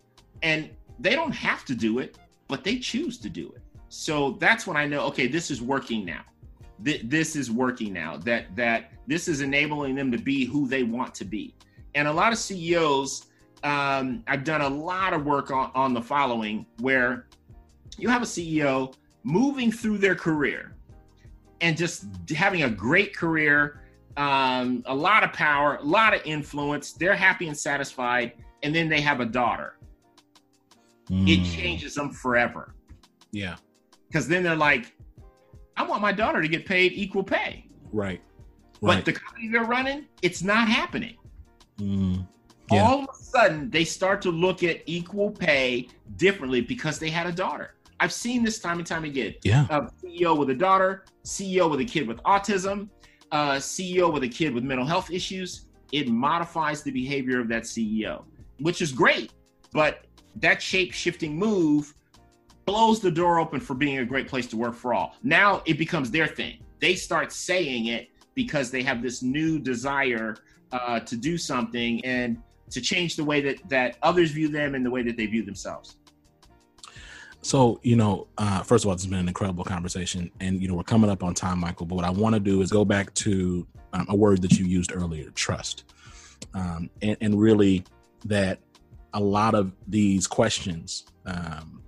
and 0.43 0.71
they 0.99 1.15
don't 1.15 1.33
have 1.33 1.65
to 1.67 1.75
do 1.75 1.99
it, 1.99 2.19
but 2.49 2.65
they 2.65 2.79
choose 2.79 3.19
to 3.19 3.29
do 3.29 3.53
it. 3.55 3.63
So 3.89 4.33
that's 4.41 4.67
when 4.67 4.77
I 4.77 4.87
know, 4.87 5.03
okay, 5.07 5.27
this 5.27 5.51
is 5.51 5.63
working 5.63 6.05
now. 6.05 6.23
Th- 6.85 7.03
this 7.05 7.37
is 7.37 7.51
working 7.51 7.93
now. 7.93 8.17
That 8.19 8.55
that 8.57 8.93
this 9.07 9.29
is 9.29 9.41
enabling 9.41 9.95
them 9.95 10.11
to 10.13 10.19
be 10.19 10.45
who 10.45 10.67
they 10.67 10.83
want 10.83 11.15
to 11.17 11.25
be. 11.25 11.55
And 11.95 12.07
a 12.07 12.13
lot 12.13 12.33
of 12.33 12.39
CEOs, 12.39 13.27
um, 13.65 14.23
I've 14.27 14.45
done 14.45 14.61
a 14.61 14.69
lot 14.69 15.13
of 15.13 15.25
work 15.25 15.51
on, 15.51 15.71
on 15.75 15.93
the 15.93 16.01
following, 16.01 16.67
where 16.79 17.27
you 17.99 18.09
have 18.09 18.23
a 18.23 18.27
CEO 18.27 18.95
moving 19.25 19.71
through 19.73 19.99
their 19.99 20.15
career 20.15 20.75
and 21.61 21.77
just 21.77 22.07
having 22.35 22.63
a 22.63 22.71
great 22.71 23.15
career, 23.17 23.81
um, 24.17 24.83
a 24.87 24.95
lot 24.95 25.25
of 25.25 25.33
power, 25.33 25.77
a 25.77 25.85
lot 25.85 26.15
of 26.15 26.23
influence. 26.25 26.93
They're 26.93 27.15
happy 27.15 27.49
and 27.49 27.57
satisfied, 27.57 28.33
and 28.63 28.75
then 28.75 28.89
they 28.89 29.01
have 29.01 29.21
a 29.21 29.27
daughter. 29.27 29.77
Mm. 31.11 31.29
It 31.29 31.45
changes 31.45 31.95
them 31.95 32.11
forever. 32.11 32.75
Yeah, 33.33 33.57
because 34.07 34.27
then 34.27 34.43
they're 34.43 34.57
like, 34.57 34.95
I 35.81 35.83
want 35.83 36.03
my 36.03 36.13
daughter 36.13 36.43
to 36.43 36.49
get 36.49 36.67
paid 36.67 36.93
equal 36.93 37.25
pay. 37.25 37.65
Right. 37.91 38.21
Right. 38.83 38.97
But 38.97 39.05
the 39.07 39.15
company 39.15 39.49
they're 39.49 39.65
running, 39.65 40.05
it's 40.21 40.43
not 40.43 40.69
happening. 40.69 41.17
Mm. 41.79 42.27
Yeah. 42.71 42.83
All 42.83 43.05
of 43.05 43.09
a 43.09 43.15
sudden, 43.15 43.71
they 43.71 43.85
start 43.85 44.21
to 44.23 44.31
look 44.31 44.63
at 44.63 44.83
equal 44.85 45.31
pay 45.31 45.89
differently 46.17 46.61
because 46.61 46.99
they 46.99 47.09
had 47.09 47.27
a 47.27 47.33
daughter. 47.33 47.77
I've 47.99 48.13
seen 48.13 48.43
this 48.43 48.59
time 48.59 48.77
and 48.77 48.87
time 48.87 49.05
again. 49.05 49.35
Yeah. 49.43 49.67
Uh, 49.71 49.89
CEO 50.03 50.37
with 50.37 50.51
a 50.51 50.55
daughter, 50.55 51.07
CEO 51.25 51.71
with 51.71 51.81
a 51.81 51.85
kid 51.85 52.07
with 52.07 52.19
autism, 52.25 52.91
uh, 53.33 53.53
CEO 53.53 54.13
with 54.13 54.23
a 54.23 54.29
kid 54.29 54.53
with 54.53 54.65
mental 54.65 54.87
health 54.87 55.11
issues. 55.11 55.67
It 55.93 56.09
modifies 56.09 56.83
the 56.83 56.91
behavior 56.91 57.41
of 57.41 57.49
that 57.49 57.63
CEO, 57.63 58.25
which 58.59 58.83
is 58.83 58.93
great. 58.93 59.33
But 59.73 60.05
that 60.37 60.61
shape 60.61 60.93
shifting 60.93 61.39
move 61.39 61.95
blows 62.67 63.01
the 63.01 63.11
door 63.11 63.39
open 63.39 63.61
for 63.61 63.75
being 63.75 63.99
a 63.99 64.05
great 64.05 64.29
place 64.29 64.47
to 64.49 64.57
work 64.57 64.75
for 64.75 64.95
all. 64.95 65.17
Now 65.23 65.63
it 65.67 65.79
becomes 65.79 66.11
their 66.11 66.27
thing. 66.27 66.59
They 66.81 66.95
start 66.95 67.33
saying 67.33 67.87
it 67.87 68.09
because 68.35 68.71
they 68.71 68.83
have 68.83 69.03
this 69.03 69.23
new 69.23 69.59
desire 69.59 70.37
uh, 70.73 71.01
to 71.01 71.17
do 71.17 71.37
something 71.37 72.05
and 72.05 72.41
to 72.71 72.81
change 72.81 73.17
the 73.17 73.25
way 73.25 73.41
that, 73.41 73.69
that 73.69 73.99
others 74.03 74.31
view 74.31 74.49
them 74.49 74.75
and 74.75 74.87
the 74.87 74.91
way 74.91 75.03
that 75.03 75.17
they 75.17 75.27
view 75.27 75.43
themselves. 75.43 75.97
So, 77.43 77.81
you 77.83 77.97
know, 77.97 78.29
uh, 78.39 78.63
first 78.63 78.85
of 78.85 78.89
all, 78.89 78.95
it's 78.95 79.07
been 79.07 79.19
an 79.19 79.29
incredible 79.29 79.65
conversation. 79.65 80.31
And, 80.41 80.61
you 80.61 80.69
know, 80.69 80.75
we're 80.75 80.83
coming 80.83 81.11
up 81.11 81.23
on 81.23 81.35
time, 81.35 81.59
Michael. 81.59 81.87
But 81.87 81.97
what 81.97 82.05
I 82.05 82.11
want 82.11 82.35
to 82.35 82.41
do 82.41 82.61
is 82.61 82.71
go 82.71 82.85
back 82.85 83.13
to 83.15 83.67
um, 83.93 84.07
a 84.11 84.17
word 84.17 84.43
that 84.43 84.59
you 84.59 84.67
used 84.67 84.93
earlier 84.95 85.31
trust. 85.31 85.85
Um, 86.55 86.91
and, 87.01 87.17
and, 87.21 87.41
really, 87.41 87.85
that 88.27 88.61
a 89.15 89.21
lot 89.21 89.55
of 89.55 89.73
these 89.87 90.27
questions 90.27 91.07
um, 91.27 91.80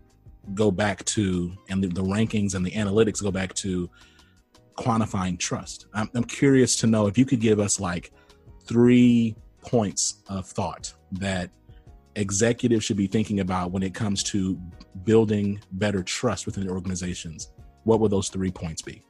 go 0.54 0.70
back 0.70 1.04
to, 1.04 1.52
and 1.68 1.82
the, 1.82 1.88
the, 1.88 2.02
rankings 2.02 2.54
and 2.54 2.64
the 2.64 2.70
analytics 2.72 3.22
go 3.22 3.30
back 3.30 3.54
to 3.54 3.88
quantifying 4.76 5.38
trust. 5.38 5.86
I'm, 5.94 6.10
I'm 6.14 6.24
curious 6.24 6.76
to 6.76 6.86
know 6.86 7.06
if 7.06 7.16
you 7.16 7.24
could 7.24 7.40
give 7.40 7.60
us 7.60 7.78
like 7.78 8.12
three 8.64 9.36
points 9.62 10.22
of 10.28 10.46
thought 10.46 10.92
that 11.12 11.50
executives 12.16 12.84
should 12.84 12.96
be 12.96 13.06
thinking 13.06 13.40
about 13.40 13.70
when 13.70 13.82
it 13.82 13.94
comes 13.94 14.22
to 14.24 14.58
building 15.04 15.60
better 15.72 16.02
trust 16.02 16.46
within 16.46 16.68
organizations, 16.68 17.52
what 17.84 18.00
would 18.00 18.10
those 18.10 18.28
three 18.28 18.50
points 18.50 18.82
be? 18.82 19.02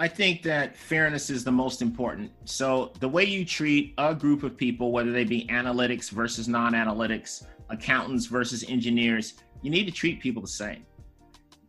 I 0.00 0.06
think 0.06 0.42
that 0.44 0.76
fairness 0.76 1.28
is 1.28 1.42
the 1.42 1.50
most 1.50 1.82
important. 1.82 2.30
So, 2.44 2.92
the 3.00 3.08
way 3.08 3.24
you 3.24 3.44
treat 3.44 3.94
a 3.98 4.14
group 4.14 4.44
of 4.44 4.56
people, 4.56 4.92
whether 4.92 5.10
they 5.10 5.24
be 5.24 5.44
analytics 5.46 6.10
versus 6.10 6.46
non 6.46 6.72
analytics, 6.72 7.44
accountants 7.70 8.26
versus 8.26 8.64
engineers, 8.68 9.34
you 9.62 9.70
need 9.70 9.84
to 9.84 9.92
treat 9.92 10.20
people 10.20 10.42
the 10.42 10.48
same. 10.48 10.84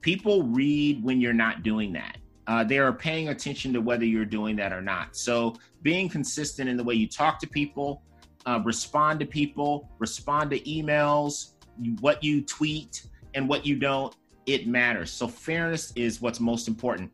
People 0.01 0.43
read 0.43 1.03
when 1.03 1.19
you're 1.19 1.33
not 1.33 1.63
doing 1.63 1.91
that. 1.93 2.17
Uh, 2.47 2.63
they 2.63 2.79
are 2.79 2.93
paying 2.93 3.29
attention 3.29 3.73
to 3.73 3.81
whether 3.81 4.05
you're 4.05 4.25
doing 4.25 4.55
that 4.55 4.73
or 4.73 4.81
not. 4.81 5.15
So, 5.15 5.55
being 5.83 6.09
consistent 6.09 6.67
in 6.69 6.77
the 6.77 6.83
way 6.83 6.95
you 6.95 7.07
talk 7.07 7.39
to 7.39 7.47
people, 7.47 8.01
uh, 8.45 8.59
respond 8.63 9.19
to 9.19 9.25
people, 9.25 9.89
respond 9.99 10.49
to 10.51 10.59
emails, 10.61 11.53
what 11.99 12.23
you 12.23 12.41
tweet 12.41 13.03
and 13.33 13.47
what 13.47 13.65
you 13.65 13.75
don't, 13.75 14.15
it 14.45 14.67
matters. 14.67 15.11
So 15.11 15.27
fairness 15.27 15.93
is 15.95 16.21
what's 16.21 16.39
most 16.39 16.67
important. 16.67 17.11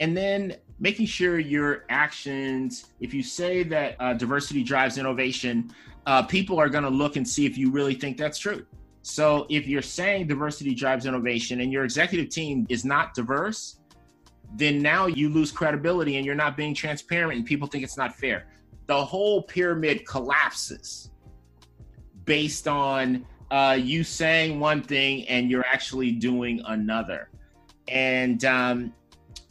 And 0.00 0.16
then 0.16 0.56
making 0.78 1.06
sure 1.06 1.38
your 1.38 1.84
actions, 1.88 2.86
if 3.00 3.12
you 3.12 3.22
say 3.22 3.64
that 3.64 3.96
uh, 3.98 4.14
diversity 4.14 4.62
drives 4.62 4.96
innovation, 4.96 5.72
uh, 6.08 6.22
people 6.22 6.58
are 6.58 6.70
going 6.70 6.84
to 6.84 6.90
look 6.90 7.16
and 7.16 7.28
see 7.28 7.44
if 7.44 7.58
you 7.58 7.70
really 7.70 7.94
think 7.94 8.16
that's 8.16 8.38
true. 8.38 8.64
So 9.02 9.46
if 9.50 9.66
you're 9.66 9.82
saying 9.82 10.26
diversity 10.26 10.74
drives 10.74 11.04
innovation 11.04 11.60
and 11.60 11.70
your 11.70 11.84
executive 11.84 12.30
team 12.30 12.66
is 12.70 12.82
not 12.82 13.12
diverse, 13.12 13.80
then 14.54 14.80
now 14.80 15.04
you 15.04 15.28
lose 15.28 15.52
credibility 15.52 16.16
and 16.16 16.24
you're 16.24 16.34
not 16.34 16.56
being 16.56 16.74
transparent 16.74 17.36
and 17.36 17.44
people 17.44 17.68
think 17.68 17.84
it's 17.84 17.98
not 17.98 18.16
fair. 18.16 18.46
The 18.86 19.04
whole 19.04 19.42
pyramid 19.42 20.06
collapses 20.06 21.10
based 22.24 22.66
on 22.66 23.26
uh, 23.50 23.76
you 23.78 24.02
saying 24.02 24.58
one 24.58 24.80
thing 24.80 25.28
and 25.28 25.50
you're 25.50 25.66
actually 25.66 26.12
doing 26.12 26.62
another, 26.68 27.28
and 27.86 28.42
um, 28.46 28.94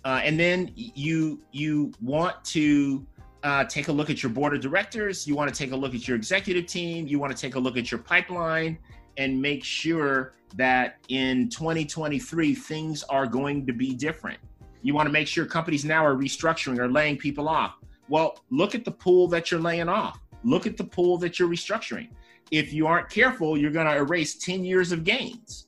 uh, 0.05 0.21
and 0.23 0.39
then 0.39 0.71
you 0.75 1.39
you 1.51 1.91
want 2.01 2.43
to 2.45 3.05
uh, 3.47 3.63
take 3.63 3.87
a 3.87 3.91
look 3.91 4.09
at 4.09 4.21
your 4.21 4.31
board 4.31 4.53
of 4.53 4.61
directors. 4.61 5.25
You 5.25 5.35
want 5.35 5.53
to 5.53 5.57
take 5.57 5.71
a 5.71 5.75
look 5.75 5.95
at 5.95 6.07
your 6.07 6.17
executive 6.17 6.65
team. 6.67 7.07
You 7.07 7.19
want 7.19 7.35
to 7.35 7.41
take 7.41 7.55
a 7.55 7.59
look 7.59 7.77
at 7.77 7.91
your 7.91 7.99
pipeline 7.99 8.77
and 9.17 9.41
make 9.41 9.63
sure 9.63 10.33
that 10.55 10.97
in 11.09 11.49
2023 11.49 12.53
things 12.55 13.03
are 13.03 13.25
going 13.25 13.65
to 13.65 13.73
be 13.73 13.93
different. 13.93 14.39
You 14.81 14.93
want 14.93 15.07
to 15.07 15.13
make 15.13 15.27
sure 15.27 15.45
companies 15.45 15.85
now 15.85 16.05
are 16.05 16.15
restructuring 16.15 16.77
or 16.77 16.87
laying 16.89 17.17
people 17.17 17.47
off. 17.47 17.75
Well, 18.09 18.39
look 18.49 18.75
at 18.75 18.85
the 18.85 18.91
pool 18.91 19.27
that 19.29 19.51
you're 19.51 19.59
laying 19.59 19.89
off. 19.89 20.19
Look 20.43 20.67
at 20.67 20.77
the 20.77 20.83
pool 20.83 21.17
that 21.19 21.39
you're 21.39 21.49
restructuring 21.49 22.09
if 22.51 22.73
you 22.73 22.87
aren't 22.87 23.09
careful, 23.09 23.57
you're 23.57 23.71
going 23.71 23.87
to 23.87 23.95
erase 23.95 24.35
10 24.35 24.63
years 24.63 24.91
of 24.91 25.03
gains 25.03 25.67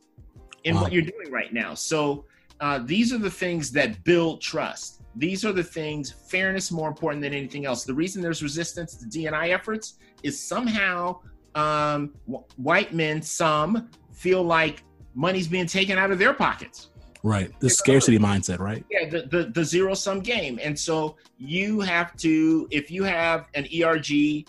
in 0.63 0.75
wow. 0.75 0.83
what 0.83 0.91
you're 0.91 1.01
doing 1.01 1.31
right 1.31 1.53
now. 1.53 1.73
So 1.73 2.25
uh, 2.59 2.79
these 2.79 3.13
are 3.13 3.17
the 3.17 3.31
things 3.31 3.71
that 3.71 4.03
build 4.03 4.41
trust. 4.41 4.98
These 5.15 5.43
are 5.45 5.51
the 5.51 5.63
things, 5.63 6.11
fairness 6.11 6.71
more 6.71 6.87
important 6.87 7.21
than 7.21 7.33
anything 7.33 7.65
else. 7.65 7.83
The 7.83 7.93
reason 7.93 8.21
there's 8.21 8.43
resistance 8.43 8.95
to 8.95 9.05
D&I 9.05 9.49
efforts 9.49 9.95
is 10.23 10.39
somehow 10.39 11.19
um, 11.55 12.13
w- 12.27 12.45
white 12.57 12.93
men, 12.93 13.21
some, 13.21 13.89
feel 14.13 14.43
like 14.43 14.83
money's 15.15 15.47
being 15.47 15.65
taken 15.65 15.97
out 15.97 16.11
of 16.11 16.19
their 16.19 16.33
pockets. 16.33 16.89
Right. 17.23 17.51
The 17.59 17.69
scarcity 17.69 18.17
mindset, 18.17 18.59
right? 18.59 18.85
Yeah, 18.89 19.09
the, 19.09 19.21
the, 19.23 19.51
the 19.53 19.63
zero 19.63 19.93
sum 19.93 20.21
game. 20.21 20.59
And 20.61 20.77
so 20.77 21.17
you 21.37 21.81
have 21.81 22.15
to, 22.17 22.67
if 22.71 22.89
you 22.89 23.03
have 23.03 23.49
an 23.55 23.67
ERG 23.75 24.47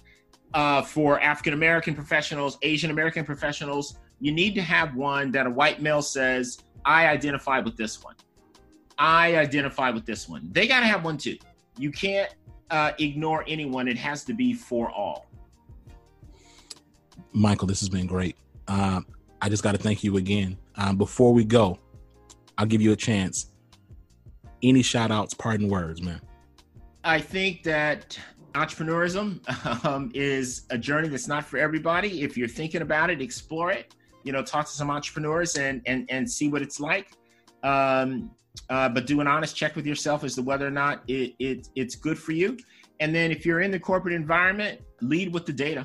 uh, 0.55 0.83
for 0.83 1.21
African 1.21 1.53
American 1.53 1.95
professionals, 1.95 2.59
Asian 2.63 2.91
American 2.91 3.25
professionals, 3.25 3.99
you 4.21 4.31
need 4.31 4.55
to 4.55 4.63
have 4.63 4.95
one 4.95 5.33
that 5.33 5.47
a 5.47 5.51
white 5.51 5.83
male 5.83 6.03
says, 6.03 6.59
I 6.85 7.09
identify 7.09 7.59
with 7.61 7.77
this 7.77 8.05
one. 8.05 8.15
I 9.01 9.37
identify 9.37 9.89
with 9.89 10.05
this 10.05 10.29
one. 10.29 10.51
They 10.53 10.69
got 10.69 10.81
to 10.81 10.87
have 10.87 11.03
one 11.03 11.17
too. 11.17 11.39
You 11.79 11.91
can't 11.91 12.33
uh, 12.71 12.93
ignore 12.99 13.45
anyone. 13.49 13.89
It 13.89 13.97
has 13.97 14.25
to 14.25 14.35
be 14.35 14.53
for 14.53 14.91
all. 14.91 15.27
Michael, 17.33 17.67
this 17.67 17.81
has 17.81 17.89
been 17.89 18.07
great. 18.07 18.37
Um, 18.69 19.07
I 19.41 19.49
just 19.49 19.63
got 19.63 19.73
to 19.73 19.79
thank 19.79 20.05
you 20.05 20.19
again. 20.19 20.59
Um, 20.77 20.99
before 20.99 21.33
we 21.33 21.45
go, 21.45 21.79
I'll 22.59 22.67
give 22.67 22.83
you 22.83 22.93
a 22.93 22.97
chance. 22.97 23.47
Any 24.63 24.83
shout 24.83 25.11
outs, 25.11 25.33
pardon 25.33 25.69
words, 25.69 26.03
man? 26.03 26.21
I 27.03 27.21
think 27.21 27.63
that 27.63 28.19
entrepreneurism 28.53 29.85
um, 29.87 30.11
is 30.13 30.67
a 30.69 30.77
journey 30.77 31.09
that's 31.09 31.27
not 31.27 31.47
for 31.47 31.57
everybody. 31.57 32.21
If 32.21 32.37
you're 32.37 32.49
thinking 32.49 32.83
about 32.83 33.09
it, 33.09 33.23
explore 33.23 33.71
it. 33.71 33.95
You 34.25 34.33
know, 34.33 34.43
talk 34.43 34.67
to 34.67 34.73
some 34.73 34.91
entrepreneurs 34.91 35.57
and 35.57 35.81
and 35.87 36.05
and 36.11 36.31
see 36.31 36.49
what 36.49 36.61
it's 36.61 36.79
like. 36.79 37.13
Um, 37.63 38.31
uh, 38.69 38.89
but 38.89 39.07
do 39.07 39.21
an 39.21 39.27
honest 39.27 39.57
check 39.57 39.77
with 39.77 39.87
yourself 39.87 40.25
as 40.25 40.35
to 40.35 40.43
whether 40.43 40.67
or 40.67 40.71
not 40.71 41.03
it, 41.09 41.35
it 41.39 41.69
it's 41.75 41.95
good 41.95 42.19
for 42.19 42.33
you. 42.33 42.57
And 43.01 43.15
then 43.15 43.31
if 43.31 43.47
you're 43.47 43.61
in 43.61 43.71
the 43.71 43.81
corporate 43.81 44.15
environment, 44.15 44.81
lead 45.01 45.33
with 45.33 45.47
the 45.47 45.53
data. 45.53 45.85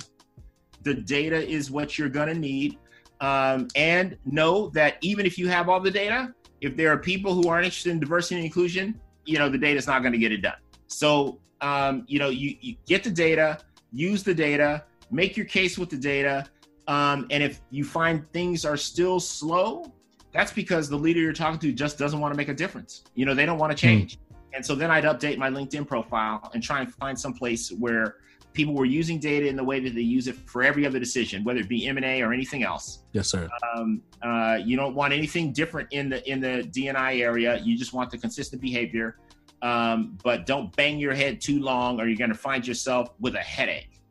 The 0.84 0.94
data 0.94 1.48
is 1.48 1.72
what 1.72 1.98
you're 1.98 2.10
going 2.10 2.28
to 2.28 2.36
need. 2.36 2.78
Um, 3.22 3.70
and 3.76 4.18
know 4.26 4.70
that 4.72 4.98
even 5.02 5.26
if 5.26 5.38
you 5.38 5.48
have 5.48 5.70
all 5.70 5.80
the 5.80 5.90
data, 5.90 6.34
if 6.60 6.76
there 6.76 6.92
are 6.92 6.98
people 6.98 7.34
who 7.34 7.48
aren't 7.48 7.66
interested 7.66 7.92
in 7.92 8.00
diversity 8.00 8.36
and 8.36 8.46
inclusion, 8.46 9.00
you 9.26 9.40
know, 9.40 9.50
the 9.50 9.58
data 9.58 9.78
is 9.78 9.88
not 9.88 10.02
going 10.02 10.12
to 10.12 10.18
get 10.20 10.32
it 10.32 10.42
done. 10.42 10.58
So, 10.88 11.40
um, 11.62 12.04
you 12.08 12.20
know, 12.20 12.30
you, 12.30 12.56
you 12.60 12.76
get 12.86 13.04
the 13.04 13.10
data, 13.10 13.60
use 13.94 14.22
the 14.24 14.34
data, 14.34 14.84
make 15.12 15.38
your 15.38 15.46
case 15.46 15.78
with 15.78 15.90
the 15.90 15.98
data. 15.98 16.46
Um, 16.88 17.26
and 17.32 17.42
if 17.42 17.62
you 17.72 17.84
find 17.84 18.30
things 18.32 18.66
are 18.66 18.78
still 18.78 19.20
slow, 19.20 19.92
that's 20.36 20.52
because 20.52 20.90
the 20.90 20.98
leader 20.98 21.20
you're 21.22 21.34
talking 21.34 21.60
to 21.60 21.72
just 21.72 21.98
doesn't 21.98 22.20
want 22.20 22.34
to 22.34 22.38
make 22.38 22.50
a 22.50 22.54
difference. 22.54 23.06
You 23.16 23.26
know, 23.26 23.34
they 23.34 23.46
don't 23.46 23.58
want 23.58 23.72
to 23.72 23.78
change. 23.78 24.18
Mm. 24.18 24.20
And 24.56 24.66
so 24.66 24.76
then 24.76 24.92
I'd 24.92 25.06
update 25.06 25.38
my 25.38 25.50
LinkedIn 25.50 25.88
profile 25.88 26.50
and 26.54 26.62
try 26.62 26.82
and 26.82 26.94
find 26.94 27.18
some 27.20 27.34
place 27.34 27.72
where 27.72 28.18
people 28.54 28.74
were 28.74 28.86
using 28.86 29.20
data 29.20 29.48
in 29.48 29.56
the 29.56 29.64
way 29.64 29.80
that 29.80 29.96
they 29.96 30.02
use 30.02 30.28
it 30.28 30.36
for 30.36 30.64
every 30.64 30.86
other 30.86 31.00
decision, 31.00 31.44
whether 31.44 31.60
it 31.60 31.70
be 31.70 31.88
M 31.88 31.98
and 31.98 32.06
A 32.06 32.22
or 32.22 32.34
anything 32.34 32.64
else. 32.64 33.04
Yes, 33.14 33.30
sir. 33.30 33.48
Um, 33.76 34.02
uh, 34.22 34.60
you 34.64 34.76
don't 34.76 34.94
want 34.94 35.14
anything 35.14 35.54
different 35.54 35.90
in 35.92 36.10
the 36.10 36.30
in 36.30 36.42
the 36.42 36.64
D&I 36.64 37.18
area. 37.18 37.58
You 37.60 37.78
just 37.78 37.94
want 37.94 38.12
the 38.12 38.18
consistent 38.18 38.62
behavior, 38.62 39.18
um, 39.62 40.18
but 40.24 40.46
don't 40.46 40.76
bang 40.76 41.00
your 41.00 41.14
head 41.14 41.40
too 41.40 41.62
long, 41.62 42.00
or 42.00 42.08
you're 42.08 42.18
going 42.18 42.30
to 42.30 42.38
find 42.38 42.68
yourself 42.68 43.10
with 43.20 43.36
a 43.36 43.40
headache. 43.40 44.02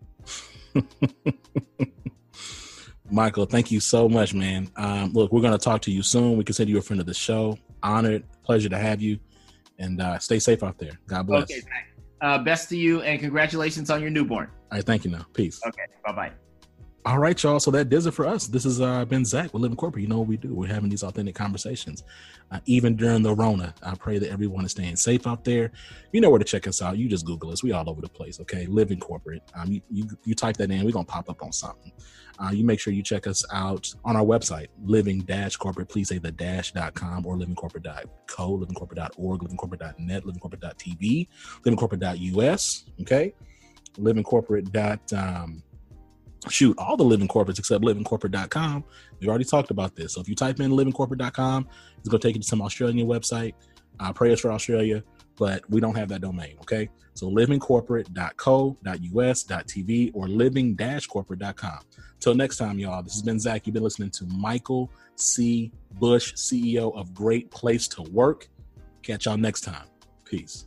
Michael, 3.15 3.47
thank 3.47 3.71
you 3.71 3.79
so 3.79 4.09
much, 4.09 4.35
man. 4.35 4.69
Um, 4.75 5.13
look, 5.13 5.31
we're 5.31 5.41
going 5.41 5.53
to 5.53 5.59
talk 5.59 5.81
to 5.83 5.93
you 5.93 6.03
soon. 6.03 6.37
We 6.37 6.43
consider 6.43 6.69
you 6.69 6.79
a 6.79 6.83
friend 6.83 6.99
of 6.99 7.07
the 7.07 7.15
show. 7.15 7.57
Honored, 7.81 8.25
pleasure 8.43 8.69
to 8.69 8.77
have 8.77 9.01
you, 9.01 9.21
and 9.79 10.03
uh, 10.03 10.19
stay 10.19 10.41
safe 10.41 10.65
out 10.65 10.79
there. 10.79 10.99
God 11.07 11.29
bless. 11.29 11.45
Okay, 11.45 11.63
uh, 12.23 12.39
best 12.39 12.69
to 12.71 12.77
you 12.77 13.03
and 13.03 13.21
congratulations 13.21 13.89
on 13.89 14.01
your 14.01 14.11
newborn. 14.11 14.49
All 14.73 14.79
right, 14.79 14.85
thank 14.85 15.05
you 15.05 15.13
now. 15.13 15.27
Peace. 15.33 15.61
Okay, 15.65 15.85
bye 16.05 16.13
bye. 16.13 16.33
All 17.07 17.19
right, 17.19 17.41
y'all. 17.41 17.61
So 17.61 17.71
that 17.71 17.89
does 17.89 18.07
it 18.07 18.15
for 18.15 18.27
us. 18.27 18.49
This 18.49 18.65
has 18.65 18.81
uh, 18.81 19.05
been 19.05 19.25
Zach 19.25 19.53
with 19.53 19.63
Living 19.63 19.77
Corporate. 19.77 20.03
You 20.03 20.09
know 20.09 20.19
what 20.19 20.27
we 20.27 20.39
do. 20.39 20.53
We're 20.53 20.67
having 20.67 20.89
these 20.89 21.05
authentic 21.05 21.37
conversations, 21.37 22.03
uh, 22.51 22.61
even 22.65 22.97
during 22.97 23.23
the 23.23 23.35
Rona. 23.35 23.75
I 23.83 23.95
pray 23.95 24.19
that 24.19 24.31
everyone 24.31 24.65
is 24.65 24.73
staying 24.73 24.97
safe 24.97 25.27
out 25.27 25.45
there. 25.45 25.71
You 26.13 26.21
know 26.21 26.31
where 26.31 26.39
to 26.39 26.45
check 26.45 26.67
us 26.67 26.83
out. 26.83 26.97
You 26.97 27.09
just 27.09 27.27
Google 27.27 27.53
us. 27.53 27.63
We 27.63 27.73
all 27.73 27.89
over 27.89 28.01
the 28.01 28.09
place. 28.09 28.41
Okay, 28.41 28.67
Living 28.67 28.99
Corporate. 28.99 29.43
Um, 29.55 29.71
you, 29.71 29.83
you, 29.89 30.09
you 30.25 30.35
type 30.35 30.57
that 30.57 30.71
in. 30.73 30.83
We're 30.85 30.93
gonna 30.93 31.05
pop 31.05 31.29
up 31.29 31.43
on 31.43 31.53
something. 31.53 31.93
Uh, 32.39 32.51
you 32.53 32.65
make 32.65 32.81
sure 32.81 32.93
you 32.93 33.03
check 33.03 33.27
us 33.27 33.45
out 33.53 33.93
on 34.05 34.17
our 34.17 34.25
website, 34.25 34.69
living 34.85 35.21
dash 35.21 35.57
corporate. 35.57 35.89
Please 35.89 36.09
say 36.09 36.19
the 36.19 36.33
dash.com 36.33 37.27
or 37.27 37.37
livingcorporate.co, 37.37 38.59
livingcorporate.org, 38.59 39.41
livingcorporate.net, 39.41 40.25
livingcorporate.tv, 40.25 41.29
livingcorporate.us. 41.65 42.85
Okay, 43.03 43.35
livingcorporate. 43.99 45.13
Um, 45.13 45.63
shoot, 46.51 46.77
all 46.79 46.97
the 46.97 47.05
living 47.05 47.29
corporates 47.29 47.59
except 47.59 47.85
livingcorporate.com. 47.85 48.85
We've 49.21 49.29
already 49.29 49.45
talked 49.45 49.71
about 49.71 49.97
this. 49.97 50.15
So 50.15 50.21
if 50.21 50.29
you 50.29 50.35
type 50.35 50.61
in 50.61 50.73
livingcorporate.com, 50.73 51.69
it's 51.99 52.09
going 52.09 52.21
to 52.21 52.29
take 52.29 52.35
you 52.37 52.43
to 52.43 52.47
some 52.47 52.63
Australian 52.63 53.07
website. 53.07 53.55
Uh, 54.01 54.13
prayers 54.13 54.41
for 54.41 54.51
Australia 54.51 55.05
but 55.37 55.69
we 55.71 55.81
don't 55.81 55.97
have 55.97 56.09
that 56.09 56.21
domain. 56.21 56.57
Okay. 56.61 56.91
So 57.15 57.31
livingcorporate.co.us.tv 57.31 60.11
or 60.15 60.29
living-corporate.com. 60.29 61.79
Till 62.19 62.35
next 62.35 62.57
time, 62.57 62.79
y'all. 62.79 63.03
This 63.03 63.15
has 63.15 63.23
been 63.23 63.39
Zach. 63.39 63.67
You've 63.67 63.75
been 63.75 63.83
listening 63.83 64.11
to 64.11 64.25
Michael 64.27 64.91
C. 65.15 65.71
Bush, 66.01 66.35
CEO 66.35 66.95
of 66.97 67.15
Great 67.15 67.51
Place 67.51 67.87
to 67.89 68.03
Work. 68.03 68.49
Catch 69.03 69.27
y'all 69.27 69.37
next 69.37 69.61
time. 69.61 69.87
Peace. 70.25 70.67